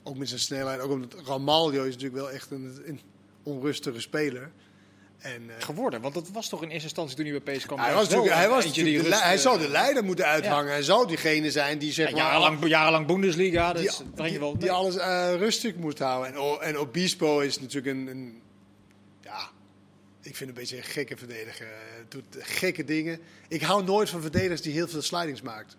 ook 0.04 0.17
met 0.17 0.28
zijn 0.28 0.39
snelheid. 0.39 0.80
Ook 0.80 0.91
omdat 0.91 1.15
Ramaljo 1.26 1.84
is 1.84 1.93
natuurlijk 1.93 2.21
wel 2.21 2.32
echt 2.32 2.52
een, 2.52 2.82
een 2.86 3.02
onrustige 3.43 4.00
speler. 4.00 4.52
En, 5.21 5.50
eh, 5.50 5.56
geworden. 5.65 6.02
Want 6.02 6.13
dat 6.13 6.30
was 6.32 6.50
toch 6.50 6.63
in 6.63 6.69
eerste 6.69 6.88
instantie 6.88 7.15
toen 7.15 7.26
hij 7.26 7.41
bij 7.41 7.56
PSV 7.56 7.65
kwam. 7.65 7.80
hij, 7.80 7.93
was 7.93 8.10
natuurlijk, 8.10 8.34
hij, 8.34 8.50
was 8.50 8.65
natuurlijk 8.65 9.04
de 9.04 9.10
rust, 9.10 9.21
hij 9.21 9.34
eh, 9.34 9.39
zou 9.39 9.60
de 9.60 9.69
leider 9.69 10.04
moeten 10.04 10.26
uithangen. 10.26 10.71
Hij 10.71 10.84
zou 10.84 11.08
diegene 11.08 11.52
zijn 11.52 11.78
die 11.78 11.91
zeg 11.91 12.10
ja, 12.10 12.15
maar, 12.15 12.24
jarenlang, 12.24 12.67
jarenlang 12.67 13.08
Bundesliga. 13.08 13.74
Dus 13.74 14.02
die, 14.15 14.32
je 14.32 14.39
wel 14.39 14.58
die 14.58 14.71
alles 14.71 14.97
eh, 14.97 15.34
rustig 15.38 15.76
moet 15.76 16.00
houden. 16.00 16.34
En, 16.34 16.60
en 16.60 16.78
Obispo 16.78 17.39
is 17.39 17.60
natuurlijk 17.60 17.97
een, 17.97 18.08
een, 18.08 18.41
ik 20.21 20.36
vind 20.36 20.49
een 20.49 20.55
beetje 20.55 20.77
een 20.77 20.84
gekke 20.84 21.17
verdediger. 21.17 21.67
Hij 21.67 22.05
doet 22.07 22.23
gekke 22.39 22.84
dingen. 22.84 23.19
Ik 23.47 23.62
hou 23.62 23.84
nooit 23.84 24.10
van 24.10 24.21
verdedigers 24.21 24.62
die 24.62 24.73
heel 24.73 24.88
veel 24.88 25.01
slidings 25.01 25.41
maakt. 25.41 25.77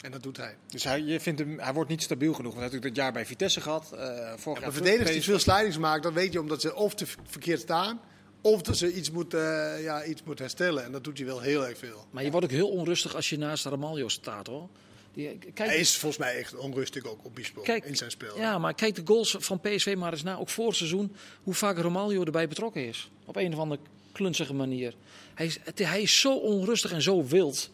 En 0.00 0.10
dat 0.10 0.22
doet 0.22 0.36
hij. 0.36 0.56
Dus 0.66 0.84
hij, 0.84 1.00
je 1.00 1.20
vindt 1.20 1.40
hem, 1.40 1.58
hij 1.58 1.72
wordt 1.72 1.90
niet 1.90 2.02
stabiel 2.02 2.32
genoeg. 2.34 2.54
Want 2.54 2.62
hij 2.62 2.62
heeft 2.62 2.74
natuurlijk 2.74 2.94
dit 2.94 3.04
jaar 3.04 3.12
bij 3.12 3.26
Vitesse 3.26 3.60
gehad. 3.60 3.92
eh 3.92 3.98
vorig 4.36 4.44
Maar 4.44 4.62
jaar 4.62 4.72
verdedigers 4.72 5.12
die 5.12 5.22
veel 5.22 5.38
slidings 5.38 5.78
maken, 5.78 6.02
dan 6.02 6.12
weet 6.12 6.32
je 6.32 6.40
omdat 6.40 6.60
ze 6.60 6.74
of 6.74 6.94
te 6.94 7.06
verkeerd 7.26 7.60
staan, 7.60 8.00
of 8.40 8.62
dat 8.62 8.76
ze 8.76 8.92
iets 8.92 9.10
moet, 9.10 9.34
eh, 9.34 9.82
ja, 9.82 10.04
iets 10.04 10.22
moet 10.22 10.38
herstellen. 10.38 10.84
En 10.84 10.92
dat 10.92 11.04
doet 11.04 11.18
hij 11.18 11.26
wel 11.26 11.40
heel 11.40 11.66
erg 11.66 11.78
veel. 11.78 12.06
Maar 12.10 12.24
je 12.24 12.30
wordt 12.30 12.46
ook 12.46 12.52
heel 12.52 12.70
onrustig 12.70 13.14
als 13.14 13.28
je 13.28 13.38
naast 13.38 13.64
Ramaljo 13.64 14.08
staat 14.08 14.46
hoor. 14.46 14.68
Kijk, 15.16 15.58
Hij 15.58 15.78
is 15.78 15.96
volgens 15.96 16.20
mij 16.20 16.36
echt 16.38 16.56
onrustig 16.56 17.04
ook 17.04 17.24
op 17.24 17.34
Bispo 17.34 17.60
Kijk, 17.62 17.84
in 17.84 17.96
zijn 17.96 18.10
spel. 18.10 18.38
Ja, 18.38 18.58
maar 18.58 18.74
kijk 18.74 18.94
de 18.94 19.02
goals 19.04 19.36
van 19.38 19.60
PSV 19.60 19.94
maar 19.98 20.12
eens 20.12 20.22
na. 20.22 20.36
Ook 20.36 20.48
voor 20.48 20.66
het 20.66 20.76
seizoen. 20.76 21.16
Hoe 21.42 21.54
vaak 21.54 21.78
Romaglio 21.78 22.24
erbij 22.24 22.48
betrokken 22.48 22.86
is. 22.88 23.10
Op 23.24 23.36
een 23.36 23.52
of 23.52 23.58
andere 23.58 23.80
klunzige 24.12 24.54
manier. 24.54 24.94
Hij 25.34 25.46
is, 25.46 25.58
het- 25.62 25.78
hij 25.78 26.02
is 26.02 26.20
zo 26.20 26.36
onrustig 26.36 26.92
en 26.92 27.02
zo 27.02 27.24
wild. 27.24 27.70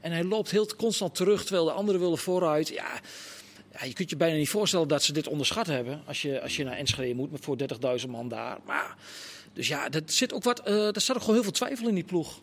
En 0.00 0.12
hij 0.12 0.24
loopt 0.24 0.50
heel 0.50 0.66
constant 0.76 1.14
terug 1.14 1.42
terwijl 1.44 1.64
de 1.64 1.70
anderen 1.72 2.00
willen 2.00 2.18
vooruit. 2.18 2.68
Ja, 2.68 3.00
ja, 3.78 3.84
je 3.84 3.92
kunt 3.92 4.10
je 4.10 4.16
bijna 4.16 4.36
niet 4.36 4.48
voorstellen 4.48 4.88
dat 4.88 5.02
ze 5.02 5.12
dit 5.12 5.28
onderschat 5.28 5.66
hebben. 5.66 6.02
Als 6.06 6.22
je, 6.22 6.40
als 6.42 6.56
je 6.56 6.64
naar 6.64 6.76
Enschede 6.76 7.14
moet 7.14 7.30
met 7.32 7.44
voor 7.44 7.56
30.000 8.00 8.10
man 8.10 8.28
daar. 8.28 8.58
Maar, 8.66 8.96
dus 9.52 9.68
ja, 9.68 9.90
er 9.90 10.02
zit 10.06 10.32
ook 10.32 10.42
wat. 10.44 10.60
eh 10.60 10.94
er 10.94 11.00
staat 11.00 11.16
ook 11.16 11.20
gewoon 11.22 11.34
heel 11.34 11.44
veel 11.44 11.52
twijfel 11.52 11.88
in 11.88 11.94
die 11.94 12.04
ploeg. 12.04 12.40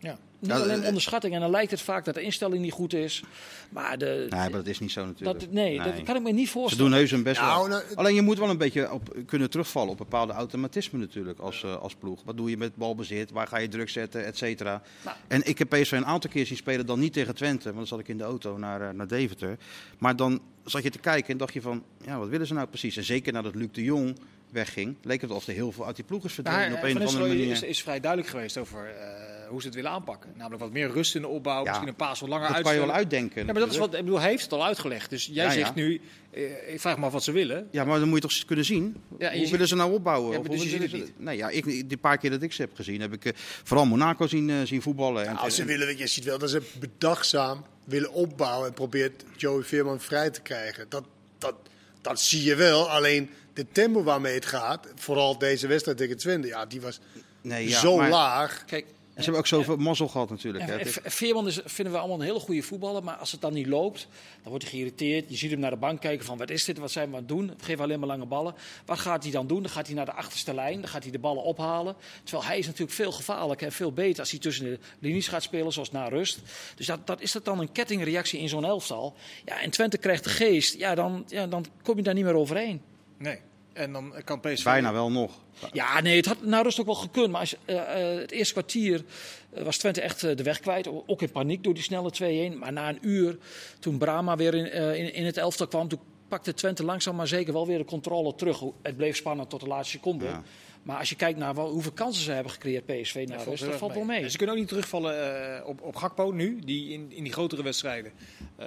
Ja. 0.00 0.18
Niet 0.40 0.50
Ja, 0.50 0.56
alleen 0.58 0.80
eh, 0.80 0.86
onderschatting. 0.86 1.34
En 1.34 1.40
dan 1.40 1.50
lijkt 1.50 1.70
het 1.70 1.80
vaak 1.80 2.04
dat 2.04 2.14
de 2.14 2.22
instelling 2.22 2.62
niet 2.62 2.72
goed 2.72 2.94
is. 2.94 3.22
Maar, 3.70 3.98
de, 3.98 4.26
Nee, 4.30 4.40
maar 4.40 4.50
dat 4.50 4.66
is 4.66 4.78
niet 4.78 4.90
zo 4.92 5.04
natuurlijk. 5.06 5.40
dat, 5.40 5.50
nee, 5.50 5.82
dat 5.82 6.02
kan 6.02 6.16
ik 6.16 6.22
me 6.22 6.30
niet 6.32 6.46
Ze 6.46 6.52
voorstellen. 6.52 6.90
doen 6.90 6.98
heus 7.00 7.10
hun 7.10 7.22
best 7.22 7.40
Nou, 7.40 7.68
wel. 7.68 7.78
nou, 7.78 7.94
Alleen 7.94 8.14
je 8.14 8.22
moet 8.22 8.38
wel 8.38 8.50
een 8.50 8.58
beetje 8.58 8.92
op, 8.92 9.16
kunnen 9.26 9.50
terugvallen 9.50 9.90
op 9.90 9.96
bepaalde 9.98 10.32
automatismen 10.32 11.00
natuurlijk 11.00 11.38
als, 11.38 11.62
eh, 11.64 11.76
als 11.76 11.94
ploeg. 11.94 12.22
Wat 12.24 12.36
doe 12.36 12.50
je 12.50 12.56
met 12.56 12.76
balbezit? 12.76 13.30
Waar 13.30 13.46
ga 13.46 13.58
je 13.58 13.68
druk 13.68 13.88
zetten? 13.88 14.24
Et 14.24 14.36
cetera. 14.36 14.82
Nou. 15.04 15.16
En 15.28 15.46
ik 15.46 15.58
heb 15.58 15.68
PSV 15.68 15.92
een 15.92 16.06
aantal 16.06 16.30
keer 16.30 16.46
zien 16.46 16.56
spelen, 16.56 16.86
dan 16.86 16.98
niet 16.98 17.12
tegen 17.12 17.34
Twente. 17.34 17.64
Want 17.64 17.76
dan 17.76 17.86
zat 17.86 17.98
ik 17.98 18.08
in 18.08 18.18
de 18.18 18.24
auto 18.24 18.56
naar, 18.58 18.80
eh, 18.80 18.90
naar 18.94 19.06
Deventer. 19.08 19.56
Maar 19.98 20.16
dan 20.16 20.40
zat 20.64 20.82
je 20.82 20.90
te 20.90 20.98
kijken 20.98 21.32
en 21.32 21.38
dacht 21.38 21.52
je 21.54 21.60
van, 21.60 21.82
ja, 22.04 22.18
wat 22.18 22.28
willen 22.28 22.46
ze 22.46 22.54
nou 22.54 22.66
precies? 22.68 22.96
En 22.96 23.04
zeker 23.04 23.32
nadat 23.32 23.54
Luc 23.54 23.68
de 23.72 23.82
Jong 23.84 24.18
wegging, 24.50 24.96
leek 25.02 25.20
het 25.20 25.30
alsof 25.30 25.46
er 25.48 25.54
heel 25.54 25.72
veel 25.72 25.86
uit 25.86 25.96
die 25.96 26.04
ploeg 26.04 26.24
is 26.24 26.32
verdwenen 26.32 26.70
Maar, 26.70 26.78
op 26.78 26.84
een 26.84 26.92
Van 26.92 27.02
of 27.02 27.08
andere 27.08 27.28
manier. 27.28 27.50
is, 27.50 27.62
is 27.62 27.82
vrij 27.82 28.00
duidelijk 28.00 28.30
geweest 28.30 28.58
over 28.58 28.86
eh, 28.86 29.36
hoe 29.48 29.60
ze 29.60 29.66
het 29.66 29.76
willen 29.76 29.90
aanpakken. 29.90 30.30
Namelijk 30.36 30.62
wat 30.62 30.72
meer 30.72 30.90
rust 30.90 31.14
in 31.14 31.20
de 31.20 31.28
opbouw, 31.28 31.58
Ja, 31.58 31.68
misschien 31.68 31.88
een 31.88 31.94
paas 31.94 32.20
wat 32.20 32.28
langer 32.28 32.52
dat 32.52 32.62
kan 32.62 32.74
je 32.74 32.80
wel 32.80 32.92
uitdenken. 32.92 33.46
Ja, 33.46 33.52
maar 33.52 33.60
dat 33.62 33.70
is 33.70 33.76
wat, 33.78 33.94
ik 33.94 34.04
bedoel, 34.04 34.20
hij 34.20 34.30
heeft 34.30 34.42
het 34.42 34.52
al 34.52 34.64
uitgelegd. 34.64 35.10
Dus 35.10 35.24
jij 35.26 35.34
Ja, 35.44 35.50
ja. 35.52 35.58
zegt 35.58 35.74
nu, 35.74 36.00
eh, 36.30 36.72
ik 36.72 36.80
vraag 36.80 36.98
me 36.98 37.04
af 37.06 37.12
wat 37.12 37.22
ze 37.24 37.32
willen. 37.32 37.68
Ja, 37.70 37.84
maar 37.84 37.98
dan 37.98 38.08
moet 38.08 38.22
je 38.22 38.28
toch 38.28 38.44
kunnen 38.46 38.64
zien. 38.64 38.96
Hoe 39.08 39.30
ziet- 39.32 39.50
willen 39.50 39.68
ze 39.68 39.74
nou 39.76 39.92
opbouwen? 39.92 40.30
Ja, 40.32 40.36
Of 40.38 40.42
maar 40.42 40.50
dus 40.56 40.60
hoe 40.62 40.70
je 40.70 40.78
ziet 40.80 40.90
ze- 40.90 40.96
het 40.96 41.12
Nee, 41.20 41.36
ja, 41.36 41.48
ik, 41.48 41.64
die 41.88 41.96
paar 41.98 42.18
keer 42.18 42.30
dat 42.30 42.42
ik 42.42 42.52
ze 42.52 42.62
heb 42.62 42.74
gezien, 42.74 43.00
heb 43.00 43.12
ik 43.12 43.24
eh, 43.24 43.32
vooral 43.64 43.86
Monaco 43.86 44.26
zien, 44.26 44.50
eh, 44.50 44.56
zien 44.64 44.82
voetballen. 44.82 45.26
En, 45.26 45.36
als 45.36 45.54
ze 45.54 45.60
en- 45.60 45.66
willen, 45.66 45.96
je 45.98 46.06
ziet 46.06 46.24
wel 46.24 46.38
dat 46.38 46.50
ze 46.50 46.62
bedachtzaam 46.80 47.64
willen 47.84 48.12
opbouwen 48.12 48.66
en 48.68 48.74
probeert 48.74 49.24
Joey 49.36 49.62
Veerman 49.62 50.00
vrij 50.00 50.30
te 50.30 50.40
krijgen. 50.40 50.86
Dat, 50.88 51.04
dat, 51.38 51.54
dat 52.00 52.20
zie 52.20 52.44
je 52.44 52.54
wel. 52.54 52.90
Alleen 52.90 53.30
de 53.52 53.66
tempo 53.72 54.02
waarmee 54.02 54.34
het 54.34 54.46
gaat, 54.46 54.86
vooral 54.94 55.38
deze 55.38 55.66
wedstrijd 55.66 55.98
tegen 55.98 56.16
Twente, 56.16 56.48
ja, 56.48 56.66
die 56.66 56.80
was 56.80 57.00
nee, 57.40 57.68
ja, 57.68 57.78
zo 57.80 57.96
maar- 57.96 58.10
laag. 58.10 58.64
Kijk, 58.66 58.86
ze 59.18 59.24
hebben 59.24 59.40
ook 59.40 59.46
zoveel 59.46 59.76
mazzel 59.76 60.08
gehad 60.08 60.30
natuurlijk. 60.30 60.68
En, 60.68 60.80
en 60.80 61.10
Veerman 61.10 61.46
is, 61.46 61.60
vinden 61.64 61.92
we 61.92 61.98
allemaal 61.98 62.18
een 62.18 62.24
hele 62.24 62.40
goede 62.40 62.62
voetballer. 62.62 63.04
Maar 63.04 63.14
als 63.14 63.32
het 63.32 63.40
dan 63.40 63.52
niet 63.52 63.66
loopt, 63.66 64.08
dan 64.42 64.50
wordt 64.50 64.64
hij 64.64 64.72
geïrriteerd. 64.72 65.30
Je 65.30 65.36
ziet 65.36 65.50
hem 65.50 65.60
naar 65.60 65.70
de 65.70 65.76
bank 65.76 66.00
kijken 66.00 66.26
van 66.26 66.38
wat 66.38 66.50
is 66.50 66.64
dit, 66.64 66.78
wat 66.78 66.90
zijn 66.90 67.08
we 67.08 67.14
aan 67.14 67.20
het 67.20 67.28
doen? 67.28 67.46
We 67.46 67.64
geven 67.64 67.84
alleen 67.84 67.98
maar 67.98 68.08
lange 68.08 68.26
ballen. 68.26 68.54
Wat 68.84 68.98
gaat 68.98 69.22
hij 69.22 69.32
dan 69.32 69.46
doen? 69.46 69.62
Dan 69.62 69.70
gaat 69.70 69.86
hij 69.86 69.94
naar 69.94 70.04
de 70.04 70.12
achterste 70.12 70.54
lijn. 70.54 70.80
Dan 70.80 70.88
gaat 70.88 71.02
hij 71.02 71.12
de 71.12 71.18
ballen 71.18 71.42
ophalen. 71.42 71.96
Terwijl 72.24 72.48
hij 72.48 72.58
is 72.58 72.66
natuurlijk 72.66 72.92
veel 72.92 73.12
gevaarlijker 73.12 73.66
en 73.66 73.72
veel 73.72 73.92
beter 73.92 74.20
als 74.20 74.30
hij 74.30 74.40
tussen 74.40 74.64
de 74.64 74.78
linies 74.98 75.28
gaat 75.28 75.42
spelen, 75.42 75.72
zoals 75.72 75.90
na 75.90 76.08
rust. 76.08 76.38
Dus 76.74 76.86
dat, 76.86 77.06
dat 77.06 77.20
is 77.20 77.32
dat 77.32 77.44
dan 77.44 77.60
een 77.60 77.72
kettingreactie 77.72 78.40
in 78.40 78.48
zo'n 78.48 78.64
elftal. 78.64 79.14
Ja, 79.44 79.60
en 79.60 79.70
Twente 79.70 79.98
krijgt 79.98 80.24
de 80.24 80.30
geest. 80.30 80.74
Ja, 80.74 80.94
dan, 80.94 81.24
ja, 81.28 81.46
dan 81.46 81.66
kom 81.82 81.96
je 81.96 82.02
daar 82.02 82.14
niet 82.14 82.24
meer 82.24 82.34
overheen. 82.34 82.80
Nee. 83.18 83.38
En 83.78 83.92
dan 83.92 84.14
kan 84.24 84.40
PSV... 84.40 84.64
Bijna 84.64 84.92
wel 84.92 85.10
nog. 85.10 85.32
Ja, 85.72 86.00
nee, 86.00 86.16
het 86.16 86.26
had 86.26 86.42
na 86.42 86.62
rust 86.62 86.80
ook 86.80 86.86
wel 86.86 86.94
gekund. 86.94 87.30
Maar 87.30 87.40
als, 87.40 87.56
eh, 87.64 88.12
eh, 88.12 88.20
het 88.20 88.30
eerste 88.30 88.52
kwartier 88.52 89.04
eh, 89.50 89.64
was 89.64 89.76
Twente 89.76 90.00
echt 90.00 90.20
de 90.20 90.42
weg 90.42 90.60
kwijt. 90.60 90.88
Ook 91.06 91.22
in 91.22 91.30
paniek 91.30 91.64
door 91.64 91.74
die 91.74 91.82
snelle 91.82 92.10
2-1. 92.54 92.58
Maar 92.58 92.72
na 92.72 92.88
een 92.88 92.98
uur, 93.00 93.38
toen 93.78 93.98
Brama 93.98 94.36
weer 94.36 94.54
in, 94.54 94.72
in, 94.96 95.14
in 95.14 95.24
het 95.24 95.36
elftal 95.36 95.66
kwam... 95.66 95.88
toen 95.88 96.00
pakte 96.28 96.54
Twente 96.54 96.84
langzaam 96.84 97.16
maar 97.16 97.26
zeker 97.26 97.52
wel 97.52 97.66
weer 97.66 97.78
de 97.78 97.84
controle 97.84 98.34
terug. 98.34 98.62
Het 98.82 98.96
bleef 98.96 99.16
spannend 99.16 99.50
tot 99.50 99.60
de 99.60 99.66
laatste 99.66 99.96
seconde. 99.96 100.24
Ja. 100.24 100.42
Maar 100.88 100.98
als 100.98 101.08
je 101.08 101.16
kijkt 101.16 101.38
naar 101.38 101.54
wel, 101.54 101.70
hoeveel 101.70 101.92
kansen 101.92 102.22
ze 102.22 102.32
hebben 102.32 102.52
gecreëerd, 102.52 102.86
PSV, 102.86 103.24
na 103.28 103.36
rust, 103.42 103.64
dat 103.64 103.74
valt 103.74 103.94
wel 103.94 104.04
mee. 104.04 104.22
En 104.22 104.30
ze 104.30 104.36
kunnen 104.36 104.54
ook 104.54 104.60
niet 104.60 104.70
terugvallen 104.70 105.34
eh, 105.60 105.66
op, 105.66 105.80
op 105.82 105.96
Gakpo 105.96 106.30
nu, 106.30 106.58
die 106.64 106.92
in, 106.92 107.12
in 107.12 107.22
die 107.22 107.32
grotere 107.32 107.62
wedstrijden 107.62 108.12
eh, 108.56 108.66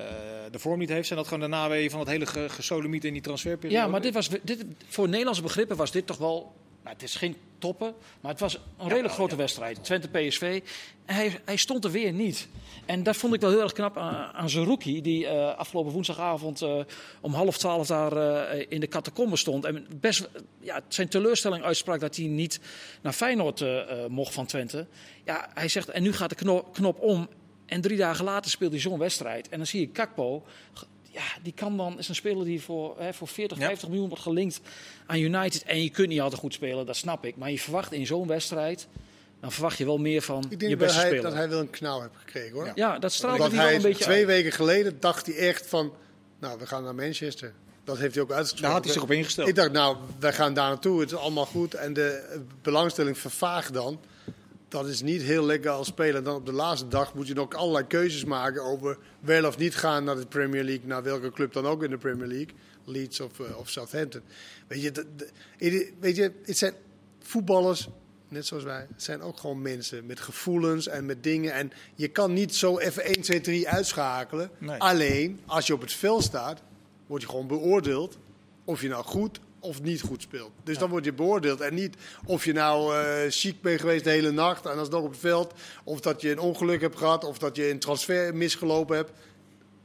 de 0.51 0.59
vorm 0.59 0.79
niet 0.79 0.89
heeft. 0.89 1.07
Zijn 1.07 1.19
dat 1.19 1.27
gewoon 1.27 1.43
de 1.43 1.55
naweeën 1.55 1.89
van 1.89 1.99
het 1.99 2.09
hele 2.09 2.25
ge- 2.25 2.49
gesodemiet 2.49 3.05
in 3.05 3.13
die 3.13 3.21
transferperiode? 3.21 3.83
Ja, 3.85 3.87
maar 3.91 4.01
dit 4.01 4.13
was, 4.13 4.29
dit, 4.43 4.65
voor 4.87 5.09
Nederlandse 5.09 5.41
begrippen 5.41 5.77
was 5.77 5.91
dit 5.91 6.07
toch 6.07 6.17
wel... 6.17 6.53
Nou, 6.83 6.95
het 6.95 7.03
is 7.03 7.15
geen 7.15 7.35
toppen, 7.57 7.93
maar 8.21 8.31
het 8.31 8.39
was 8.39 8.59
een 8.77 8.89
redelijk 8.89 9.13
grote 9.13 9.35
wedstrijd. 9.35 9.83
Twente 9.83 10.07
PSV. 10.07 10.61
Hij, 11.05 11.39
hij 11.45 11.55
stond 11.55 11.83
er 11.83 11.91
weer 11.91 12.11
niet. 12.11 12.47
En 12.85 13.03
dat 13.03 13.15
vond 13.15 13.33
ik 13.33 13.41
wel 13.41 13.49
heel 13.49 13.61
erg 13.61 13.71
knap 13.71 13.97
aan, 13.97 14.33
aan 14.33 14.49
Zerouki, 14.49 15.01
die 15.01 15.27
eh, 15.27 15.57
afgelopen 15.57 15.91
woensdagavond 15.91 16.61
eh, 16.61 16.79
om 17.21 17.33
half 17.33 17.57
twaalf 17.57 17.87
daar 17.87 18.17
eh, 18.17 18.65
in 18.69 18.79
de 18.79 18.87
catacombe 18.87 19.35
stond. 19.35 19.65
En 19.65 19.87
best 19.99 20.29
ja, 20.59 20.81
zijn 20.87 21.07
teleurstelling 21.07 21.63
uitsprak 21.63 21.99
dat 21.99 22.15
hij 22.15 22.25
niet 22.25 22.59
naar 23.01 23.13
Feyenoord 23.13 23.63
mocht 24.09 24.33
van 24.33 24.45
Twente. 24.45 24.87
Ja, 25.25 25.49
hij 25.53 25.67
zegt, 25.67 25.89
en 25.89 26.03
nu 26.03 26.13
gaat 26.13 26.29
de 26.29 26.35
knop, 26.35 26.73
knop 26.73 26.99
om. 26.99 27.29
En 27.65 27.81
drie 27.81 27.97
dagen 27.97 28.25
later 28.25 28.51
speelt 28.51 28.71
hij 28.71 28.81
zo'n 28.81 28.99
wedstrijd. 28.99 29.49
En 29.49 29.57
dan 29.57 29.67
zie 29.67 29.79
je 29.79 29.87
Kakpo. 29.87 30.43
Ja, 31.13 31.21
die 31.43 31.53
kan 31.53 31.77
dan, 31.77 31.97
is 31.99 32.09
een 32.09 32.15
speler 32.15 32.45
die 32.45 32.61
voor, 32.61 32.95
hè, 32.99 33.13
voor 33.13 33.27
40, 33.27 33.57
Ja. 33.57 33.65
50 33.65 33.87
miljoen 33.89 34.07
wordt 34.07 34.23
gelinkt 34.23 34.59
aan 35.05 35.19
United. 35.19 35.63
En 35.63 35.83
je 35.83 35.89
kunt 35.89 36.07
niet 36.07 36.21
altijd 36.21 36.41
goed 36.41 36.53
spelen, 36.53 36.85
dat 36.85 36.95
snap 36.95 37.25
ik. 37.25 37.35
Maar 37.37 37.51
je 37.51 37.59
verwacht 37.59 37.91
in 37.91 38.05
zo'n 38.05 38.27
wedstrijd, 38.27 38.87
dan 39.39 39.51
verwacht 39.51 39.77
je 39.77 39.85
wel 39.85 39.97
meer 39.97 40.21
van 40.21 40.43
Ik 40.43 40.49
je 40.49 40.57
denk 40.57 40.71
dat 40.71 40.79
beste 40.79 40.97
hij, 40.97 41.05
speler. 41.07 41.23
dat 41.23 41.33
hij 41.33 41.49
wel 41.49 41.59
een 41.59 41.69
knauw 41.69 41.99
heeft 42.01 42.13
gekregen 42.17 42.51
hoor. 42.51 42.65
Ja. 42.65 42.71
Ja, 42.75 42.99
dat 42.99 43.11
straalde 43.13 43.37
Want 43.37 43.51
hij 43.51 43.65
wel 43.65 43.75
een 43.75 43.81
beetje 43.81 44.03
twee 44.03 44.17
uit. 44.17 44.25
weken 44.27 44.51
geleden 44.51 44.99
dacht 44.99 45.25
hij 45.25 45.35
echt 45.35 45.67
van, 45.67 45.93
nou 46.39 46.59
we 46.59 46.65
gaan 46.67 46.83
naar 46.83 46.95
Manchester. 46.95 47.53
Dat 47.83 47.97
heeft 47.97 48.13
hij 48.15 48.23
ook 48.23 48.31
uitgesproken. 48.31 48.63
Daar 48.65 48.73
had 48.75 48.83
hij 48.83 48.93
zich 48.93 49.03
op 49.03 49.11
ingesteld. 49.11 49.47
Ik 49.47 49.55
dacht, 49.55 49.71
nou, 49.71 49.97
wij 50.19 50.33
gaan 50.33 50.53
daar 50.53 50.67
naartoe. 50.69 50.99
Het 50.99 51.11
is 51.11 51.17
allemaal 51.17 51.45
goed. 51.45 51.73
En 51.73 51.93
de 51.93 52.39
belangstelling 52.61 53.17
vervaagt 53.17 53.73
dan. 53.73 53.99
Dat 54.71 54.87
is 54.87 55.01
niet 55.01 55.21
heel 55.21 55.45
lekker 55.45 55.69
als 55.71 55.87
speler. 55.87 56.23
Dan 56.23 56.35
op 56.35 56.45
de 56.45 56.51
laatste 56.51 56.87
dag 56.87 57.13
moet 57.13 57.27
je 57.27 57.33
nog 57.33 57.53
allerlei 57.53 57.87
keuzes 57.87 58.23
maken 58.25 58.63
over 58.63 58.97
wel 59.19 59.45
of 59.45 59.57
niet 59.57 59.75
gaan 59.75 60.03
naar 60.03 60.15
de 60.15 60.25
Premier 60.25 60.63
League. 60.63 60.87
Naar 60.87 61.03
welke 61.03 61.31
club 61.31 61.53
dan 61.53 61.65
ook 61.65 61.83
in 61.83 61.89
de 61.89 61.97
Premier 61.97 62.27
League. 62.27 62.53
Leeds 62.85 63.19
of, 63.19 63.39
eh, 63.39 63.57
of 63.57 63.69
Southampton. 63.69 64.21
Weet 64.67 64.81
je, 64.81 64.91
de- 64.91 65.05
de- 65.57 65.91
weet 65.99 66.15
je, 66.15 66.31
het 66.43 66.57
zijn 66.57 66.73
voetballers, 67.19 67.87
net 68.27 68.45
zoals 68.45 68.63
wij. 68.63 68.87
Zijn 68.95 69.21
ook 69.21 69.37
gewoon 69.39 69.61
mensen 69.61 70.05
met 70.05 70.19
gevoelens 70.19 70.87
en 70.87 71.05
met 71.05 71.23
dingen. 71.23 71.53
En 71.53 71.71
je 71.95 72.07
kan 72.07 72.33
niet 72.33 72.55
zo 72.55 72.77
even 72.79 73.05
1, 73.05 73.21
2, 73.21 73.41
3 73.41 73.69
uitschakelen. 73.69 74.49
Nee. 74.57 74.79
Alleen, 74.79 75.39
als 75.45 75.67
je 75.67 75.73
op 75.73 75.81
het 75.81 75.93
veld 75.93 76.23
staat, 76.23 76.61
word 77.07 77.21
je 77.21 77.27
gewoon 77.27 77.47
beoordeeld 77.47 78.17
of 78.65 78.81
je 78.81 78.87
nou 78.87 79.03
goed 79.03 79.39
of 79.61 79.81
niet 79.81 80.01
goed 80.01 80.21
speelt. 80.21 80.51
Dus 80.63 80.77
dan 80.77 80.89
word 80.89 81.05
je 81.05 81.13
beoordeeld. 81.13 81.59
En 81.61 81.73
niet 81.73 81.95
of 82.25 82.45
je 82.45 82.53
nou 82.53 82.95
eh 82.95 83.31
ziek 83.31 83.61
bent 83.61 83.79
geweest 83.79 84.03
de 84.03 84.09
hele 84.09 84.31
nacht 84.31 84.65
en 84.65 84.77
alsnog 84.77 85.03
op 85.03 85.09
het 85.11 85.19
veld. 85.19 85.53
Of 85.83 85.99
dat 85.99 86.21
je 86.21 86.31
een 86.31 86.39
ongeluk 86.39 86.81
hebt 86.81 86.97
gehad. 86.97 87.23
Of 87.23 87.37
dat 87.37 87.55
je 87.55 87.69
een 87.69 87.79
transfer 87.79 88.35
misgelopen 88.35 88.95
hebt. 88.95 89.11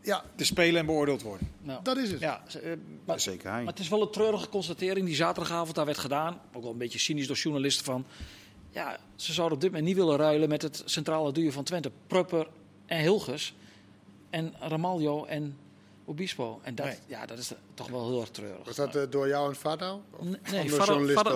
Ja, 0.03 0.25
Te 0.37 0.45
spelen 0.45 0.81
en 0.81 0.87
beoordeeld 0.87 1.23
worden. 1.23 1.51
Nou, 1.63 1.81
dat 1.83 1.97
is 1.97 2.11
het. 2.11 2.21
Ja, 2.21 2.43
eh, 2.63 2.71
maar, 3.05 3.21
Zeker 3.21 3.51
hij. 3.51 3.63
maar 3.63 3.73
het 3.73 3.83
is 3.83 3.89
wel 3.89 4.03
een 4.03 4.11
treurige 4.11 4.49
constatering 4.49 5.07
die 5.07 5.15
zaterdagavond 5.15 5.75
daar 5.75 5.85
werd 5.85 5.99
gedaan. 5.99 6.41
Ook 6.53 6.63
wel 6.63 6.73
een 6.73 6.79
beetje 6.79 6.99
cynisch 6.99 7.27
door 7.27 7.37
journalisten 7.37 7.85
van... 7.85 8.07
Ja, 8.71 8.99
ze 9.15 9.33
zouden 9.33 9.57
op 9.57 9.63
dit 9.63 9.71
moment 9.71 9.89
niet 9.89 9.99
willen 9.99 10.17
ruilen 10.17 10.49
met 10.49 10.63
het 10.63 10.83
centrale 10.85 11.33
duo 11.33 11.51
van 11.51 11.65
Twente. 11.65 11.91
Prupper 12.07 12.47
en 12.87 13.01
Hilgers. 13.01 13.55
En 14.31 14.55
Ramaljo 14.61 15.25
en 15.25 15.57
Obispo. 16.09 16.61
En 16.63 16.75
dat, 16.75 16.87
Nee. 16.87 16.97
ja, 17.07 17.27
dat 17.27 17.39
is 17.39 17.51
toch 17.75 17.89
wel 17.89 18.09
heel 18.09 18.21
erg 18.21 18.29
treurig. 18.31 18.65
Was 18.65 18.77
dat 18.77 18.97
eh, 18.97 19.03
door 19.11 19.29
jou 19.29 19.49
en 19.49 19.57
Fado? 19.57 20.03
Of- 20.11 20.27
Nee, 20.51 20.73
ook? 20.73 20.83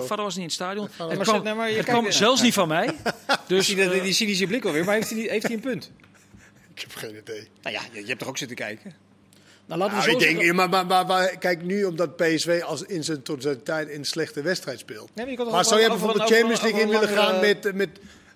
vader 0.05 0.23
was 0.23 0.25
niet 0.25 0.35
in 0.35 0.41
het 0.43 0.51
stadion. 0.53 0.85
Het 0.85 0.97
Maar 0.97 1.17
kwam, 1.17 1.35
ze- 1.37 1.41
nee, 1.43 1.53
maar 1.53 1.69
je 1.69 1.75
het 1.75 1.85
kijkt- 1.85 1.99
kwam 1.99 2.11
zelfs 2.11 2.41
niet 2.41 2.53
van 2.53 2.67
mij. 2.67 2.95
Dus 3.47 3.65
zie 3.65 3.75
je 3.77 3.85
dat- 3.85 3.93
eh, 3.93 4.03
die 4.03 4.13
cynische 4.13 4.47
blik 4.47 4.65
alweer, 4.65 4.85
maar 4.85 4.93
heeft 4.95 5.09
hij, 5.09 5.19
niet- 5.19 5.29
heeft 5.29 5.43
hij 5.45 5.53
een 5.55 5.59
punt? 5.61 5.91
Ik 6.73 6.79
heb 6.81 6.95
geen 6.95 7.15
idee. 7.17 7.47
Nou 7.61 7.75
ja, 7.75 7.81
je, 7.93 7.99
je 8.01 8.05
hebt 8.07 8.19
toch 8.19 8.27
ook 8.27 8.37
zitten 8.37 8.57
kijken? 8.57 8.93
Nou, 9.65 9.79
laten 9.79 9.95
we 9.97 10.01
Nou, 10.07 10.19
zo 10.21 10.27
ik 10.29 10.37
denk, 10.39 10.53
maar, 10.53 10.69
maar, 10.69 10.85
maar, 10.85 11.05
maar 11.05 11.37
kijk 11.37 11.63
nu 11.63 11.83
omdat 11.83 12.15
PSV 12.15 12.61
als 12.65 12.81
in 12.83 13.03
zijn 13.03 13.21
totaliteit 13.21 13.89
een 13.89 14.05
slechte 14.05 14.41
wedstrijd 14.41 14.79
speelt. 14.79 15.09
Nee, 15.15 15.37
maar 15.37 15.65
zou 15.65 15.79
je 15.81 15.85
over 15.89 15.99
bijvoorbeeld 15.99 16.29
een- 16.29 16.35
Champions 16.35 16.61
League 16.61 16.81
in 16.81 16.89
willen 16.89 17.09
gaan 17.09 17.39
met, 17.39 17.73
met 17.73 17.89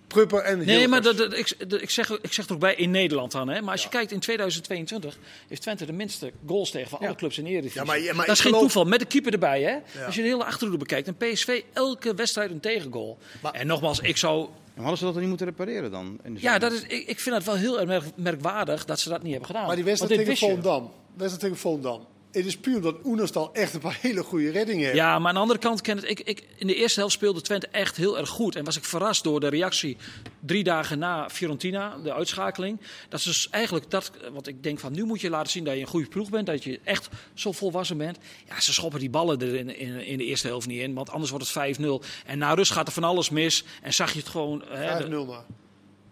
Prupper 0.08 0.40
en 0.40 0.58
Nee, 0.58 0.88
maar 0.88 1.02
Hilgers? 1.02 1.18
dat, 1.18 1.32
dat- 1.32 1.40
ik, 1.40 1.70
dat- 1.70 1.82
ik, 1.82 1.90
zeg, 1.90 2.10
ik 2.22 2.34
zeg 2.34 2.46
er 2.48 2.54
ook 2.54 2.60
bij 2.60 2.76
in 2.76 2.92
Nederland 2.92 3.32
dan. 3.32 3.48
Hè. 3.48 3.62
Maar 3.62 3.72
als 3.72 3.84
je 3.84 3.90
kijkt 3.90 4.12
in 4.12 4.20
2022 4.20 5.18
heeft 5.48 5.62
Twente 5.62 5.86
de 5.86 5.94
minste 5.94 6.32
goals 6.48 6.72
tegen 6.72 6.90
van 6.90 7.00
alle 7.00 7.16
clubs 7.16 7.38
in 7.38 7.44
de 7.44 7.50
Eredivisie. 7.50 7.80
Ja, 7.82 7.86
maar- 7.88 8.16
maar 8.16 8.26
dat 8.26 8.36
is 8.36 8.42
geen 8.42 8.52
geloof- 8.52 8.60
toeval, 8.62 8.86
met 8.86 9.00
de 9.00 9.06
keeper 9.06 9.34
erbij. 9.34 9.62
Hè. 9.62 9.70
Ja. 10.00 10.06
Als 10.06 10.16
je 10.16 10.22
de 10.22 10.28
hele 10.28 10.44
achterhoede 10.46 10.78
bekijkt. 10.78 11.08
En 11.08 11.16
PSV 11.16 11.62
elke 11.74 12.14
wedstrijd 12.16 12.52
een 12.52 12.60
tegengoal. 12.60 13.18
en 13.52 13.68
nogmaals, 13.68 14.00
ik 14.00 14.18
zou... 14.18 14.48
En 14.76 14.82
hadden 14.82 14.98
ze 14.98 15.04
dat 15.04 15.12
dan 15.14 15.22
niet 15.22 15.30
moeten 15.30 15.48
repareren 15.48 15.92
dan? 15.92 16.20
in 16.24 16.34
de 16.34 16.42
Ja, 16.42 16.58
dat 16.60 16.72
is, 16.72 16.82
ik, 16.82 17.08
ik 17.08 17.20
vind 17.20 17.36
het 17.36 17.46
wel 17.46 17.56
heel 17.56 17.80
erg 17.80 17.88
merk- 17.88 18.04
merkwaardig 18.16 18.86
dat 18.86 19.00
ze 19.00 19.10
dat 19.10 19.22
niet 19.22 19.30
hebben 19.32 19.48
gedaan. 19.50 19.66
Maar 19.68 19.76
die 19.76 19.86
Want 19.86 20.00
wedstrijd 20.00 20.28
tegen. 20.28 20.48
Volendam. 20.48 20.92
wedstrijd 21.14 21.40
tegen 21.40 21.58
Volendam. 21.58 22.06
Het 22.36 22.46
is 22.46 22.58
puur 22.58 22.76
omdat 22.76 22.96
Oenerstal 23.04 23.54
echt 23.54 23.74
een 23.74 23.80
paar 23.80 23.98
hele 24.02 24.24
goede 24.24 24.52
reddingen 24.52 24.84
heeft. 24.84 24.96
Ja, 24.96 25.20
maar 25.20 25.28
aan 25.28 25.34
de 25.34 25.40
andere 25.40 25.60
kant, 25.60 25.82
ken 25.82 25.96
het, 25.96 26.10
ik, 26.10 26.20
ik, 26.20 26.44
in 26.56 26.68
de 26.68 26.76
eerste 26.76 27.00
helft 27.00 27.14
speelde 27.14 27.42
Twente 27.42 27.68
echt 27.68 27.98
heel 27.98 28.18
erg 28.18 28.30
goed. 28.30 28.56
En 28.56 28.64
was 28.64 28.78
ik 28.78 28.84
verrast 28.86 29.24
door 29.24 29.40
de 29.40 29.48
reactie 29.48 29.98
drie 30.40 30.64
dagen 30.64 31.00
na 31.00 31.30
Fiorentina, 31.30 31.98
de 32.04 32.14
uitschakeling. 32.14 32.80
Dat 33.10 33.20
is 33.20 33.26
dus 33.26 33.50
eigenlijk 33.50 33.92
dat, 33.92 34.12
wat 34.34 34.48
ik 34.48 34.64
denk 34.64 34.80
van 34.80 34.92
nu 34.94 35.04
moet 35.04 35.22
je 35.22 35.30
laten 35.30 35.52
zien 35.52 35.64
dat 35.64 35.74
je 35.74 35.80
een 35.82 35.88
goede 35.88 36.08
ploeg 36.08 36.30
bent. 36.30 36.46
Dat 36.46 36.64
je 36.64 36.80
echt 36.84 37.10
zo 37.34 37.52
volwassen 37.52 37.98
bent. 37.98 38.18
Ja, 38.48 38.60
ze 38.62 38.74
schoppen 38.74 39.00
die 39.00 39.10
ballen 39.10 39.42
er 39.42 39.56
in, 39.56 39.78
in, 39.78 40.06
in 40.06 40.18
de 40.18 40.26
eerste 40.26 40.48
helft 40.48 40.68
niet 40.68 40.82
in, 40.82 40.94
want 40.94 41.10
anders 41.10 41.32
wordt 41.32 41.54
het 41.54 41.78
5-0. 41.80 41.86
En 42.26 42.38
na 42.38 42.54
rust 42.54 42.72
gaat 42.72 42.88
er 42.88 42.94
van 42.94 43.04
alles 43.04 43.30
mis. 43.30 43.64
En 43.82 43.94
zag 43.94 44.12
je 44.14 44.20
het 44.20 44.30
gewoon... 44.30 44.64
hè, 44.68 45.04
5-0 45.04 45.10
de- 45.10 45.26
maar. 45.28 45.44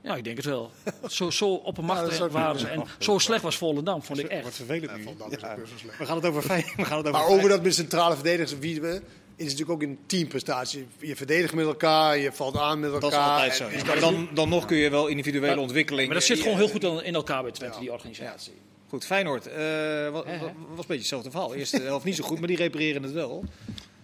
Ja, 0.03 0.15
ik 0.15 0.23
denk 0.23 0.37
het 0.37 0.45
wel. 0.45 0.71
Zo, 1.09 1.29
zo 1.29 1.49
Ja, 1.51 1.57
oppermachtig 1.63 2.21
ook 2.21 2.31
waren 2.31 2.59
ze. 2.59 2.67
En 2.67 2.83
zo 2.99 3.17
slecht 3.17 3.41
was 3.43 3.57
Volendam, 3.57 4.03
vond 4.03 4.19
ik 4.19 4.25
Wat 4.25 4.33
echt. 4.33 4.55
vervelend 4.55 4.91
Ja, 4.91 4.97
nu. 4.97 5.03
Wel 5.17 5.29
slecht. 5.77 5.97
We 5.97 6.05
gaan 6.05 6.15
het 6.15 6.25
over 6.25 6.41
fijn. 6.41 6.63
We 6.75 6.85
gaan 6.85 6.97
het 6.97 7.07
over 7.07 7.11
Maar 7.11 7.21
fijn- 7.27 7.37
over 7.37 7.49
dat 7.49 7.63
met 7.63 7.73
centrale 7.73 8.13
verdedigers, 8.15 8.57
wie 8.59 8.81
we, 8.81 9.01
is 9.35 9.43
natuurlijk 9.43 9.69
ook 9.71 9.81
een 9.81 9.99
teamprestatie. 10.05 10.87
Je 10.97 11.15
verdedigt 11.15 11.53
met 11.53 11.65
elkaar, 11.65 12.17
je 12.17 12.31
valt 12.31 12.57
aan 12.57 12.79
met 12.79 12.91
elkaar. 12.91 13.01
Dat 13.09 13.11
is 13.11 13.17
altijd 13.27 13.55
zo. 13.55 13.67
en- 13.67 13.77
ja. 13.77 13.85
Maar 13.85 13.99
dan, 13.99 14.29
dan 14.33 14.49
nog 14.49 14.65
kun 14.65 14.77
je 14.77 14.89
wel 14.89 15.07
individuele 15.07 15.59
ontwikkeling. 15.59 16.05
Maar 16.07 16.15
dat 16.17 16.25
zit 16.25 16.37
eh, 16.37 16.43
gewoon 16.43 16.57
eh, 16.57 16.63
heel 16.63 16.73
goed 16.73 16.83
in- 16.83 17.05
in 17.05 17.15
elkaar 17.15 17.41
bij 17.43 17.51
Twente, 17.51 17.79
die 17.79 17.91
organisatie. 17.91 18.53
Goed, 18.87 19.05
Feyenoord. 19.05 19.47
eh, 19.47 19.53
wa- 19.55 19.57
Hè, 19.59 20.31
hè? 20.31 20.39
wa- 20.39 20.45
was 20.53 20.53
een 20.69 20.75
beetje 20.75 20.95
hetzelfde 20.95 21.31
verhaal. 21.31 21.53
Eerste 21.53 21.81
helft 21.81 22.05
niet 22.05 22.15
zo 22.15 22.23
goed, 22.23 22.39
maar 22.39 22.47
die 22.47 22.57
repareren 22.57 23.03
het 23.03 23.11
wel. 23.11 23.43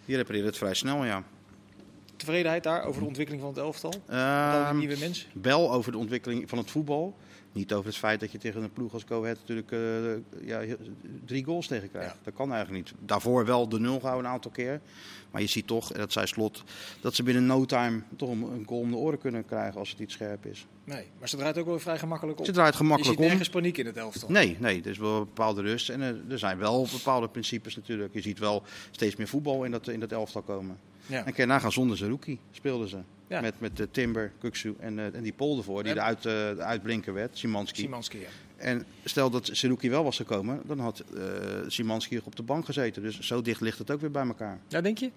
Die 0.05 0.15
repareerde 0.15 0.47
het 0.47 0.57
vrij 0.57 0.73
snel, 0.73 1.05
ja. 1.05 1.23
Tevredenheid 2.19 2.63
daar 2.63 2.83
over 2.83 3.01
de 3.01 3.07
ontwikkeling 3.07 3.43
van 3.43 3.53
het 3.53 3.63
elftal? 3.63 3.91
Die 4.69 4.77
nieuwe 4.77 4.99
mensen? 4.99 5.29
Wel 5.41 5.71
over 5.71 5.91
de 5.91 5.97
ontwikkeling 5.97 6.49
van 6.49 6.57
het 6.57 6.71
voetbal. 6.71 7.15
Niet 7.51 7.73
over 7.73 7.85
het 7.85 7.97
feit 7.97 8.19
dat 8.19 8.31
je 8.31 8.37
tegen 8.37 8.63
een 8.63 8.73
ploeg 8.73 8.93
als 8.93 9.03
Go 9.07 9.21
Ahead 9.21 9.37
natuurlijk 9.37 9.71
eh, 9.71 10.47
ja, 10.47 10.75
drie 11.25 11.43
goals 11.43 11.67
tegen 11.67 11.89
krijgt. 11.89 12.13
Ja. 12.13 12.19
Dat 12.23 12.33
kan 12.33 12.53
eigenlijk 12.53 12.85
niet. 12.85 12.95
Daarvoor 13.05 13.45
wel 13.45 13.69
de 13.69 13.79
nul 13.79 13.99
gehouden 13.99 14.25
een 14.25 14.31
aantal 14.31 14.51
keer. 14.51 14.81
Maar 15.31 15.41
je 15.41 15.47
ziet 15.47 15.67
toch, 15.67 15.93
en 15.93 15.99
dat 15.99 16.11
zei 16.11 16.27
Slot, 16.27 16.63
dat 17.01 17.15
ze 17.15 17.23
binnen 17.23 17.45
no 17.45 17.65
time 17.65 18.01
toch 18.15 18.29
een, 18.29 18.63
goal 18.65 18.79
om 18.79 18.91
de 18.91 18.97
oren 18.97 19.19
kunnen 19.19 19.45
krijgen 19.45 19.79
als 19.79 19.89
het 19.89 19.99
niet 19.99 20.11
scherp 20.11 20.45
is. 20.45 20.67
Nee, 20.83 21.05
maar 21.19 21.29
ze 21.29 21.37
draait 21.37 21.57
ook 21.57 21.65
wel 21.65 21.79
vrij 21.79 21.99
gemakkelijk 21.99 22.39
op. 22.39 22.45
Ze 22.45 22.51
draait 22.51 22.71
je 22.71 22.77
gemakkelijk 22.77 23.11
ziet 23.11 23.19
om. 23.19 23.25
nergens 23.25 23.49
paniek 23.49 23.77
in 23.77 23.85
het 23.85 23.97
elftal. 23.97 24.29
Nee, 24.29 24.57
nee, 24.59 24.81
er 24.81 24.89
is 24.89 24.97
wel 24.97 25.15
een 25.15 25.25
bepaalde 25.25 25.61
rust. 25.61 25.89
En 25.89 26.01
er, 26.01 26.21
er 26.29 26.39
zijn 26.39 26.57
wel 26.57 26.87
bepaalde 26.91 27.27
principes 27.27 27.75
natuurlijk. 27.75 28.13
Je 28.13 28.21
ziet 28.21 28.39
wel 28.39 28.63
steeds 28.91 29.15
meer 29.15 29.27
voetbal 29.27 29.63
in 29.63 29.71
dat, 29.71 29.87
in 29.87 29.99
dat 29.99 30.11
elftal 30.11 30.41
komen. 30.41 30.77
Ja. 31.09 31.17
En 31.17 31.23
kan 31.23 31.33
je 31.35 31.45
nagaan, 31.45 31.71
zonder 31.71 31.97
Zerouki 31.97 32.39
speelden 32.51 32.87
ze. 32.89 32.97
Ja. 33.27 33.41
Met, 33.41 33.59
met 33.59 33.77
de 33.77 33.91
Timber, 33.91 34.31
Kuksu 34.39 34.75
en, 34.79 34.99
eh, 34.99 35.15
en 35.15 35.23
die 35.23 35.33
Pol 35.33 35.57
ervoor, 35.57 35.83
die 35.83 35.91
En- 35.91 35.97
de, 35.97 36.03
uit, 36.03 36.17
eh, 36.17 36.23
de 36.23 36.61
uitblinker 36.63 37.13
werd, 37.13 37.37
Simanski. 37.37 37.81
Simanski, 37.81 38.19
ja. 38.19 38.27
En 38.57 38.85
stel 39.03 39.29
dat 39.29 39.49
Zerouki 39.51 39.89
wel 39.89 40.03
was 40.03 40.15
gekomen, 40.17 40.61
dan 40.65 40.79
had 40.79 40.99
eh 40.99 41.23
Simanski 41.67 42.19
op 42.23 42.35
de 42.35 42.43
bank 42.43 42.65
gezeten. 42.65 43.01
Dus 43.01 43.19
zo 43.19 43.41
dicht 43.41 43.61
ligt 43.61 43.77
het 43.77 43.91
ook 43.91 44.01
weer 44.01 44.11
bij 44.11 44.25
elkaar. 44.27 44.59
Ja, 44.67 44.81
denk 44.81 44.97
je? 44.97 45.11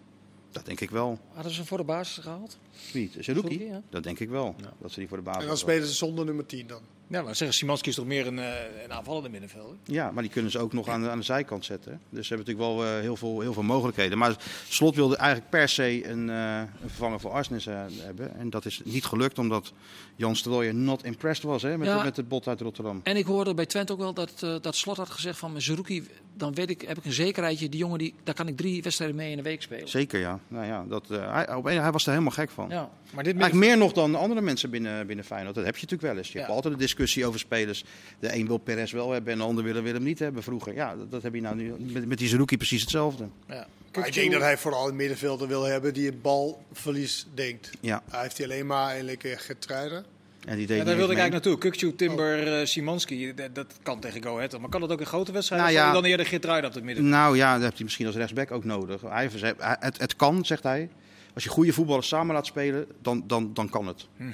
Dat 0.52 0.66
denk 0.66 0.80
ik 0.80 0.90
wel. 0.90 1.18
Hadden 1.32 1.52
ze 1.52 1.58
hem 1.58 1.66
voor 1.66 1.78
de 1.78 1.84
basis 1.84 2.22
gehaald? 2.22 2.58
Wie? 2.92 3.10
Zerouki? 3.18 3.64
Ja. 3.64 3.82
Dat 3.90 4.02
denk 4.02 4.18
ik 4.20 4.28
wel. 4.28 4.54
Dat 4.80 4.92
ze 4.92 4.98
die 4.98 5.08
voor 5.08 5.16
de 5.16 5.22
basis 5.22 5.42
En 5.42 5.48
dan 5.48 5.56
spelen 5.56 5.86
ze 5.86 5.94
zonder 5.94 6.24
nummer 6.24 6.46
10 6.46 6.66
dan. 6.66 6.80
Ja, 7.06 7.22
maar 7.22 7.36
zeggen 7.36 7.56
Simanski 7.56 7.88
is 7.88 7.94
toch 7.94 8.06
meer 8.06 8.26
een, 8.26 8.38
eh, 8.38 8.84
een 8.84 8.92
aanvallende 8.92 9.28
middenvelder? 9.28 9.76
Ja, 9.84 10.10
maar 10.10 10.22
die 10.22 10.32
kunnen 10.32 10.50
ze 10.50 10.58
ook 10.58 10.72
nog 10.72 10.88
aan 10.88 11.02
de, 11.02 11.08
aan 11.10 11.18
de 11.18 11.24
zijkant 11.24 11.64
zetten. 11.64 12.00
Dus 12.10 12.26
ze 12.26 12.34
hebben 12.34 12.46
natuurlijk 12.54 12.76
wel 12.76 12.86
eh, 12.96 13.00
heel, 13.00 13.16
veel, 13.16 13.40
heel 13.40 13.52
veel 13.52 13.62
mogelijkheden. 13.62 14.18
Maar 14.18 14.36
Slot 14.68 14.94
wilde 14.94 15.16
eigenlijk 15.16 15.50
per 15.50 15.68
se 15.68 16.08
een, 16.08 16.30
eh, 16.30 16.58
een 16.58 16.88
vervanger 16.88 17.20
voor 17.20 17.30
Arsenis 17.30 17.66
eh, 17.66 17.80
hebben. 17.98 18.34
En 18.38 18.50
dat 18.50 18.64
is 18.64 18.80
niet 18.84 19.04
gelukt 19.04 19.38
omdat 19.38 19.72
Jan 20.16 20.36
Strooijer 20.36 20.74
not 20.74 21.04
impressed 21.04 21.44
was 21.44 21.62
hè, 21.62 21.78
met, 21.78 21.88
Ja. 21.88 21.98
de, 21.98 22.04
met 22.04 22.16
het 22.16 22.28
bot 22.28 22.48
uit 22.48 22.60
Rotterdam. 22.60 23.00
En 23.02 23.16
ik 23.16 23.26
hoorde 23.26 23.54
bij 23.54 23.66
Twente 23.66 23.92
ook 23.92 23.98
wel 23.98 24.14
dat, 24.14 24.32
eh, 24.42 24.54
dat 24.60 24.76
Slot 24.76 24.96
had 24.96 25.10
gezegd 25.10 25.38
van 25.38 25.50
mijn 25.50 25.62
Zerouki, 25.62 26.06
dan 26.34 26.54
weet 26.54 26.70
ik, 26.70 26.80
heb 26.82 26.98
ik 26.98 27.04
een 27.04 27.12
zekerheidje. 27.12 27.68
Die 27.68 27.80
jongen, 27.80 27.98
die, 27.98 28.14
daar 28.24 28.34
kan 28.34 28.48
ik 28.48 28.56
drie 28.56 28.82
wedstrijden 28.82 29.16
mee 29.16 29.30
in 29.30 29.38
een 29.38 29.44
week 29.44 29.62
spelen. 29.62 29.88
Zeker 29.88 30.20
ja. 30.20 30.40
Nou 30.48 30.66
ja 30.66 30.84
dat, 30.88 31.10
eh, 31.10 31.32
hij, 31.32 31.54
op 31.54 31.64
een- 31.66 31.80
hij 31.80 31.92
was 31.92 32.04
er 32.04 32.10
helemaal 32.10 32.32
gek 32.32 32.50
van. 32.50 32.68
Ja. 32.68 32.90
Maar 33.14 33.24
dit 33.24 33.36
Eigenlijk 33.38 33.66
meer 33.68 33.78
nog 33.78 33.92
dan 33.92 34.14
andere 34.14 34.40
mensen 34.40 34.70
binnen, 34.70 35.06
binnen 35.06 35.24
Feyenoord. 35.24 35.54
Dat 35.54 35.64
heb 35.64 35.74
je 35.76 35.80
natuurlijk 35.82 36.08
wel 36.12 36.18
eens. 36.18 36.28
Je 36.32 36.34
Ja. 36.38 36.40
hebt 36.44 36.54
altijd 36.56 36.74
een 36.74 36.80
discussie 36.80 37.26
over 37.26 37.38
spelers. 37.40 37.84
De 38.18 38.34
een 38.34 38.46
wil 38.46 38.58
Perez 38.58 38.92
wel 38.92 39.10
hebben 39.10 39.32
en 39.32 39.38
de 39.38 39.44
ander 39.44 39.64
wil, 39.64 39.82
wil 39.82 39.92
hem 39.94 40.02
niet 40.02 40.18
hebben 40.18 40.42
vroeger. 40.42 40.74
Ja, 40.74 40.96
dat, 40.96 41.10
dat 41.10 41.22
heb 41.22 41.34
je 41.34 41.40
nou 41.40 41.56
nu 41.56 41.74
met, 41.78 42.06
met 42.06 42.18
die 42.18 42.28
Zerouki 42.28 42.56
precies 42.56 42.80
hetzelfde. 42.80 43.28
Ja. 43.48 43.66
Maar 43.94 44.06
ik 44.06 44.14
denk 44.14 44.32
dat 44.32 44.40
hij 44.40 44.58
vooral 44.58 44.88
een 44.88 44.96
middenvelder 44.96 45.48
wil 45.48 45.62
hebben 45.62 45.94
die 45.94 46.06
het 46.06 46.22
balverlies 46.22 47.26
denkt. 47.34 47.70
Ja, 47.80 48.02
Hij 48.10 48.22
heeft 48.22 48.36
hij 48.38 48.46
alleen 48.46 48.66
maar 48.66 48.86
eigenlijk 48.88 49.24
eh, 49.24 49.32
getreiden. 49.38 50.04
En 50.46 50.56
die 50.56 50.66
deed 50.66 50.76
Ja, 50.78 50.84
daar 50.84 50.96
wilde 50.96 51.12
ik 51.12 51.18
mee. 51.18 51.30
eigenlijk 51.30 51.32
naartoe. 51.32 51.58
Kukcu, 51.58 51.94
Timber, 51.96 52.58
eh, 52.60 52.66
Simanski, 52.66 53.34
dat, 53.34 53.54
dat 53.54 53.66
kan 53.82 54.00
tegen 54.00 54.22
Go 54.22 54.36
Ahead. 54.36 54.58
Maar 54.60 54.68
kan 54.70 54.80
dat 54.80 54.90
ook 54.92 55.00
in 55.00 55.06
grote 55.06 55.32
wedstrijden? 55.32 55.72
Nou 55.72 55.78
ja. 55.86 55.92
dan 55.92 56.04
eerder 56.04 56.26
Geertruida 56.26 56.66
op 56.66 56.74
het 56.74 56.84
midden? 56.84 57.08
Nou 57.08 57.36
ja, 57.36 57.52
dat 57.52 57.62
heeft 57.62 57.74
hij 57.74 57.84
misschien 57.84 58.06
als 58.06 58.16
rechtsback 58.16 58.50
ook 58.50 58.64
nodig. 58.64 59.00
Hij, 59.00 59.30
het, 59.58 59.98
het 60.00 60.16
kan, 60.16 60.44
zegt 60.44 60.62
hij. 60.62 60.88
Als 61.34 61.44
je 61.44 61.50
goede 61.50 61.72
voetballers 61.72 62.08
samen 62.08 62.34
laat 62.34 62.46
spelen, 62.46 62.86
dan, 63.02 63.24
dan, 63.26 63.54
dan 63.54 63.68
kan 63.68 63.86
het. 63.86 64.06
Mhm. 64.16 64.30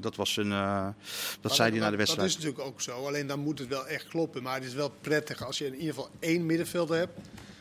Dat, 0.00 0.16
was 0.16 0.32
zijn, 0.32 0.52
eh, 0.52 0.84
dat 0.84 0.94
Maar 1.42 1.54
zei 1.54 1.70
hij 1.70 1.78
na 1.78 1.84
de 1.84 1.90
Dat 1.90 1.98
wedstrijd. 1.98 2.28
is 2.28 2.34
natuurlijk 2.36 2.62
ook 2.64 2.80
zo. 2.80 3.06
Alleen 3.06 3.26
dan 3.26 3.40
moet 3.40 3.58
het 3.58 3.68
wel 3.68 3.86
echt 3.86 4.08
kloppen. 4.08 4.42
Maar 4.42 4.54
het 4.54 4.64
is 4.64 4.74
wel 4.74 4.92
prettig 5.00 5.44
als 5.46 5.58
je 5.58 5.66
in 5.66 5.74
ieder 5.74 5.94
geval 5.94 6.10
één 6.18 6.46
middenvelder 6.46 6.96
hebt. 6.98 7.18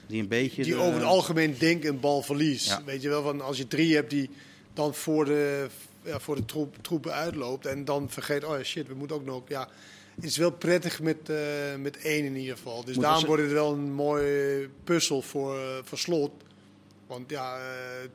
Die 0.08 0.22
een 0.22 0.28
beetje... 0.28 0.64
Die 0.64 0.74
de- 0.74 0.80
over 0.80 0.94
het 0.94 1.04
algemeen 1.04 1.56
denkt 1.60 1.86
een 1.86 2.00
balverlies. 2.00 2.66
Ja. 2.68 2.82
Weet 2.86 3.02
je 3.02 3.10
wel, 3.10 3.24
van 3.24 3.42
als 3.42 3.58
je 3.58 3.68
drie 3.68 3.96
hebt 3.96 4.10
die 4.10 4.30
dan 4.74 4.94
voor 4.94 5.26
de, 5.26 5.68
ja, 6.10 6.19
voor 6.19 6.36
de 6.36 6.45
troep, 6.45 6.76
troepen 6.82 7.13
uitloopt. 7.13 7.65
En 7.65 7.86
dan 7.86 8.10
vergeet, 8.10 8.43
oh 8.43 8.58
ja, 8.58 8.63
shit, 8.63 8.88
we 8.88 8.93
moeten 8.93 9.15
ook 9.15 9.26
nog. 9.26 9.41
Ja, 9.48 9.69
het 10.15 10.24
is 10.24 10.38
wel 10.38 10.52
prettig 10.52 11.02
met, 11.02 11.30
eh, 11.30 11.38
met 11.80 11.98
één 11.98 12.26
in 12.26 12.36
ieder 12.36 12.56
geval. 12.56 12.84
Dus 12.86 12.95
Moet 12.95 13.04
daarom 13.04 13.26
wordt 13.26 13.41
het 13.43 13.52
wel 13.52 13.72
een 13.74 13.91
mooie 13.93 14.69
puzzel 14.84 15.22
voor, 15.22 15.58
eh, 15.60 15.63
voor 15.84 15.98
slot. 15.98 16.32
Want 17.08 17.30
ja, 17.30 17.58
eh, 17.58 17.63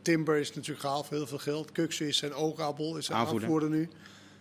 Timber 0.03 0.37
is 0.37 0.53
natuurlijk 0.55 0.81
gehaald 0.81 1.07
voor 1.07 1.17
heel 1.17 1.27
veel 1.27 1.39
geld. 1.39 1.73
Kuksu 1.73 2.09
is 2.09 2.17
zijn 2.17 2.35
oogappel, 2.35 2.97
is 2.97 3.07
zijn 3.07 3.19
Aanvoerder. 3.19 3.43
aanvoerder, 3.45 3.71
nu. 3.71 3.89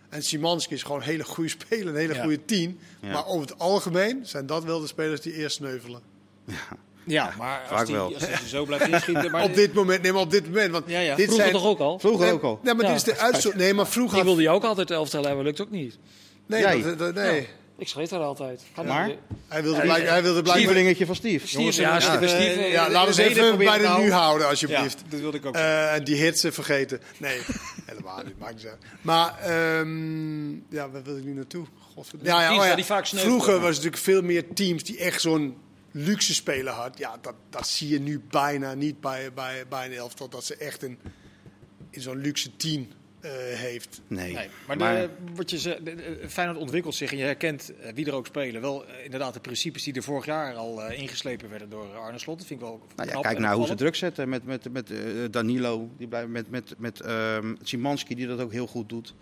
En 0.08 0.22
Simanski 0.22 0.74
is 0.74 0.82
gewoon 0.82 0.98
een 1.00 1.06
hele 1.06 1.24
goede 1.24 1.50
speler, 1.50 1.88
een 1.88 1.94
hele 2.00 2.14
Ja. 2.14 2.22
goede 2.22 2.44
tien. 2.44 2.78
Ja. 3.00 3.12
Maar 3.12 3.26
over 3.26 3.48
het 3.48 3.58
algemeen 3.58 4.26
zijn 4.26 4.46
dat 4.46 4.64
wel 4.64 4.80
de 4.80 4.86
spelers 4.86 5.20
die 5.20 5.32
eerst 5.32 5.56
sneuvelen. 5.56 6.00
Ja, 6.44 6.76
maar 7.06 7.58
als 7.60 7.68
vaak 7.68 7.86
die, 7.86 7.94
wel. 7.94 8.14
als 8.14 8.26
die 8.26 8.48
zo 8.48 8.64
blijft 8.64 8.86
inschieten... 8.88 9.30
Maar 9.30 9.42
op 9.50 9.54
dit 9.54 9.72
moment, 9.74 10.02
nee, 10.02 10.12
maar 10.12 10.20
op 10.20 10.30
dit 10.30 10.46
moment. 10.46 10.70
Want 10.70 10.84
Ja, 10.88 10.98
ja. 11.00 11.14
dit 11.14 11.24
Vroeger 11.24 11.44
zijn, 11.44 11.56
toch 11.56 11.66
ook 11.66 11.78
al? 11.78 11.98
Vroeger 11.98 12.24
nee, 12.24 12.34
ook 12.34 12.42
al. 12.42 12.60
Nee, 12.62 12.74
maar 12.74 12.84
Ja. 12.84 12.88
dit 12.92 12.96
is 12.98 13.04
de 13.14 13.18
uitzondering. 13.18 13.62
Nee, 13.62 13.74
maar 13.74 13.86
vroeger. 13.86 14.14
Die 14.16 14.24
wilde 14.24 14.42
je 14.42 14.48
ook 14.50 14.64
altijd 14.64 14.90
elftal 14.90 15.24
hebben, 15.24 15.44
lukt 15.44 15.60
ook 15.60 15.70
niet. 15.70 15.98
nee, 16.46 16.82
dat- 16.82 16.98
dat- 16.98 17.14
nee. 17.14 17.40
Ja. 17.40 17.46
Ik 17.78 17.88
schreef 17.88 18.08
daar 18.08 18.20
altijd. 18.20 18.62
Gaat 18.74 18.84
Maar? 18.86 19.06
niet. 19.06 19.16
Hij 19.48 19.62
wilde, 19.62 19.80
blijk, 19.80 20.08
hij 20.08 20.22
wilde 20.22 20.42
blijkbaar. 20.42 20.54
Stievelingetje 20.56 21.06
van 21.06 21.14
Steve. 21.14 21.46
Jongens, 21.46 21.76
ja, 21.76 21.82
ja, 21.82 22.20
Ja, 22.66 22.90
laten 22.90 23.14
we 23.14 23.22
eens 23.22 23.36
even 23.38 23.58
bij 23.58 23.72
de 23.78 23.82
nu 23.82 23.86
houden. 23.86 24.12
houden, 24.12 24.42
Ja, 24.42 24.50
alsjeblieft. 24.50 25.02
dat 25.08 25.20
wilde 25.20 25.36
ik 25.36 25.46
ook 25.46 25.56
zeggen. 25.56 25.72
Eh, 25.88 25.94
en 25.94 26.04
die 26.04 26.16
hitsen 26.16 26.52
vergeten. 26.52 27.00
Nee, 27.18 27.40
helemaal 27.86 28.22
niet. 28.24 28.38
Maakt 28.38 28.54
niet 28.54 28.66
uit. 28.66 28.78
Maar, 29.00 29.38
ehm, 29.40 30.50
ja, 30.52 30.90
waar 30.90 31.02
wil 31.02 31.16
ik 31.16 31.24
nu 31.24 31.32
naartoe? 31.34 31.66
Godverdomme. 31.94 32.32
Ja, 32.34 32.42
ja, 32.42 32.58
oh 32.58 32.64
ja. 32.66 32.74
die 32.74 32.84
vaak. 32.84 33.06
Vroeger 33.06 33.52
was 33.52 33.66
het 33.66 33.76
natuurlijk 33.76 34.02
veel 34.02 34.22
meer 34.22 34.44
teams 34.54 34.82
die 34.84 34.98
echt 34.98 35.20
zo'n 35.20 35.56
luxe 35.96 36.34
speler 36.34 36.72
had. 36.72 36.98
Ja, 36.98 37.18
dat, 37.20 37.34
dat 37.50 37.68
zie 37.68 37.88
je 37.88 38.00
nu 38.00 38.20
bijna 38.30 38.74
niet 38.74 39.00
bij, 39.00 39.32
bij, 39.32 39.64
bij 39.68 39.86
een 39.86 39.92
elftal. 39.92 40.28
Dat 40.28 40.44
ze 40.44 40.56
echt 40.56 40.82
een, 40.82 40.98
in 41.90 42.00
zo'n 42.00 42.16
luxe 42.20 42.56
team 42.56 42.86
eh, 43.20 43.30
heeft. 43.32 44.00
Nee. 44.06 44.32
Nee, 44.34 44.48
maar, 44.66 44.76
maar 44.76 44.94
de, 44.94 45.08
wat 45.34 45.50
je 45.50 45.58
ze, 45.58 45.80
de- 45.82 45.94
de- 45.94 46.24
Feyenoord 46.28 46.58
ontwikkelt 46.58 46.94
zich 46.94 47.10
en 47.12 47.16
je 47.18 47.24
herkent 47.24 47.72
eh, 47.76 47.92
wie 47.94 48.06
er 48.06 48.12
ook 48.14 48.26
spelen. 48.26 48.60
Wel 48.60 48.86
eh, 48.86 49.04
inderdaad 49.04 49.34
de 49.34 49.40
principes 49.40 49.82
die 49.82 49.94
er 49.94 50.02
vorig 50.02 50.24
jaar 50.24 50.54
al 50.54 50.82
eh, 50.82 50.98
ingeslepen 51.00 51.50
werden 51.50 51.70
door 51.70 51.96
Arne 51.96 52.18
Slot. 52.18 52.38
Dat 52.38 52.46
vind 52.46 52.60
ik 52.60 52.66
wel 52.66 52.80
Nou 52.96 53.08
ja, 53.10 53.20
kijk 53.20 53.38
naar 53.38 53.54
hoe 53.54 53.66
ze 53.66 53.74
druk 53.74 53.94
zetten 53.96 54.28
met, 54.28 54.44
met, 54.44 54.72
met 54.72 54.90
eh, 54.90 54.98
Danilo, 55.30 55.90
die 55.96 56.08
blijft, 56.08 56.28
met, 56.28 56.50
met, 56.50 56.74
met 56.78 57.00
ehm 57.00 57.54
Szymanski 57.62 58.14
die 58.14 58.26
dat 58.26 58.40
ook 58.40 58.52
heel 58.52 58.66
goed 58.66 58.88
doet. 58.88 59.14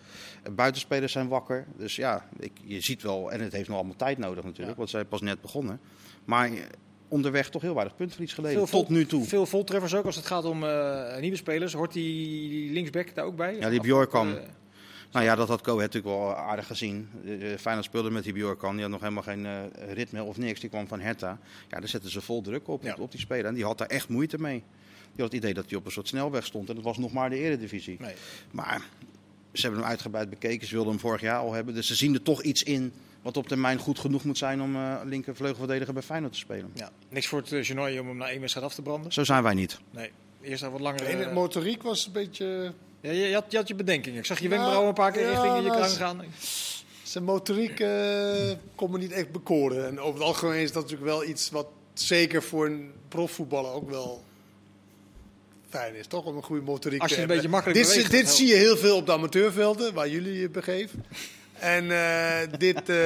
Eh, 0.42 0.52
buitenspelers 0.52 1.12
zijn 1.12 1.28
wakker. 1.28 1.66
Dus 1.76 1.96
ja, 1.96 2.28
ik, 2.38 2.52
je 2.64 2.80
ziet 2.80 3.02
wel, 3.02 3.32
en 3.32 3.40
het 3.40 3.52
heeft 3.52 3.68
nog 3.68 3.76
allemaal 3.76 3.96
tijd 3.96 4.18
nodig 4.18 4.44
natuurlijk, 4.44 4.70
Ja. 4.70 4.76
want 4.76 4.90
zij 4.90 5.04
pas 5.04 5.20
net 5.20 5.40
begonnen. 5.40 5.80
Maar 6.24 6.50
eh, 6.52 6.58
onderweg 7.08 7.50
toch 7.50 7.62
heel 7.62 7.74
weinig 7.74 7.96
puntverlies 7.96 8.32
geleden, 8.32 8.68
Veel 8.68 8.80
tot 8.80 8.88
nu 8.88 9.06
toe. 9.06 9.24
Veel 9.24 9.46
voltreffers 9.46 9.94
ook 9.94 10.04
als 10.04 10.16
het 10.16 10.26
gaat 10.26 10.44
om 10.44 10.64
eh, 10.64 11.20
nieuwe 11.20 11.36
spelers. 11.36 11.72
Hoort 11.72 11.92
die 11.92 12.72
linksback 12.72 13.14
daar 13.14 13.24
ook 13.24 13.36
bij? 13.36 13.56
Ja, 13.56 13.70
die 13.70 13.80
Bjorkan. 13.80 14.36
Eh, 14.36 14.42
Nou 15.12 15.24
ja, 15.24 15.34
dat 15.34 15.48
had 15.48 15.60
Cohen 15.60 15.80
natuurlijk 15.80 16.14
wel 16.14 16.36
aardig 16.36 16.66
gezien. 16.66 17.08
Uh, 17.24 17.56
Feyenoord 17.56 17.86
speelde 17.86 18.10
met 18.10 18.24
die 18.24 18.32
Bjorkan. 18.32 18.72
Die 18.72 18.82
had 18.82 18.90
nog 18.90 19.00
helemaal 19.00 19.22
geen 19.22 19.44
uh, 19.44 19.92
ritme 19.92 20.22
of 20.22 20.36
niks. 20.36 20.60
Die 20.60 20.68
kwam 20.68 20.88
van 20.88 21.00
Hertha. 21.00 21.38
Ja, 21.68 21.78
daar 21.78 21.88
zetten 21.88 22.10
ze 22.10 22.20
vol 22.20 22.42
druk 22.42 22.68
op, 22.68 22.82
ja. 22.82 22.96
op 22.98 23.10
die 23.10 23.20
speler. 23.20 23.44
En 23.46 23.54
die 23.54 23.64
had 23.64 23.78
daar 23.78 23.88
echt 23.88 24.08
moeite 24.08 24.38
mee. 24.40 24.62
Die 25.14 25.24
had 25.24 25.32
het 25.32 25.34
idee 25.34 25.54
dat 25.54 25.64
hij 25.68 25.78
op 25.78 25.84
een 25.84 25.92
soort 25.92 26.08
snelweg 26.08 26.46
stond. 26.46 26.68
En 26.68 26.74
dat 26.74 26.84
was 26.84 26.98
nog 26.98 27.12
maar 27.12 27.30
de 27.30 27.36
eredivisie. 27.36 27.96
Nee. 28.00 28.14
Maar 28.50 28.88
ze 29.52 29.62
hebben 29.62 29.80
hem 29.80 29.88
uitgebreid 29.88 30.30
bekeken. 30.30 30.66
Ze 30.66 30.74
wilden 30.74 30.92
hem 30.92 31.00
vorig 31.00 31.20
jaar 31.20 31.38
al 31.38 31.52
hebben. 31.52 31.74
Dus 31.74 31.86
ze 31.86 31.94
zien 31.94 32.14
er 32.14 32.22
toch 32.22 32.42
iets 32.42 32.62
in 32.62 32.92
wat 33.22 33.36
op 33.36 33.48
termijn 33.48 33.78
goed 33.78 33.98
genoeg 33.98 34.24
moet 34.24 34.38
zijn 34.38 34.62
om 34.62 34.76
uh, 34.76 35.00
linker 35.04 35.36
vleugelverdediger 35.36 35.94
bij 35.94 36.02
Feyenoord 36.02 36.32
te 36.32 36.38
spelen. 36.38 36.70
Ja, 36.74 36.90
niks 37.08 37.26
voor 37.26 37.38
het 37.38 37.70
uh, 37.70 38.00
om 38.00 38.08
hem 38.08 38.16
na 38.16 38.28
één 38.28 38.40
wedstrijd 38.40 38.66
af 38.66 38.74
te 38.74 38.82
branden? 38.82 39.12
Zo 39.12 39.24
zijn 39.24 39.42
wij 39.42 39.54
niet. 39.54 39.78
Nee, 39.90 40.10
eerst 40.40 40.62
wat 40.62 40.80
langer... 40.80 41.08
In 41.08 41.18
het 41.18 41.32
motoriek 41.32 41.82
was 41.82 42.06
een 42.06 42.12
beetje... 42.12 42.72
Ja, 43.00 43.10
je, 43.10 43.34
had, 43.34 43.44
je 43.48 43.56
had 43.56 43.68
je 43.68 43.74
bedenkingen. 43.74 44.18
Ik 44.18 44.24
zag 44.24 44.38
je 44.38 44.48
wenkbrauwen 44.48 44.88
een 44.88 44.94
paar 44.94 45.12
keer 45.12 45.28
richting 45.28 45.64
je 45.64 45.70
kruin 45.70 45.90
gaan. 45.90 46.24
Zijn 47.02 47.24
motoriek 47.24 47.80
uh, 47.80 48.52
kon 48.74 48.90
me 48.90 48.98
niet 48.98 49.12
echt 49.12 49.32
bekoren. 49.32 49.86
En 49.86 50.00
over 50.00 50.14
het 50.14 50.28
algemeen 50.28 50.60
is 50.60 50.72
dat 50.72 50.82
natuurlijk 50.82 51.10
wel 51.10 51.24
iets 51.24 51.50
wat 51.50 51.66
zeker 51.94 52.42
voor 52.42 52.66
een 52.66 52.92
profvoetballer 53.08 53.72
ook 53.72 53.90
wel 53.90 54.22
fijn 55.68 55.94
is, 55.94 56.06
toch? 56.06 56.24
Om 56.24 56.36
een 56.36 56.42
goede 56.42 56.62
motoriek 56.62 57.00
Als 57.00 57.10
je 57.10 57.16
te 57.16 57.22
een 57.22 57.28
beetje 57.28 57.48
makkelijk 57.48 57.86
Dit, 57.86 58.10
dit 58.10 58.28
zie 58.28 58.46
je 58.46 58.54
heel 58.54 58.76
veel 58.76 58.96
op 58.96 59.06
de 59.06 59.12
amateurvelden, 59.12 59.94
waar 59.94 60.08
jullie 60.08 60.38
je 60.38 60.50
begeven. 60.50 61.04
En 61.62 61.84
uh, 61.84 62.58
dit, 62.58 62.88
uh, 62.88 62.96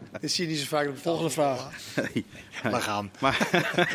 dit 0.20 0.32
zie 0.32 0.44
je 0.44 0.50
niet 0.50 0.60
zo 0.60 0.66
vaak. 0.66 0.86
De 0.86 0.96
volgende 0.96 1.30
vraag. 1.30 1.70
Nee. 1.96 2.24
We 2.62 2.80
gaan. 2.80 3.10
Maar 3.20 3.48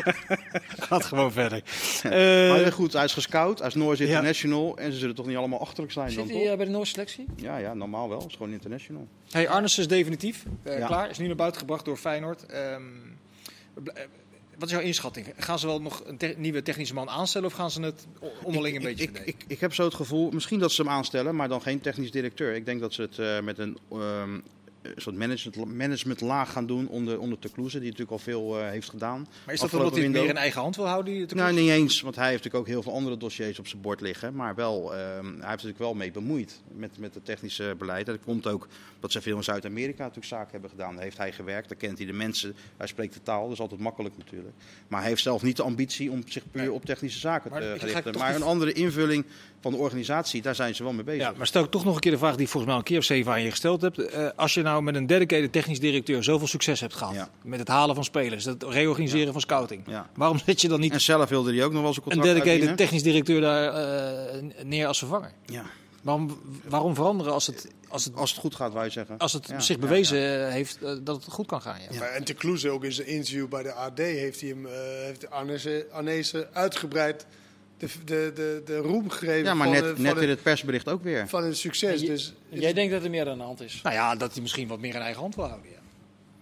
gaat 0.88 1.04
gewoon 1.04 1.32
verder. 1.32 1.62
Uh, 2.04 2.10
maar 2.50 2.72
goed, 2.72 2.92
hij 2.92 3.04
is 3.04 3.12
gescout, 3.12 3.58
hij 3.58 3.68
is 3.68 3.74
Noors 3.74 4.00
International. 4.00 4.72
Ja. 4.76 4.82
En 4.82 4.92
ze 4.92 4.98
zullen 4.98 5.14
toch 5.14 5.26
niet 5.26 5.36
allemaal 5.36 5.60
achterlijk 5.60 5.92
zijn 5.92 6.10
Zit 6.10 6.28
dan, 6.28 6.36
hij 6.36 6.56
bij 6.56 6.66
de 6.66 6.70
Noorse 6.70 6.92
selectie? 6.92 7.26
Ja, 7.36 7.56
ja, 7.56 7.74
normaal 7.74 8.08
wel. 8.08 8.18
Het 8.18 8.28
is 8.28 8.36
gewoon 8.36 8.52
international. 8.52 9.08
Hey, 9.30 9.48
Arnes 9.48 9.78
is 9.78 9.88
definitief 9.88 10.44
ja. 10.64 10.86
klaar. 10.86 11.10
Is 11.10 11.18
nu 11.18 11.26
naar 11.26 11.36
buiten 11.36 11.60
gebracht 11.60 11.84
door 11.84 11.96
Feyenoord. 11.96 12.44
Um, 12.72 13.18
wat 14.58 14.68
is 14.68 14.74
jouw 14.74 14.84
inschatting? 14.84 15.26
Gaan 15.36 15.58
ze 15.58 15.66
wel 15.66 15.80
nog 15.80 16.02
een 16.06 16.16
te 16.16 16.34
nieuwe 16.36 16.62
technische 16.62 16.94
man 16.94 17.08
aanstellen 17.08 17.48
of 17.48 17.54
gaan 17.54 17.70
ze 17.70 17.80
het 17.80 18.06
onderling 18.42 18.76
een 18.76 18.88
ik, 18.88 18.96
beetje 18.96 19.04
ik, 19.04 19.26
ik, 19.26 19.44
ik, 19.46 19.60
heb 19.60 19.74
zo 19.74 19.84
het 19.84 19.94
gevoel, 19.94 20.30
misschien 20.30 20.58
dat 20.58 20.72
ze 20.72 20.82
hem 20.82 20.90
aanstellen, 20.90 21.36
maar 21.36 21.48
dan 21.48 21.62
geen 21.62 21.80
technisch 21.80 22.10
directeur. 22.10 22.54
Ik 22.54 22.64
denk 22.64 22.80
dat 22.80 22.92
ze 22.92 23.02
het 23.02 23.18
uh, 23.18 23.40
met 23.40 23.58
een 23.58 23.78
um, 23.92 23.98
een 24.63 24.63
soort 24.96 25.16
management, 25.16 25.74
managementlaag 25.74 26.52
gaan 26.52 26.66
doen 26.66 26.88
onder, 26.88 27.18
onder 27.18 27.38
Te 27.38 27.48
Kloeze, 27.48 27.78
die 27.78 27.90
natuurlijk 27.90 28.10
al 28.10 28.18
veel 28.18 28.58
uh, 28.58 28.68
heeft 28.68 28.90
gedaan. 28.90 29.28
Maar 29.44 29.54
is 29.54 29.60
dat 29.60 29.72
omdat 29.72 29.94
hij 29.94 30.02
het 30.02 30.12
meer 30.12 30.28
in 30.28 30.36
eigen 30.36 30.60
hand 30.60 30.76
wil 30.76 30.86
houden? 30.86 31.14
Die 31.14 31.34
nou, 31.34 31.52
niet 31.52 31.70
eens, 31.70 32.00
want 32.00 32.16
hij 32.16 32.28
heeft 32.30 32.44
natuurlijk 32.44 32.64
ook 32.64 32.72
heel 32.72 32.82
veel 32.82 32.92
andere 32.92 33.16
dossiers 33.16 33.58
op 33.58 33.66
zijn 33.66 33.82
bord 33.82 34.00
liggen. 34.00 34.34
Maar 34.34 34.54
wel, 34.54 34.92
uh, 34.92 34.98
hij 34.98 35.22
heeft 35.22 35.40
natuurlijk 35.40 35.78
wel 35.78 35.94
mee 35.94 36.10
bemoeid 36.10 36.60
met, 36.74 36.98
met 36.98 37.14
het 37.14 37.24
technische 37.24 37.74
beleid. 37.78 38.06
Dat 38.06 38.18
komt 38.24 38.46
ook 38.46 38.68
dat 39.00 39.12
ze 39.12 39.20
veel 39.20 39.36
in 39.36 39.44
Zuid-Amerika 39.44 39.98
natuurlijk 39.98 40.26
zaken 40.26 40.50
hebben 40.50 40.70
gedaan. 40.70 40.94
Daar 40.94 41.02
heeft 41.02 41.18
hij 41.18 41.32
gewerkt, 41.32 41.68
daar 41.68 41.78
kent 41.78 41.98
hij 41.98 42.06
de 42.06 42.12
mensen, 42.12 42.54
hij 42.76 42.86
spreekt 42.86 43.14
de 43.14 43.22
taal, 43.22 43.42
dat 43.42 43.52
is 43.52 43.60
altijd 43.60 43.80
makkelijk 43.80 44.16
natuurlijk. 44.18 44.54
Maar 44.88 45.00
hij 45.00 45.08
heeft 45.08 45.22
zelf 45.22 45.42
niet 45.42 45.56
de 45.56 45.62
ambitie 45.62 46.10
om 46.10 46.22
zich 46.26 46.42
puur 46.50 46.62
nee. 46.62 46.72
op 46.72 46.84
technische 46.84 47.18
zaken 47.18 47.50
maar 47.50 47.60
te 47.60 47.86
richten. 47.86 48.18
Maar 48.18 48.34
een 48.34 48.42
andere 48.42 48.72
invulling 48.72 49.24
van 49.60 49.72
de 49.72 49.78
organisatie, 49.78 50.42
daar 50.42 50.54
zijn 50.54 50.74
ze 50.74 50.82
wel 50.82 50.92
mee 50.92 51.04
bezig. 51.04 51.22
Ja, 51.22 51.32
maar 51.36 51.46
stel 51.46 51.64
ik 51.64 51.70
toch 51.70 51.84
nog 51.84 51.94
een 51.94 52.00
keer 52.00 52.10
de 52.10 52.18
vraag 52.18 52.34
die 52.34 52.44
ik 52.44 52.48
volgens 52.48 52.64
mij 52.64 52.74
al 52.74 52.78
een 52.78 52.88
keer 52.88 52.98
of 52.98 53.04
zeven 53.04 53.32
aan 53.32 53.42
je 53.42 53.50
gesteld 53.50 53.82
heb. 53.82 53.98
Uh, 53.98 54.28
als 54.36 54.54
je 54.54 54.62
nou 54.62 54.73
met 54.82 54.94
een 54.94 55.06
dedicated 55.06 55.52
technisch 55.52 55.80
directeur 55.80 56.24
zoveel 56.24 56.46
succes 56.46 56.80
hebt 56.80 56.94
gehad, 56.94 57.14
ja. 57.14 57.28
met 57.42 57.58
het 57.58 57.68
halen 57.68 57.94
van 57.94 58.04
spelers, 58.04 58.44
het 58.44 58.62
reorganiseren 58.62 59.26
ja. 59.26 59.32
van 59.32 59.40
scouting, 59.40 59.82
ja. 59.86 60.10
waarom 60.14 60.38
zet 60.38 60.60
je 60.60 60.68
dan 60.68 60.80
niet... 60.80 60.92
En 60.92 61.00
zelf 61.00 61.28
wilde 61.28 61.54
hij 61.54 61.64
ook 61.64 61.72
nog 61.72 61.80
wel 61.80 61.88
eens 61.88 61.96
een 61.96 62.02
contract 62.02 62.28
Een 62.28 62.34
dedicated 62.34 62.68
uitdienen. 62.68 62.76
technisch 62.76 63.02
directeur 63.02 63.40
daar 63.40 64.42
uh, 64.42 64.64
neer 64.64 64.86
als 64.86 64.98
vervanger. 64.98 65.32
Ja. 65.46 65.64
Waarom, 66.02 66.40
waarom 66.64 66.94
veranderen 66.94 67.32
als 67.32 67.46
het, 67.46 67.68
als 67.88 68.04
het, 68.04 68.16
als 68.16 68.30
het 68.30 68.40
goed 68.40 68.54
gaat, 68.54 68.72
wij 68.72 68.90
zeggen. 68.90 69.18
Als 69.18 69.32
het 69.32 69.52
zich 69.58 69.78
bewezen 69.78 70.52
heeft 70.52 70.78
uh, 70.82 70.90
dat 71.02 71.24
het 71.24 71.32
goed 71.32 71.46
kan 71.46 71.62
gaan. 71.62 71.76
Ja. 71.90 71.98
Maar 71.98 72.08
en 72.08 72.24
te 72.24 72.34
Kloeze 72.34 72.70
ook 72.70 72.84
in 72.84 72.92
zijn 72.92 73.06
interview 73.06 73.48
bij 73.48 73.62
de 73.62 73.72
AD 73.72 73.98
heeft 73.98 74.40
hij 74.40 74.48
hem, 74.48 74.66
uh, 74.66 74.72
heeft 75.04 75.30
Arnese, 75.30 75.86
Arnese 75.92 76.48
uitgebreid 76.52 77.26
de, 77.84 78.04
de, 78.04 78.32
de, 78.34 78.62
de 78.64 78.76
roem 78.76 79.10
gegeven. 79.10 79.44
Ja, 79.44 79.54
maar 79.54 79.66
van, 79.66 79.84
net, 79.84 79.98
net 79.98 80.16
in 80.16 80.28
het 80.28 80.42
persbericht 80.42 80.88
ook 80.88 81.02
weer. 81.02 81.28
Van 81.28 81.44
het 81.44 81.56
succes. 81.56 82.00
Je, 82.00 82.06
dus, 82.06 82.32
jij 82.48 82.72
denkt 82.72 82.92
dat 82.92 83.04
er 83.04 83.10
meer 83.10 83.28
aan 83.28 83.38
de 83.38 83.44
hand 83.44 83.60
is? 83.60 83.80
Nou 83.82 83.94
ja, 83.94 84.16
dat 84.16 84.32
hij 84.32 84.42
misschien 84.42 84.68
wat 84.68 84.80
meer 84.80 84.94
in 84.94 85.00
eigen 85.00 85.20
hand 85.20 85.34
wil 85.34 85.44
houden. 85.44 85.70
Ja. 85.70 85.82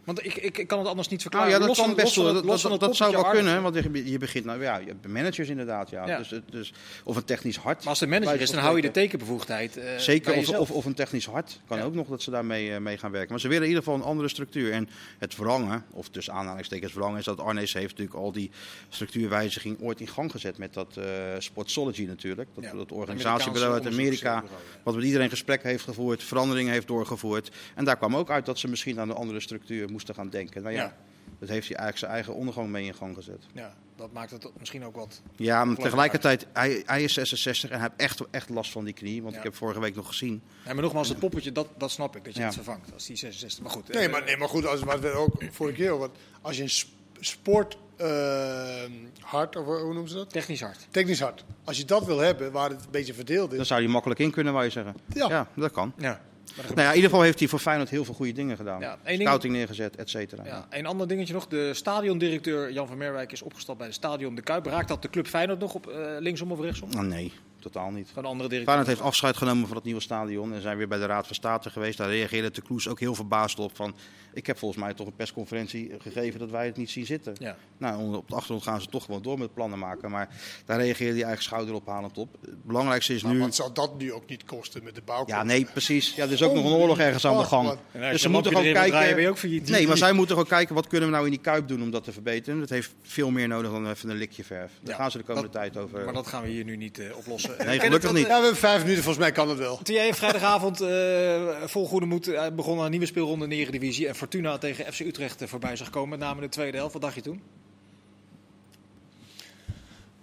Want 0.05 0.25
ik, 0.25 0.35
ik, 0.35 0.59
ik, 0.59 0.67
kan 0.67 0.79
het 0.79 0.89
anders 0.89 1.09
niet 1.09 1.21
verklaren. 1.23 1.49
Nou 1.49 1.61
ja, 1.61 1.67
dat 1.67 1.77
los 1.77 1.87
kan 1.87 1.97
best 1.97 2.17
wel. 2.17 2.25
Dat, 2.25 2.45
dat, 2.45 2.63
dat, 2.63 2.81
dat 2.81 2.97
zou 2.97 3.13
wel 3.13 3.25
kunnen, 3.25 3.63
want 3.63 3.75
je, 3.75 4.11
je 4.11 4.19
begint 4.19 4.45
nou 4.45 4.63
ja, 4.63 4.77
je 4.77 4.87
hebt 4.87 5.07
managers 5.07 5.49
inderdaad, 5.49 5.91
ja. 5.91 6.07
ja. 6.07 6.19
Dus, 6.19 6.41
dus, 6.51 6.73
of 7.05 7.17
een 7.17 7.25
technisch 7.25 7.57
hart. 7.57 7.79
Maar 7.79 7.89
als 7.89 7.99
de 7.99 8.07
manager 8.07 8.41
is, 8.41 8.51
dan 8.51 8.61
hou 8.61 8.77
je 8.77 8.83
de 8.83 8.91
tekenbevoegdheid. 8.91 9.77
Uh, 9.77 9.85
Zeker, 9.97 10.35
of, 10.35 10.49
of, 10.49 10.71
of, 10.71 10.85
een 10.85 10.95
technisch 10.95 11.27
hart 11.27 11.61
kan 11.67 11.79
ja. 11.79 11.85
ook 11.85 11.95
nog 11.95 12.09
dat 12.09 12.23
ze 12.23 12.31
daarmee 12.31 12.69
uh, 12.69 12.79
mee 12.79 12.99
gaan 12.99 13.11
werken. 13.11 13.31
Maar 13.31 13.41
ze 13.41 13.49
willen 13.49 13.63
in 13.63 13.69
ieder 13.69 13.85
geval 13.85 13.99
een 13.99 14.07
andere 14.07 14.29
structuur. 14.29 14.73
En 14.73 14.89
het 15.19 15.35
verlangen, 15.35 15.85
of 15.91 16.09
tussen 16.09 16.35
aanhalingstekens 16.35 16.93
verlangen, 16.93 17.19
is 17.19 17.25
dat 17.25 17.41
Arnees 17.41 17.73
heeft 17.73 17.91
natuurlijk 17.91 18.17
al 18.17 18.33
die 18.33 18.51
structuurwijziging 18.89 19.81
ooit 19.81 20.01
in 20.01 20.09
gang 20.09 20.31
gezet 20.31 20.59
met 20.59 20.75
dat 20.75 20.97
uh, 20.99 21.05
Sportsology 21.39 22.05
natuurlijk. 22.05 22.49
Dat, 22.55 22.65
ja. 22.65 22.73
dat 22.73 22.93
organisatiebureau 22.93 23.75
uit 23.75 23.87
Amerika, 23.87 24.45
wat 24.83 24.95
met 24.95 25.05
iedereen 25.05 25.31
gesprek 25.31 25.63
heeft 25.63 25.85
gevoerd, 25.85 26.23
veranderingen 26.23 26.73
heeft 26.73 26.87
doorgevoerd. 26.87 27.51
En 27.75 27.85
daar 27.85 27.97
kwam 27.97 28.17
ook 28.17 28.31
uit 28.31 28.47
dat 28.47 28.59
ze 28.59 28.69
misschien 28.69 29.01
aan 29.01 29.11
een 29.11 29.17
andere 29.17 29.41
structuur 29.41 29.91
moesten 29.93 30.15
gaan 30.15 30.29
denken. 30.29 30.63
Nou, 30.63 30.75
ja, 30.75 30.83
ja. 30.83 30.97
Dat 31.39 31.49
heeft 31.49 31.69
hij 31.69 31.77
eigenlijk 31.77 31.99
zijn 31.99 32.11
eigen 32.11 32.35
ondergang 32.35 32.69
mee 32.69 32.85
in 32.85 32.95
gang 32.95 33.15
gezet. 33.15 33.45
Ja, 33.53 33.75
dat 33.97 34.13
maakt 34.13 34.31
het 34.31 34.49
misschien 34.59 34.85
ook 34.85 34.95
wat. 34.95 35.23
Ja, 35.37 35.65
maar 35.65 35.77
tegelijkertijd, 35.77 36.47
hij, 36.53 36.83
hij, 36.87 37.03
is 37.03 37.13
66 37.13 37.71
en 37.71 37.81
hij 37.81 37.89
heeft 37.97 38.13
echt, 38.21 38.31
echt 38.31 38.49
last 38.49 38.73
van 38.73 38.85
die 38.85 38.95
knie. 38.95 39.23
Want 39.23 39.33
ja. 39.33 39.39
ik 39.39 39.45
heb 39.45 39.55
vorige 39.55 39.81
week 39.81 39.95
nog 39.95 40.07
gezien. 40.07 40.43
Ja, 40.65 40.73
maar 40.73 40.83
nogmaals, 40.83 41.09
het 41.09 41.19
poppetje, 41.19 41.53
dat, 41.53 41.69
dat 41.77 41.91
snap 41.91 42.17
ik, 42.17 42.25
dat 42.25 42.35
je 42.35 42.41
ja. 42.41 42.47
het 42.47 42.55
vervangt. 42.55 42.93
Als 42.93 43.07
die 43.07 43.17
66, 43.17 43.63
maar 43.63 43.73
goed. 43.73 43.93
Nee, 43.93 44.09
maar, 44.09 44.25
nee, 44.25 44.37
maar 44.37 44.49
goed, 44.49 44.67
als, 44.67 44.81
wat 44.81 45.01
we 45.01 45.11
ook 45.11 45.45
vorige 45.51 45.77
keer 45.77 45.99
wat 45.99 46.11
Als 46.41 46.57
je 46.57 46.63
een 46.63 47.25
sport 47.25 47.77
uh, 48.01 48.83
hard, 49.21 49.57
of 49.57 49.65
hoe 49.65 49.93
noemen 49.93 50.09
ze 50.09 50.15
dat? 50.15 50.31
Technisch 50.31 50.61
hard. 50.61 50.87
Technisch 50.91 51.21
hard. 51.21 51.45
Als 51.65 51.77
je 51.77 51.85
dat 51.85 52.05
wil 52.05 52.19
hebben, 52.19 52.53
waar 52.53 52.71
het 52.71 52.85
een 52.85 52.91
beetje 52.91 53.15
verdeeld 53.15 53.51
is. 53.51 53.57
Dan 53.57 53.67
zou 53.67 53.83
je 53.83 53.89
makkelijk 53.89 54.21
in 54.21 54.31
kunnen, 54.31 54.53
wou 54.53 54.65
je 54.65 54.71
zeggen. 54.71 54.95
Ja, 55.15 55.29
ja 55.29 55.49
dat 55.57 55.71
kan. 55.71 55.93
Ja. 55.97 56.21
Nou 56.57 56.81
ja, 56.81 56.89
in 56.89 56.95
ieder 56.95 57.11
geval 57.11 57.25
heeft 57.25 57.39
hij 57.39 57.49
voor 57.49 57.59
Feyenoord 57.59 57.91
heel 57.91 58.05
veel 58.05 58.15
goede 58.15 58.33
dingen 58.33 58.57
gedaan. 58.57 58.81
Ja, 58.81 58.99
Scouting 59.05 59.41
ding... 59.41 59.55
neergezet, 59.55 59.97
et 59.97 60.11
cetera. 60.11 60.45
Ja, 60.45 60.67
een 60.71 60.87
ander 60.87 61.09
dingetje 61.09 61.35
nog. 61.35 61.47
De 61.47 61.75
stadiondirecteur 61.75 62.73
Jan 62.73 62.87
van 62.87 62.97
Merwijk 62.97 63.33
is 63.33 63.43
opgestapt 63.43 63.79
bij 63.79 63.87
de 63.87 63.93
Stadion 63.93 64.35
De 64.35 64.43
Kuip. 64.43 64.67
Raakt 64.67 64.89
dat 64.89 65.03
de 65.03 65.11
club 65.11 65.27
Feyenoord 65.27 65.59
nog 65.61 65.75
op 65.75 65.89
uh, 65.89 65.95
linksom 66.19 66.53
of 66.53 66.61
rechtsom? 66.61 66.89
Oh, 66.97 67.01
nee, 67.01 67.33
totaal 67.63 67.91
niet. 67.91 68.11
Van 68.13 68.25
andere 68.25 68.49
directeur. 68.49 68.65
Feyenoord 68.65 68.87
heeft 68.87 69.01
afscheid 69.01 69.37
genomen 69.37 69.67
van 69.67 69.77
het 69.77 69.85
nieuwe 69.85 70.01
stadion 70.01 70.55
en 70.55 70.61
zijn 70.61 70.77
weer 70.77 70.89
bij 70.89 70.99
de 70.99 71.07
Raad 71.07 71.27
van 71.27 71.35
State 71.35 71.71
geweest. 71.71 71.99
Daar 71.99 72.09
reageerde 72.09 72.51
de 72.51 72.63
Kloes 72.63 72.89
ook 72.89 73.01
heel 73.01 73.15
verbaasd 73.15 73.59
op 73.59 73.77
van... 73.77 73.95
Ik 74.35 74.47
heb 74.47 74.59
volgens 74.59 74.81
mij 74.81 74.95
toch 74.95 75.07
een 75.07 75.15
persconferentie 75.17 75.95
gegeven 75.99 76.39
dat 76.41 76.51
wij 76.51 76.67
het 76.67 76.77
niet 76.77 76.91
zien 76.91 77.07
zitten. 77.07 77.35
Ja. 77.39 77.57
Nou, 77.79 78.17
op 78.17 78.29
de 78.29 78.35
achtergrond 78.35 78.63
gaan 78.63 78.81
ze 78.81 78.89
toch 78.89 79.05
gewoon 79.05 79.23
door 79.23 79.39
met 79.39 79.55
plannen 79.55 79.79
maken. 79.79 80.11
Maar 80.11 80.29
daar 80.65 80.79
reageerde 80.79 81.15
hij 81.15 81.23
eigen 81.23 81.43
schouderophalend 81.43 82.19
op. 82.19 82.37
Het 82.41 82.65
belangrijkste 82.65 83.15
is 83.15 83.23
maar 83.23 83.33
nu... 83.33 83.39
Wat 83.39 83.55
zal 83.55 83.73
dat 83.73 83.99
nu 83.99 84.13
ook 84.13 84.29
niet 84.29 84.45
kosten 84.45 84.85
met 84.85 84.95
de 84.95 85.03
bouw? 85.05 85.23
Ja, 85.27 85.43
nee, 85.43 85.65
precies. 85.65 86.15
Ja, 86.15 86.25
er 86.25 86.33
is 86.33 86.43
ook 86.43 86.51
oh, 86.51 86.57
nog 86.57 86.65
een 86.65 86.79
oorlog 86.79 86.99
ergens 86.99 87.27
aan 87.27 87.39
de 87.39 87.45
gang. 87.45 87.79
dus 87.93 88.23
ze 88.23 88.29
moeten 88.29 88.53
gewoon 88.53 88.73
kijken... 88.73 89.29
Ook 89.29 89.43
nee, 89.43 89.87
maar 89.87 89.97
zij 89.97 90.13
moeten 90.13 90.35
gewoon 90.35 90.51
kijken 90.51 90.75
wat 90.75 90.87
kunnen 90.87 91.09
we 91.09 91.15
nou 91.15 91.27
in 91.27 91.33
die 91.33 91.41
Kuip 91.41 91.69
doen 91.69 91.83
om 91.83 91.91
dat 91.91 92.05
te 92.05 92.13
verbeteren. 92.13 92.61
Dat 92.61 92.69
heeft 92.69 92.95
veel 93.03 93.31
meer 93.31 93.49
nodig 93.49 93.71
dan 93.71 93.89
even 93.89 94.11
een 94.11 94.17
likje 94.17 94.45
verf. 94.45 94.73
Daar 94.81 94.95
ja, 94.95 95.01
gaan 95.01 95.11
ze 95.11 95.19
de 95.19 95.25
komende 95.25 95.51
dat, 95.51 95.61
tijd 95.61 95.77
over... 95.77 96.05
Maar 96.05 96.15
dat 96.15 96.27
gaan 96.27 96.43
we 96.43 96.49
hier 96.49 96.65
nu 96.65 96.77
niet 96.77 96.99
uh, 96.99 97.17
oplossen. 97.17 97.52
Nee, 97.59 97.81
gelukkig 97.81 98.13
niet. 98.13 98.27
Ja, 98.27 98.37
we 98.37 98.43
hebben 98.43 98.57
vijf 98.57 98.83
minuten, 98.83 99.03
volgens 99.03 99.25
mij 99.25 99.33
kan 99.33 99.49
het 99.49 99.59
wel. 99.59 99.77
Toen 99.83 99.95
jij 99.95 100.15
vrijdagavond 100.15 100.83
uh, 100.83 100.89
vol 101.65 101.87
goede 101.87 102.07
moed 102.07 102.29
uh, 102.29 102.47
begon 102.53 102.79
een 102.79 102.91
nieuwe 102.91 103.07
speelronde 103.07 103.45
in 103.45 103.51
de 103.51 103.57
Eredivisie 103.57 104.09
en 104.09 104.15
Fortuna 104.15 104.59
tegen 104.59 104.93
FC 104.93 105.01
Utrecht 105.01 105.43
voorbij 105.45 105.77
zag 105.77 105.91
komen, 105.91 106.09
met 106.09 106.19
name 106.19 106.35
in 106.35 106.43
de 106.43 106.49
tweede 106.49 106.77
helft. 106.77 106.93
Wat 106.93 107.03
dacht 107.03 107.15
je 107.15 107.21
toen? 107.21 107.43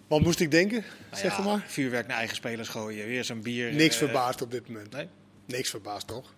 Wat 0.08 0.22
moest 0.22 0.40
ik 0.40 0.52
denken? 0.52 0.84
Nou 1.10 1.22
zeg 1.22 1.38
ja, 1.38 1.44
maar. 1.44 1.64
Vuurwerk 1.68 2.08
naar 2.08 2.18
eigen 2.18 2.36
spelers 2.36 2.70
gooien, 2.70 3.08
weer 3.08 3.24
zo'n 3.24 3.42
bier. 3.42 3.74
Niks 3.74 3.94
uh, 3.94 4.00
verbaasd 4.02 4.42
op 4.42 4.52
dit 4.52 4.68
moment. 4.68 4.92
Nee? 4.92 5.08
Niks 5.46 5.70
verbaasd 5.70 6.08
toch? 6.08 6.34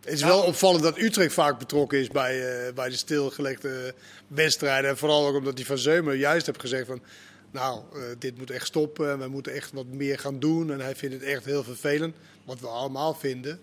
Het 0.00 0.14
is 0.14 0.22
wel 0.22 0.42
opvallend 0.42 0.82
dat 0.82 0.98
Utrecht 0.98 1.32
vaak 1.32 1.58
betrokken 1.58 1.98
is 1.98 2.08
bij, 2.08 2.66
uh, 2.66 2.72
bij 2.74 2.88
de 2.88 2.96
stilgelegde 2.96 3.94
wedstrijden. 4.28 4.90
En 4.90 4.96
vooral 4.96 5.26
ook 5.26 5.36
omdat 5.36 5.56
die 5.56 5.66
van 5.66 5.78
Zeumer 5.78 6.14
juist 6.14 6.46
heeft 6.46 6.60
gezegd 6.60 6.86
van... 6.86 7.02
Nou, 7.56 7.82
uh, 7.94 8.02
dit 8.18 8.38
moet 8.38 8.50
echt 8.50 8.66
stoppen. 8.66 9.18
We 9.18 9.28
moeten 9.28 9.52
echt 9.52 9.72
wat 9.72 9.86
meer 9.86 10.18
gaan 10.18 10.38
doen. 10.38 10.72
En 10.72 10.80
hij 10.80 10.96
vindt 10.96 11.14
het 11.14 11.24
echt 11.24 11.44
heel 11.44 11.64
vervelend. 11.64 12.16
Wat 12.44 12.60
we 12.60 12.66
allemaal 12.66 13.14
vinden. 13.14 13.60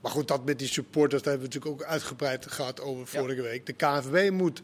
Maar 0.00 0.10
goed, 0.10 0.28
dat 0.28 0.44
met 0.44 0.58
die 0.58 0.68
supporters, 0.68 1.22
daar 1.22 1.32
hebben 1.32 1.50
we 1.50 1.54
natuurlijk 1.54 1.82
ook 1.82 1.88
uitgebreid 1.90 2.46
gehad 2.50 2.80
over 2.80 3.06
vorige 3.06 3.42
ja. 3.42 3.48
week. 3.48 3.66
De 3.66 3.72
KNVB 3.72 4.30
moet, 4.30 4.62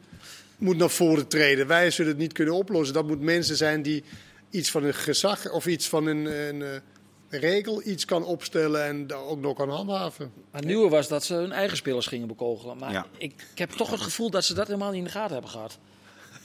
moet 0.58 0.76
naar 0.76 0.90
voren 0.90 1.26
treden. 1.26 1.66
Wij 1.66 1.90
zullen 1.90 2.10
het 2.10 2.20
niet 2.20 2.32
kunnen 2.32 2.54
oplossen. 2.54 2.94
Dat 2.94 3.06
moet 3.06 3.20
mensen 3.20 3.56
zijn 3.56 3.82
die 3.82 4.04
iets 4.50 4.70
van 4.70 4.84
een 4.84 4.94
gezag 4.94 5.50
of 5.50 5.66
iets 5.66 5.88
van 5.88 6.06
een, 6.06 6.24
een, 6.24 6.60
een 6.60 7.40
regel 7.40 7.82
iets 7.84 8.04
kan 8.04 8.24
opstellen 8.24 8.84
en 8.84 9.06
daar 9.06 9.22
ook 9.24 9.40
nog 9.40 9.56
kan 9.56 9.70
handhaven. 9.70 10.32
Maar 10.50 10.60
het 10.60 10.70
nieuwe 10.70 10.88
was 10.88 11.08
dat 11.08 11.24
ze 11.24 11.34
hun 11.34 11.52
eigen 11.52 11.76
spelers 11.76 12.06
gingen 12.06 12.28
bekogelen. 12.28 12.78
Maar 12.78 12.92
ja. 12.92 13.06
ik, 13.16 13.32
ik, 13.52 13.58
heb 13.58 13.70
toch 13.70 13.90
het 13.90 14.00
gevoel 14.00 14.30
dat 14.30 14.44
ze 14.44 14.54
dat 14.54 14.66
helemaal 14.66 14.90
niet 14.90 14.98
in 14.98 15.04
de 15.04 15.10
gaten 15.10 15.32
hebben 15.32 15.50
gehad. 15.50 15.78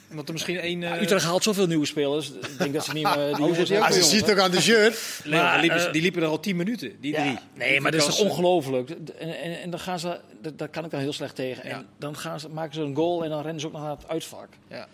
Omdat 0.09 0.27
er 0.27 0.33
misschien 0.33 0.59
één... 0.59 0.83
eh, 0.83 1.01
Utrecht 1.01 1.25
haalt 1.25 1.43
zoveel 1.43 1.67
nieuwe 1.67 1.85
spelers. 1.85 2.31
Ik 2.31 2.57
denk 2.57 2.73
dat 2.73 2.85
ze 2.85 2.93
niet 2.93 3.03
meer... 3.03 3.13
Die 3.15 3.35
hij 3.35 3.49
ook 3.49 3.57
Als 3.57 3.67
je 3.67 3.73
hebben. 3.75 4.03
ziet 4.03 4.31
ook 4.31 4.39
aan 4.39 4.51
de 4.51 4.61
shirt. 4.61 5.21
Leon, 5.23 5.43
Maar, 5.43 5.61
die, 5.61 5.69
liepen, 5.69 5.87
eh, 5.87 5.93
die 5.93 6.01
liepen 6.01 6.21
er 6.21 6.27
al 6.27 6.39
10 6.39 6.55
minuten, 6.55 6.91
die 7.01 7.11
Ja, 7.11 7.21
drie. 7.21 7.37
Nee, 7.53 7.81
maar 7.81 7.91
dat 7.91 7.99
is 8.07 8.15
toch 8.15 8.19
ongelooflijk. 8.19 8.89
En, 8.89 9.39
en, 9.41 9.61
en 9.61 9.69
dan 9.69 9.79
gaan 9.79 9.99
ze, 9.99 10.19
dat, 10.41 10.57
daar 10.57 10.67
kan 10.69 10.85
ik 10.85 10.91
dan 10.91 10.99
heel 10.99 11.13
slecht 11.13 11.35
tegen. 11.35 11.67
Ja. 11.69 11.75
En 11.75 11.85
dan 11.97 12.17
gaan 12.17 12.39
ze, 12.39 12.49
maken 12.49 12.73
ze 12.73 12.81
een 12.81 12.95
goal 12.95 13.23
en 13.23 13.29
dan 13.29 13.41
rennen 13.41 13.59
ze 13.61 13.67
ook 13.67 13.73
nog 13.73 13.81
naar 13.81 13.91
het 13.97 14.07
uitvak. 14.07 14.47
Ja. 14.69 14.87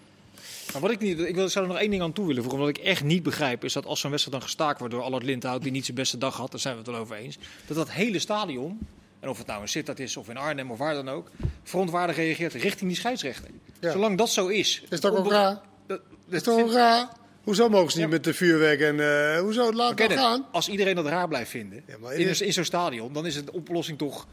Maar 0.74 0.82
wat 0.82 0.91
ik 0.91 0.99
niet, 0.99 1.20
ik 1.20 1.36
wil, 1.36 1.49
zou 1.49 1.66
er 1.66 1.72
nog 1.72 1.80
één 1.82 1.89
ding 1.89 2.01
aan 2.01 2.14
toe 2.14 2.28
willen 2.28 2.41
voegen. 2.43 2.59
Wat 2.61 2.70
ik 2.70 2.78
echt 2.78 3.03
niet 3.03 3.24
begrijp, 3.24 3.64
is 3.64 3.74
dat 3.74 3.86
als 3.86 3.99
zo'n 3.99 4.09
wedstrijd 4.11 4.38
dan 4.39 4.47
gestaakt 4.47 4.80
wordt 4.80 4.93
door 4.93 5.03
Allard 5.03 5.24
Lindhout, 5.24 5.61
die 5.64 5.72
niet 5.72 5.86
zijn 5.86 5.97
beste 5.97 6.18
dag 6.18 6.38
had, 6.38 6.51
daar 6.51 6.59
zijn 6.59 6.74
we 6.74 6.80
het 6.82 6.89
wel 6.89 6.99
over 6.99 7.16
eens. 7.16 7.38
Dat 7.68 7.78
dat 7.78 7.91
hele 7.91 8.20
stadion, 8.20 8.80
en 9.24 9.30
of 9.30 9.38
het 9.38 9.48
nou 9.48 9.62
in 9.62 9.68
Sittard 9.68 10.00
is 10.00 10.18
of 10.18 10.30
in 10.30 10.38
Arnhem 10.38 10.72
of 10.72 10.78
waar 10.78 10.94
dan 10.94 11.10
ook, 11.10 11.30
verontwaardig 11.64 12.16
reageert 12.16 12.54
richting 12.54 12.90
die 12.90 13.00
scheidsrechter. 13.00 13.50
Ja. 13.80 13.92
Zolang 13.92 14.18
dat 14.18 14.30
zo 14.30 14.48
is. 14.48 14.84
Is 14.90 15.00
toch 15.00 15.16
ook 15.16 15.32
raar? 15.32 15.60
Dat, 15.88 16.02
Dat 16.26 16.34
is 16.34 16.44
toch 16.44 16.60
ook 16.62 16.72
raar? 16.72 17.08
Hoezo 17.44 17.70
mogen 17.70 17.92
ze 17.92 17.98
niet 17.98 18.06
Ja. 18.06 18.12
met 18.14 18.24
de 18.24 18.34
vuurwerk 18.34 18.80
en 18.82 19.00
eh, 19.00 19.40
hoezo 19.40 19.74
laat 19.74 19.98
dat 19.98 20.14
gaan? 20.14 20.46
Als 20.52 20.70
iedereen 20.70 20.96
dat 20.96 21.06
raar 21.06 21.28
blijft 21.28 21.50
vinden 21.50 21.84
Ja, 21.88 22.12
in, 22.12 22.28
is- 22.28 22.42
in 22.42 22.54
zo'n 22.54 22.64
stadion, 22.64 23.14
dan 23.14 23.26
is 23.26 23.36
het 23.36 23.46
de 23.46 23.54
oplossing 23.54 23.98
toch 23.98 24.28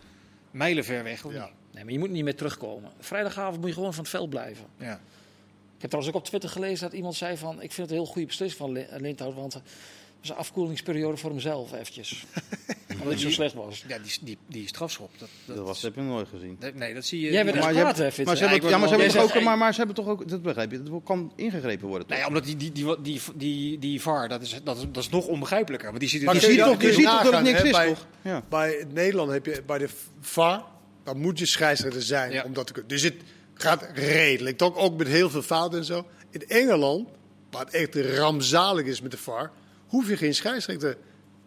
mijlenver 0.50 1.02
weg. 1.02 1.24
Of 1.24 1.32
Ja. 1.32 1.42
niet? 1.44 1.52
Nee, 1.72 1.84
maar 1.84 1.92
je 1.92 1.98
moet 1.98 2.10
niet 2.10 2.24
meer 2.24 2.36
terugkomen. 2.36 2.90
Vrijdagavond 3.00 3.58
moet 3.60 3.68
je 3.68 3.74
gewoon 3.74 3.94
van 3.94 4.02
het 4.02 4.10
veld 4.12 4.30
blijven. 4.30 4.64
Ja. 4.78 4.92
Ik 5.76 5.86
heb 5.86 5.90
trouwens 5.90 6.14
ook 6.14 6.20
op 6.20 6.26
Twitter 6.28 6.50
gelezen 6.50 6.84
dat 6.88 6.96
iemand 6.96 7.14
zei 7.14 7.36
van... 7.36 7.54
ik 7.62 7.72
vind 7.72 7.76
het 7.76 7.90
een 7.90 8.02
heel 8.02 8.12
goede 8.12 8.26
beslissing 8.26 8.60
van 8.60 8.72
Lin- 8.72 8.86
Lindhout, 8.96 9.34
want 9.34 9.52
het 9.52 9.62
was 10.20 10.30
een 10.30 10.36
afkoelingsperiode 10.36 11.16
voor 11.16 11.30
hemzelf 11.30 11.72
eventjes. 11.72 12.24
Omdat 12.92 13.06
hij 13.12 13.18
zo 13.18 13.30
slecht 13.30 13.54
was. 13.54 13.84
Ja, 13.88 13.98
die, 13.98 14.12
die, 14.20 14.38
die 14.48 14.68
strafschop. 14.68 15.10
Dat, 15.18 15.28
dat, 15.46 15.56
Dat 15.56 15.66
was, 15.66 15.80
dat 15.80 15.94
heb 15.94 16.02
ik 16.02 16.08
nog 16.08 16.16
nooit 16.16 16.28
gezien. 16.28 16.56
nee, 16.60 16.72
nee, 16.74 16.94
dat 16.94 17.04
zie 17.04 17.20
je. 17.20 17.30
Jij 17.32 17.44
bent 17.44 17.56
je 17.56 17.60
maar 17.62 17.70
ze 17.72 17.78
Ja, 17.78 17.84
hebben, 17.86 17.98
ik 18.56 18.62
ja, 18.70 18.78
maar 18.78 18.88
ze 18.88 18.94
hebben 18.94 19.12
toch 19.12 19.36
ook, 19.36 19.42
maar, 19.42 19.58
maar 19.58 19.72
ze 19.72 19.78
hebben 19.78 19.96
toch 19.96 20.06
ook, 20.08 20.28
dat 20.28 20.42
begrijp 20.42 20.70
je, 20.70 20.82
dat 20.82 21.00
kan 21.04 21.32
ingegrepen 21.36 21.88
worden. 21.88 22.06
Toch? 22.08 22.16
Ja, 22.18 22.26
omdat 22.26 22.44
die, 22.44 22.56
die, 22.56 22.72
die, 22.72 22.96
die, 23.02 23.20
die, 23.34 23.78
die 23.78 24.00
VAR, 24.00 24.28
dat 24.28 24.42
is, 24.42 24.60
dat, 24.64 24.76
is, 24.76 24.82
dat 24.92 25.02
is 25.02 25.08
nog 25.08 25.26
onbegrijpelijker. 25.26 25.88
Want 25.88 26.00
die 26.00 26.08
ziet 26.08 26.20
het 26.20 26.32
Maar 26.32 26.40
je 26.40 26.46
je 26.46 26.52
ziet 26.52 26.62
toch, 26.64 26.80
je 26.80 26.86
je 26.86 26.92
ziet 26.92 27.04
toch 27.06 27.22
dat 27.22 27.32
het 27.32 27.42
niks 27.42 27.62
is, 27.62 27.70
bij- 27.70 27.88
toch? 27.88 28.06
Ja. 28.22 28.42
Bij 28.48 28.84
Nederland 28.92 29.30
heb 29.30 29.46
je 29.46 29.62
bij 29.66 29.78
de 29.78 29.88
VAR, 30.20 30.64
dan 31.04 31.18
moet 31.20 31.38
je 31.38 31.46
scheidsrechter 31.46 32.02
zijn 32.02 32.32
Ja. 32.32 32.42
om 32.42 32.52
dat 32.52 32.66
te 32.66 32.72
kunnen. 32.72 32.90
Dus 32.90 33.02
het 33.02 33.14
gaat 33.54 33.88
redelijk. 33.94 34.56
Toch 34.56 34.76
ook 34.76 34.96
met 34.98 35.06
heel 35.08 35.30
veel 35.30 35.42
fouten 35.42 35.78
en 35.78 35.84
zo. 35.84 36.06
In 36.30 36.48
Engeland, 36.48 37.08
waar 37.50 37.64
het 37.64 37.74
echt 37.74 37.94
rampzalig 38.16 38.86
is 38.86 39.00
met 39.00 39.10
de 39.10 39.16
VAR, 39.18 39.50
hoef 39.90 40.08
je 40.08 40.16
geen 40.16 40.34
scheidsrechter 40.34 40.96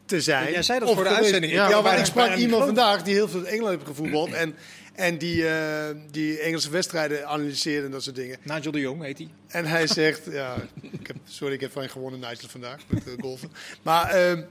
te 0.06 0.22
zijn. 0.22 0.52
Jij 0.52 0.64
zei 0.64 0.80
dat 0.80 0.90
Of 0.90 0.96
voor 0.96 1.04
de 1.04 1.10
uitzending. 1.10 1.54
Ja, 1.54 1.68
Ik 1.68 1.74
heb 1.74 1.84
maar 1.84 2.00
ik 2.00 2.06
sprak 2.06 2.28
iemand 2.28 2.42
geloofd. 2.42 2.66
vandaag 2.66 3.04
die 3.04 3.14
heel 3.14 3.28
veel 3.28 3.40
in 3.40 3.46
Engeland 3.46 3.70
heeft 3.76 3.88
gevoetbald. 3.88 4.32
En, 4.32 4.56
en 4.94 5.18
die, 5.18 5.48
eh, 5.48 5.96
die 6.12 6.40
Engelse 6.40 6.70
wedstrijden 6.70 7.28
analyseerde 7.28 7.86
en 7.86 7.92
dat 7.92 8.04
soort 8.04 8.16
dingen. 8.16 8.38
Nigel 8.44 8.72
de 8.72 8.80
Jong 8.80 9.02
heet 9.04 9.18
hij. 9.18 9.30
En 9.48 9.66
hij 9.66 9.88
zegt, 9.88 10.22
ja, 10.32 10.56
ik 10.82 11.08
heb, 11.08 11.16
sorry, 11.26 11.54
ik 11.54 11.62
heb 11.62 11.72
van 11.72 11.84
je 11.84 11.90
gewonnen 11.90 12.20
Nigel 12.20 12.48
vandaag 12.50 12.80
met 12.88 13.08
uh, 13.08 13.14
golfen. 13.20 13.52
Maar 13.82 14.10
ehm, 14.10 14.44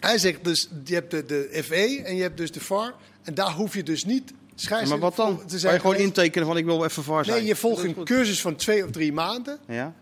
hij 0.00 0.18
zegt 0.18 0.44
dus, 0.44 0.68
je 0.84 0.94
hebt 0.94 1.10
de, 1.10 1.24
de 1.24 1.60
FE 1.64 2.02
en 2.04 2.16
je 2.16 2.22
hebt 2.22 2.36
dus 2.36 2.50
de 2.52 2.60
VAR. 2.60 2.94
En 3.22 3.34
daar 3.34 3.50
hoef 3.52 3.74
je 3.74 3.82
dus 3.82 4.04
niet 4.04 4.30
Ja, 4.30 4.34
scheidsrechter 4.54 4.88
maar 4.88 4.98
wat 4.98 5.16
dan? 5.16 5.60
Kan 5.60 5.72
je 5.72 5.80
gewoon 5.80 5.96
intekenen 5.96 6.46
van 6.46 6.56
ik 6.56 6.64
wil 6.64 6.84
even 6.84 7.02
VAR 7.02 7.24
zijn? 7.24 7.36
Nee, 7.36 7.46
je 7.46 7.56
volgt 7.56 7.84
een 7.84 8.04
cursus 8.04 8.40
van 8.40 8.56
twee 8.56 8.84
of 8.84 8.90
drie 8.90 9.12
maanden. 9.12 9.58
Ja? 9.68 9.94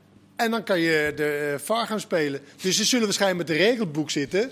En 0.42 0.50
dan 0.50 0.64
kan 0.64 0.80
je 0.80 1.12
de 1.16 1.50
eh, 1.52 1.58
VAR 1.64 1.86
gaan 1.86 2.00
spelen. 2.00 2.40
Dus 2.62 2.76
ze 2.76 2.84
zullen 2.84 3.04
waarschijnlijk 3.04 3.48
met 3.48 3.56
het 3.58 3.66
regelboek 3.66 4.10
zitten. 4.10 4.50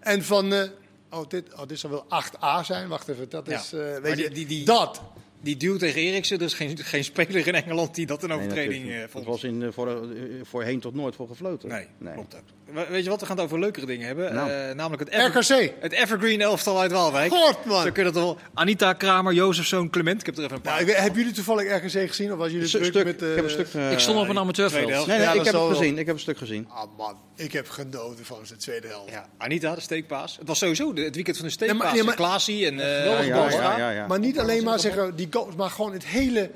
En 0.00 0.22
van, 0.24 0.52
eh, 0.54 0.62
oh, 1.10 1.28
dit, 1.28 1.54
oh, 1.54 1.66
dit 1.66 1.78
zal 1.78 1.90
wel 1.90 2.04
8a 2.08 2.62
zijn. 2.64 2.88
Wacht 2.88 3.08
even, 3.08 3.28
dat 3.28 3.46
Ja. 3.46 3.58
is, 3.58 3.72
eh, 3.72 3.80
Maar 3.80 4.02
weet 4.02 4.14
die- 4.16 4.24
je, 4.24 4.30
die- 4.30 4.46
die- 4.46 4.64
dat. 4.64 5.02
Die 5.40 5.56
duw 5.56 5.76
tegen 5.76 6.00
Eriksen, 6.00 6.38
er 6.38 6.44
is 6.44 6.54
geen, 6.54 6.78
geen 6.78 7.04
speler 7.04 7.46
in 7.46 7.54
Engeland 7.54 7.94
die 7.94 8.06
dat 8.06 8.22
een 8.22 8.28
Nee, 8.28 8.38
overtreding 8.38 8.90
eh 8.90 9.00
niet. 9.00 9.10
vond. 9.10 9.24
Dat 9.24 9.34
was 9.34 9.44
in, 9.44 9.72
voor, 9.72 10.06
voorheen 10.42 10.80
tot 10.80 10.94
nooit 10.94 11.14
voor 11.14 11.28
gefloten. 11.28 11.68
Nee, 11.68 12.12
klopt 12.14 12.34
ook. 12.34 12.40
We- 12.74 12.86
Weet 12.90 13.04
je 13.04 13.10
wat, 13.10 13.20
we 13.20 13.26
gaan 13.26 13.36
het 13.36 13.44
over 13.44 13.58
leukere 13.58 13.86
dingen 13.86 14.06
hebben. 14.06 14.34
Nou. 14.34 14.50
Eh, 14.50 14.74
namelijk 14.74 15.10
het, 15.10 15.20
Ever- 15.20 15.40
RKC. 15.60 15.72
het 15.80 15.92
Evergreen 15.92 16.40
elftal 16.40 16.80
uit 16.80 16.92
Waalwijk. 16.92 17.32
God, 17.32 17.64
man. 17.64 17.82
Zo 17.82 17.90
kun 17.92 18.04
je 18.04 18.12
dat 18.12 18.22
wel. 18.22 18.38
Anita 18.54 18.92
Kramer, 18.92 19.32
Jozefzoon, 19.32 19.90
Clement. 19.90 20.20
Ik 20.20 20.26
heb 20.26 20.36
er 20.36 20.42
even 20.44 20.56
een 20.56 20.62
paar. 20.62 20.72
Nou, 20.80 20.90
ik 20.90 20.96
hebben 20.96 21.18
jullie 21.18 21.34
toevallig 21.34 21.72
RKC 21.76 22.08
gezien? 22.08 22.32
Of 22.32 22.38
was 22.38 22.46
jullie 22.46 22.62
Een 22.62 22.68
stuk, 22.68 22.82
druk 22.92 23.04
met... 23.04 23.14
ik 23.14 23.28
eh, 23.28 23.34
heb 23.34 23.44
een 23.44 23.50
stuk... 23.50 23.68
eh, 23.74 23.92
ik 23.92 23.98
stond 23.98 24.18
op 24.18 24.28
een 24.28 24.38
amateurveld. 24.38 24.86
Nee, 24.86 25.06
nee, 25.06 25.18
Ja, 25.20 25.32
ik 25.32 25.44
heb 25.44 25.54
het 25.54 25.76
gezien. 25.76 25.98
Ik 25.98 26.06
heb 26.06 26.14
een 26.14 26.20
stuk 26.20 26.38
gezien. 26.38 26.66
Ah 26.68 26.84
man, 26.96 27.16
ik 27.36 27.52
heb 27.52 27.68
genoten 27.68 28.24
van 28.24 28.38
zijn 28.42 28.58
tweede 28.58 28.86
helft. 28.86 29.10
Ja, 29.10 29.26
Anita, 29.38 29.74
de 29.74 29.80
steekpaas. 29.80 30.36
Het 30.38 30.48
was 30.48 30.58
sowieso 30.58 30.92
de- 30.92 31.02
het 31.02 31.14
weekend 31.14 31.36
van 31.36 31.46
de 31.46 31.52
steekpaas. 31.52 31.78
Ja, 31.80 31.84
maar- 31.86 31.96
ja, 31.96 32.04
maar- 32.04 32.14
Klaasie 32.14 32.66
en 32.66 32.80
eh 32.80 33.26
ja. 33.26 34.06
Maar 34.06 34.18
niet 34.18 34.38
alleen 34.38 34.64
maar 34.64 34.78
zeggen 34.78 35.16
die 35.16 35.28
goals, 35.30 35.54
maar 35.54 35.70
gewoon 35.70 35.92
het 35.92 36.06
hele. 36.06 36.50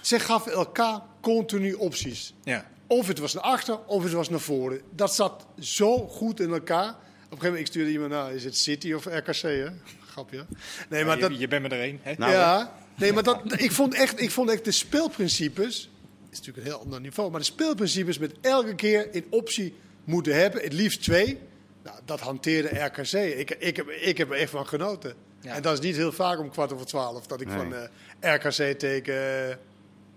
Ze 0.00 0.18
gaven 0.18 0.52
elkaar 0.52 1.00
continu 1.20 1.72
opties. 1.72 2.34
Ja. 2.44 2.64
Of 2.92 3.06
het 3.06 3.18
was 3.18 3.34
naar 3.34 3.42
achter, 3.42 3.78
of 3.86 4.02
het 4.02 4.12
was 4.12 4.28
naar 4.28 4.40
voren. 4.40 4.80
Dat 4.90 5.14
zat 5.14 5.46
zo 5.58 5.98
goed 5.98 6.40
in 6.40 6.52
elkaar. 6.52 6.88
Op 6.88 6.94
een 6.94 6.98
gegeven 7.28 7.44
moment 7.44 7.58
ik 7.60 7.66
stuurde 7.66 7.90
iemand 7.90 8.10
nou, 8.10 8.34
is 8.34 8.44
het 8.44 8.56
City 8.56 8.92
of 8.92 9.04
RKC, 9.06 9.40
hè? 9.42 9.66
Grapje. 10.06 10.44
Nee, 10.88 11.04
maar 11.04 11.16
je, 11.16 11.22
dat, 11.28 11.38
je 11.38 11.48
bent 11.48 11.62
me 11.62 11.68
er 11.68 11.80
één. 11.80 11.98
hè? 12.02 12.14
Nou, 12.18 12.32
ja, 12.32 12.72
nee, 12.96 13.12
maar 13.12 13.22
dat, 13.22 13.40
ik, 13.56 13.72
vond 13.72 13.94
echt, 13.94 14.20
ik 14.20 14.30
vond 14.30 14.50
echt 14.50 14.64
de 14.64 14.70
speelprincipes. 14.72 15.90
Het 16.24 16.32
is 16.32 16.38
natuurlijk 16.38 16.66
een 16.66 16.72
heel 16.72 16.80
ander 16.82 17.00
niveau, 17.00 17.30
maar 17.30 17.40
de 17.40 17.46
speelprincipes 17.46 18.18
met 18.18 18.32
elke 18.40 18.74
keer 18.74 19.14
in 19.14 19.24
optie 19.30 19.74
moeten 20.04 20.34
hebben, 20.34 20.62
het 20.62 20.72
liefst 20.72 21.02
twee. 21.02 21.38
Nou, 21.82 21.98
dat 22.04 22.20
hanteerde 22.20 22.68
RKC. 22.84 23.12
Ik, 23.12 23.50
ik, 23.50 23.76
heb, 23.76 23.88
ik 23.88 24.18
heb 24.18 24.30
er 24.30 24.36
echt 24.36 24.50
van 24.50 24.66
genoten. 24.66 25.14
Ja. 25.40 25.54
En 25.54 25.62
dat 25.62 25.72
is 25.72 25.80
niet 25.80 25.96
heel 25.96 26.12
vaak 26.12 26.38
om 26.38 26.50
kwart 26.50 26.72
over 26.72 26.86
twaalf 26.86 27.26
dat 27.26 27.40
ik 27.40 27.46
Nee. 27.46 27.56
van 27.56 27.74
eh, 27.74 28.34
RKC 28.34 28.78
tegen. 28.78 29.58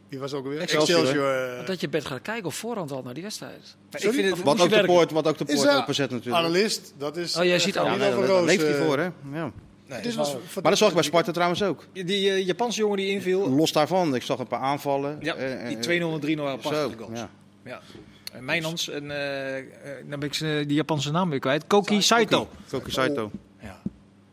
Wie 0.10 0.20
was 0.20 0.34
ook 0.34 0.44
alweer? 0.44 0.60
Excelsior, 0.60 1.34
eh, 1.60 1.66
Dat 1.66 1.82
je 1.82 1.90
bent 1.90 2.06
gaan 2.06 2.22
kijken 2.22 2.46
op 2.46 2.54
voorhand 2.54 2.92
al 2.92 3.02
naar 3.04 3.14
die 3.14 3.24
wedstrijd. 3.24 3.76
Ik 3.92 4.00
vind 4.00 4.30
het, 4.30 4.44
Wat 4.44 4.62
ook, 4.62 4.70
de 4.70 4.84
poort, 4.86 5.12
wat 5.12 5.28
ook 5.28 5.38
de 5.38 5.46
poort 5.46 5.70
openzet 5.76 6.10
natuurlijk. 6.12 6.44
analist. 6.46 6.94
Dat 6.98 7.18
is. 7.18 7.36
Oh, 7.38 7.44
jij 7.44 7.54
eh, 7.56 7.60
ziet 7.62 7.78
al- 7.78 7.84
niet 7.90 7.94
Ja, 7.94 8.00
nee, 8.00 8.10
over 8.14 8.22
daar 8.28 8.36
roos, 8.38 8.46
leeft 8.46 8.62
hij 8.62 8.78
eh, 8.78 8.86
voor, 8.86 8.98
hè? 8.98 9.04
Ja. 9.34 9.52
nee, 9.88 10.14
was 10.16 10.34
Maar 10.34 10.64
dat 10.64 10.78
zag 10.78 10.88
ik 10.88 10.94
bij 10.94 11.04
Sparta 11.04 11.32
trouwens 11.32 11.64
ook. 11.64 11.86
Die 11.94 12.30
eh, 12.30 12.46
Japanse 12.46 12.80
jongen 12.80 12.98
die 12.98 13.08
inviel. 13.10 13.50
Los 13.50 13.72
daarvan, 13.72 14.16
ik 14.16 14.22
zag 14.22 14.40
een 14.40 14.48
paar 14.48 14.60
aanvallen. 14.60 15.18
Ja, 15.22 15.34
die 15.68 15.78
eh, 15.78 16.02
2-0 16.02 16.14
en 16.14 16.38
3-0 16.38 16.42
waren 16.42 16.62
Zo, 16.62 16.70
prachtige 16.70 16.98
goals. 16.98 17.20
ja. 17.20 17.30
Ja. 17.66 17.82
Mijnans 18.40 18.90
en 18.90 19.12
eh, 19.12 19.64
dan 20.10 20.20
ben 20.20 20.28
ik 20.30 20.34
ze- 20.34 20.64
die 20.68 20.76
Japanse 20.76 21.12
naam 21.12 21.30
weer 21.30 21.40
kwijt. 21.40 21.68
Koki 21.68 22.02
Saito. 22.02 22.48
Koki 22.70 22.92
Saito. 22.92 23.32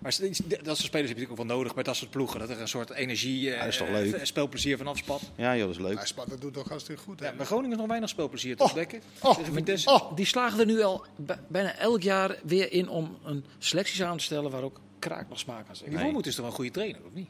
Ja. 0.02 0.08
Maar 0.08 0.12
ze- 0.12 0.44
dat 0.48 0.76
soort 0.76 0.78
spelers 0.78 0.92
heb 0.92 0.94
je 0.94 1.00
natuurlijk 1.08 1.30
ook 1.30 1.46
wel 1.46 1.56
nodig 1.56 1.74
bij 1.74 1.82
dat 1.82 1.96
soort 1.96 2.10
ploegen. 2.10 2.40
Dat 2.40 2.48
er 2.50 2.60
een 2.60 2.68
soort 2.68 2.90
energie, 2.90 3.50
eh, 3.50 3.58
dat 3.58 3.68
is 3.68 3.76
toch 3.76 3.88
leuk? 3.88 4.14
eh, 4.14 4.24
spelplezier 4.24 4.76
van 4.76 4.86
afspat. 4.86 5.20
Ja, 5.36 5.56
joh, 5.56 5.66
dat 5.66 5.76
is 5.76 5.82
leuk. 5.82 5.98
Ja, 5.98 6.04
Sparta 6.04 6.36
doet 6.36 6.52
toch 6.54 6.68
hartstikke 6.68 7.02
goed. 7.02 7.20
hè? 7.20 7.26
Ja, 7.26 7.32
bij 7.32 7.46
Groningen 7.46 7.70
is 7.72 7.76
nog 7.78 7.86
weinig 7.86 8.08
speelplezier 8.08 8.56
te 8.56 8.62
ontdekken. 8.62 9.00
Oh, 9.20 9.38
Vitesse. 9.52 9.90
oh, 9.90 10.16
Die 10.16 10.26
slagen 10.26 10.60
er 10.60 10.66
nu 10.66 10.82
al 10.82 11.04
bij- 11.16 11.38
bijna 11.48 11.76
elk 11.78 12.02
jaar 12.02 12.36
weer 12.44 12.72
in 12.72 12.88
om 12.88 13.18
een 13.24 13.44
selectie 13.58 14.04
aan 14.04 14.16
te 14.16 14.24
stellen 14.24 14.50
waar 14.50 14.62
ook 14.62 14.80
kraak 14.98 15.28
nog 15.28 15.38
smaak 15.38 15.68
aan 15.68 15.76
zit. 15.76 15.88
Die 15.90 15.98
Wormoed 15.98 16.26
is 16.26 16.32
toch 16.34 16.40
wel 16.40 16.50
een 16.50 16.56
goede 16.56 16.70
trainer, 16.70 17.00
of 17.06 17.12
niet? 17.14 17.28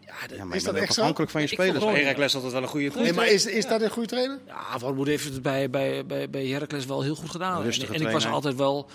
Ja, 0.00 0.14
Ja, 0.36 0.44
maar 0.44 0.56
Is 0.56 0.62
je 0.64 0.72
dat 0.72 0.80
echt 0.80 0.94
zo? 0.94 1.00
afhankelijk 1.00 1.30
van 1.32 1.40
je 1.40 1.46
Ik 1.46 1.52
spelers. 1.52 1.78
vond 1.84 1.96
hè? 1.96 2.02
Erik 2.02 2.16
Les 2.16 2.34
altijd 2.34 2.52
wel 2.52 2.62
een 2.62 2.68
goede 2.68 2.90
trainer. 2.90 3.14
Nee, 3.14 3.24
maar 3.24 3.32
is, 3.34 3.46
is 3.46 3.66
dat 3.66 3.80
een 3.82 3.90
goede 3.90 4.08
trainer? 4.08 4.38
Ja, 4.46 4.78
Warmoed 4.78 5.06
heeft 5.06 5.24
het 5.24 5.42
bij, 5.42 5.70
bij, 5.70 6.06
bij, 6.06 6.30
bij 6.30 6.46
Heracles 6.46 6.86
wel 6.86 7.02
heel 7.02 7.14
goed 7.14 7.30
gedaan. 7.30 7.62
En, 7.64 8.00
ik 8.00 8.08
was 8.08 8.26
altijd 8.26 8.56
wel... 8.56 8.88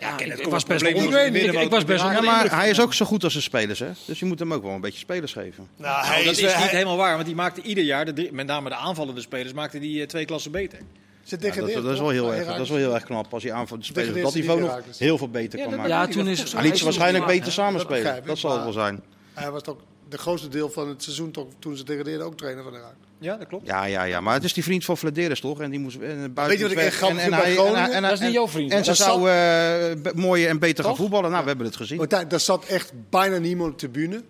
Ja, 0.00 0.18
ik, 0.18 0.46
was 0.46 0.64
best 0.64 0.82
wel 0.82 0.92
probleem 0.92 1.04
onder- 1.04 1.34
is 1.36 1.42
ik, 1.54 1.60
ik 1.60 1.70
was 1.70 1.84
best 1.84 2.02
wel 2.02 2.12
Ja, 2.12 2.20
maar 2.20 2.56
hij 2.56 2.70
is 2.70 2.80
ook 2.80 2.94
zo 2.94 3.04
goed 3.06 3.24
als 3.24 3.32
zijn 3.32 3.44
spelers, 3.44 3.78
hè? 3.78 3.90
Dus 4.04 4.18
je 4.18 4.24
moet 4.24 4.38
hem 4.38 4.52
ook 4.52 4.62
wel 4.62 4.72
een 4.72 4.80
beetje 4.80 4.98
spelers 4.98 5.32
geven. 5.32 5.68
Nou, 5.76 6.06
Nou, 6.06 6.24
dat 6.24 6.32
is 6.36 6.40
niet 6.40 6.52
hij- 6.54 6.68
helemaal 6.68 6.96
waar, 6.96 7.14
want 7.14 7.26
die 7.26 7.34
maakte 7.34 7.62
ieder 7.62 7.84
jaar, 7.84 8.04
de 8.04 8.12
drie- 8.12 8.32
met 8.32 8.46
name 8.46 8.68
de 8.68 8.74
aanvallende 8.74 9.20
spelers, 9.20 9.52
maakte 9.52 9.78
die 9.78 10.00
eh, 10.00 10.06
twee 10.06 10.24
klassen 10.24 10.50
beter. 10.50 10.78
Ze 11.22 11.36
Ja, 11.40 11.54
dat, 11.54 11.72
dat 11.72 11.92
is 11.92 11.98
wel 11.98 12.08
heel 12.08 12.34
erg, 12.34 12.46
dat 12.46 12.60
is 12.60 12.68
wel 12.68 12.78
heel 12.78 12.94
erg 12.94 13.04
knap 13.04 13.32
als 13.34 13.42
je 13.42 13.52
aanvallende 13.52 13.86
spelers 13.86 14.16
op 14.16 14.22
dat 14.22 14.34
niveau 14.34 14.60
nog 14.60 14.80
heel 14.98 15.18
veel 15.18 15.28
beter 15.28 15.58
Ja, 15.58 15.64
kan 15.64 15.74
maken. 15.74 15.90
Ja, 15.90 16.06
toen 16.06 16.28
is 16.28 16.38
Hij 16.38 16.46
liet 16.46 16.54
hij 16.54 16.68
ze 16.68 16.74
is 16.74 16.82
waarschijnlijk 16.82 17.26
beter 17.26 17.52
samen 17.52 17.86
dat 18.26 18.38
zal 18.38 18.52
het 18.52 18.62
wel 18.62 18.72
zijn. 18.72 19.02
Hij 19.34 19.50
was 19.50 19.62
toch 19.62 19.76
de 20.08 20.18
grootste 20.18 20.48
deel 20.48 20.70
van 20.70 20.88
het 20.88 21.02
seizoen, 21.02 21.30
toch, 21.30 21.46
toen 21.58 21.76
ze 21.76 21.84
degradeerden, 21.84 22.26
ook 22.26 22.36
trainer 22.36 22.64
van 22.64 22.72
Heracles. 22.72 23.06
Ja, 23.20 23.36
dat 23.36 23.46
klopt. 23.46 23.66
Ja, 23.66 23.84
ja, 23.84 24.02
ja. 24.02 24.20
Maar 24.20 24.34
het 24.34 24.44
is 24.44 24.52
die 24.52 24.62
vriend 24.62 24.84
van 24.84 24.96
Flederis, 24.96 25.40
toch? 25.40 25.60
En 25.60 25.70
die 25.70 25.80
moest 25.80 25.96
en 25.96 26.00
buiten 26.34 26.44
Weet 26.46 26.58
je 26.58 26.62
wat 26.62 26.72
ik 26.72 26.78
echt 26.78 26.96
grappig 26.96 27.16
En- 27.18 27.22
vind 27.24 27.34
en 27.34 27.40
bij 27.40 27.50
hij- 27.52 27.56
en 27.58 27.62
hij- 27.62 27.72
Groningen? 27.72 27.96
en 27.96 28.02
hij- 28.02 28.10
Dat 28.10 28.18
is 28.20 28.24
niet 28.24 28.34
jouw 28.34 28.48
vriend, 28.48 28.72
En 28.72 28.84
ze 28.84 28.94
zou 28.94 29.30
eh, 29.30 30.12
mooier 30.14 30.48
en 30.48 30.58
beter 30.58 30.84
gaan 30.84 30.96
voetballen. 30.96 31.30
Nou, 31.30 31.42
we 31.42 31.48
hebben 31.48 31.66
het 31.66 31.76
gezien. 31.76 32.04
Daar 32.28 32.40
zat 32.40 32.64
echt 32.64 32.92
bijna 33.10 33.38
niemand 33.38 33.72
op 33.72 33.78
de 33.78 33.90
tribune. 33.90 34.22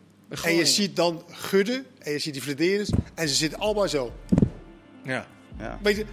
En 0.44 0.54
je 0.54 0.66
ziet 0.66 0.96
dan 0.96 1.22
Gudde 1.30 1.84
en 1.98 2.12
je 2.12 2.18
ziet 2.18 2.32
die 2.32 2.42
Flederis. 2.42 2.90
En 3.14 3.28
ze 3.28 3.34
zitten 3.34 3.58
allemaal 3.58 3.88
zo. 3.88 4.12
Ja. 5.04 5.26
Ja. 5.58 5.78
Weet 5.82 5.96
je, 5.96 6.04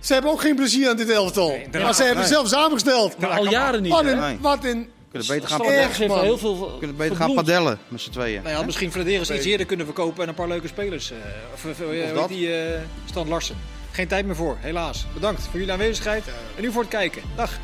ze 0.00 0.12
hebben 0.12 0.30
ook 0.30 0.40
geen 0.40 0.56
plezier 0.56 0.88
aan 0.88 0.96
dit 0.96 1.10
elftal. 1.10 1.48
Nee, 1.48 1.82
maar 1.82 1.94
ze 1.94 2.02
hebben 2.02 2.20
nee. 2.24 2.32
zelf 2.32 2.48
samengesteld. 2.48 3.24
Al 3.24 3.50
jaren 3.50 3.82
niet. 3.82 3.92
Wat 3.92 4.04
een, 4.04 4.40
wat 4.40 4.64
een 4.64 4.88
Kunnen 5.12 5.28
beter 5.28 5.48
gaan, 5.48 6.20
heel 6.20 6.38
veel 6.38 6.76
kunnen 6.78 6.96
beter 6.96 7.16
gaan 7.16 7.34
padellen 7.34 7.78
met 7.88 8.00
z'n 8.00 8.10
tweeën. 8.10 8.34
Nou, 8.34 8.46
hij 8.46 8.54
had 8.54 8.64
misschien 8.64 8.92
Flederis 8.92 9.30
iets 9.30 9.44
eerder 9.44 9.66
kunnen 9.66 9.86
verkopen 9.86 10.22
en 10.22 10.28
een 10.28 10.34
paar 10.34 10.48
leuke 10.48 10.68
spelers. 10.68 11.10
eh, 11.10 11.16
of 11.54 11.64
of, 11.64 11.80
eh, 11.80 12.26
die 12.28 12.54
eh 12.54 12.80
Stan 13.04 13.28
Larsen. 13.28 13.56
Geen 13.90 14.08
tijd 14.08 14.26
meer 14.26 14.36
voor, 14.36 14.56
helaas. 14.60 15.06
Bedankt 15.14 15.42
voor 15.42 15.58
jullie 15.58 15.72
aanwezigheid 15.72 16.24
en 16.56 16.62
nu 16.62 16.72
voor 16.72 16.82
het 16.82 16.90
kijken. 16.90 17.22
Dag. 17.36 17.58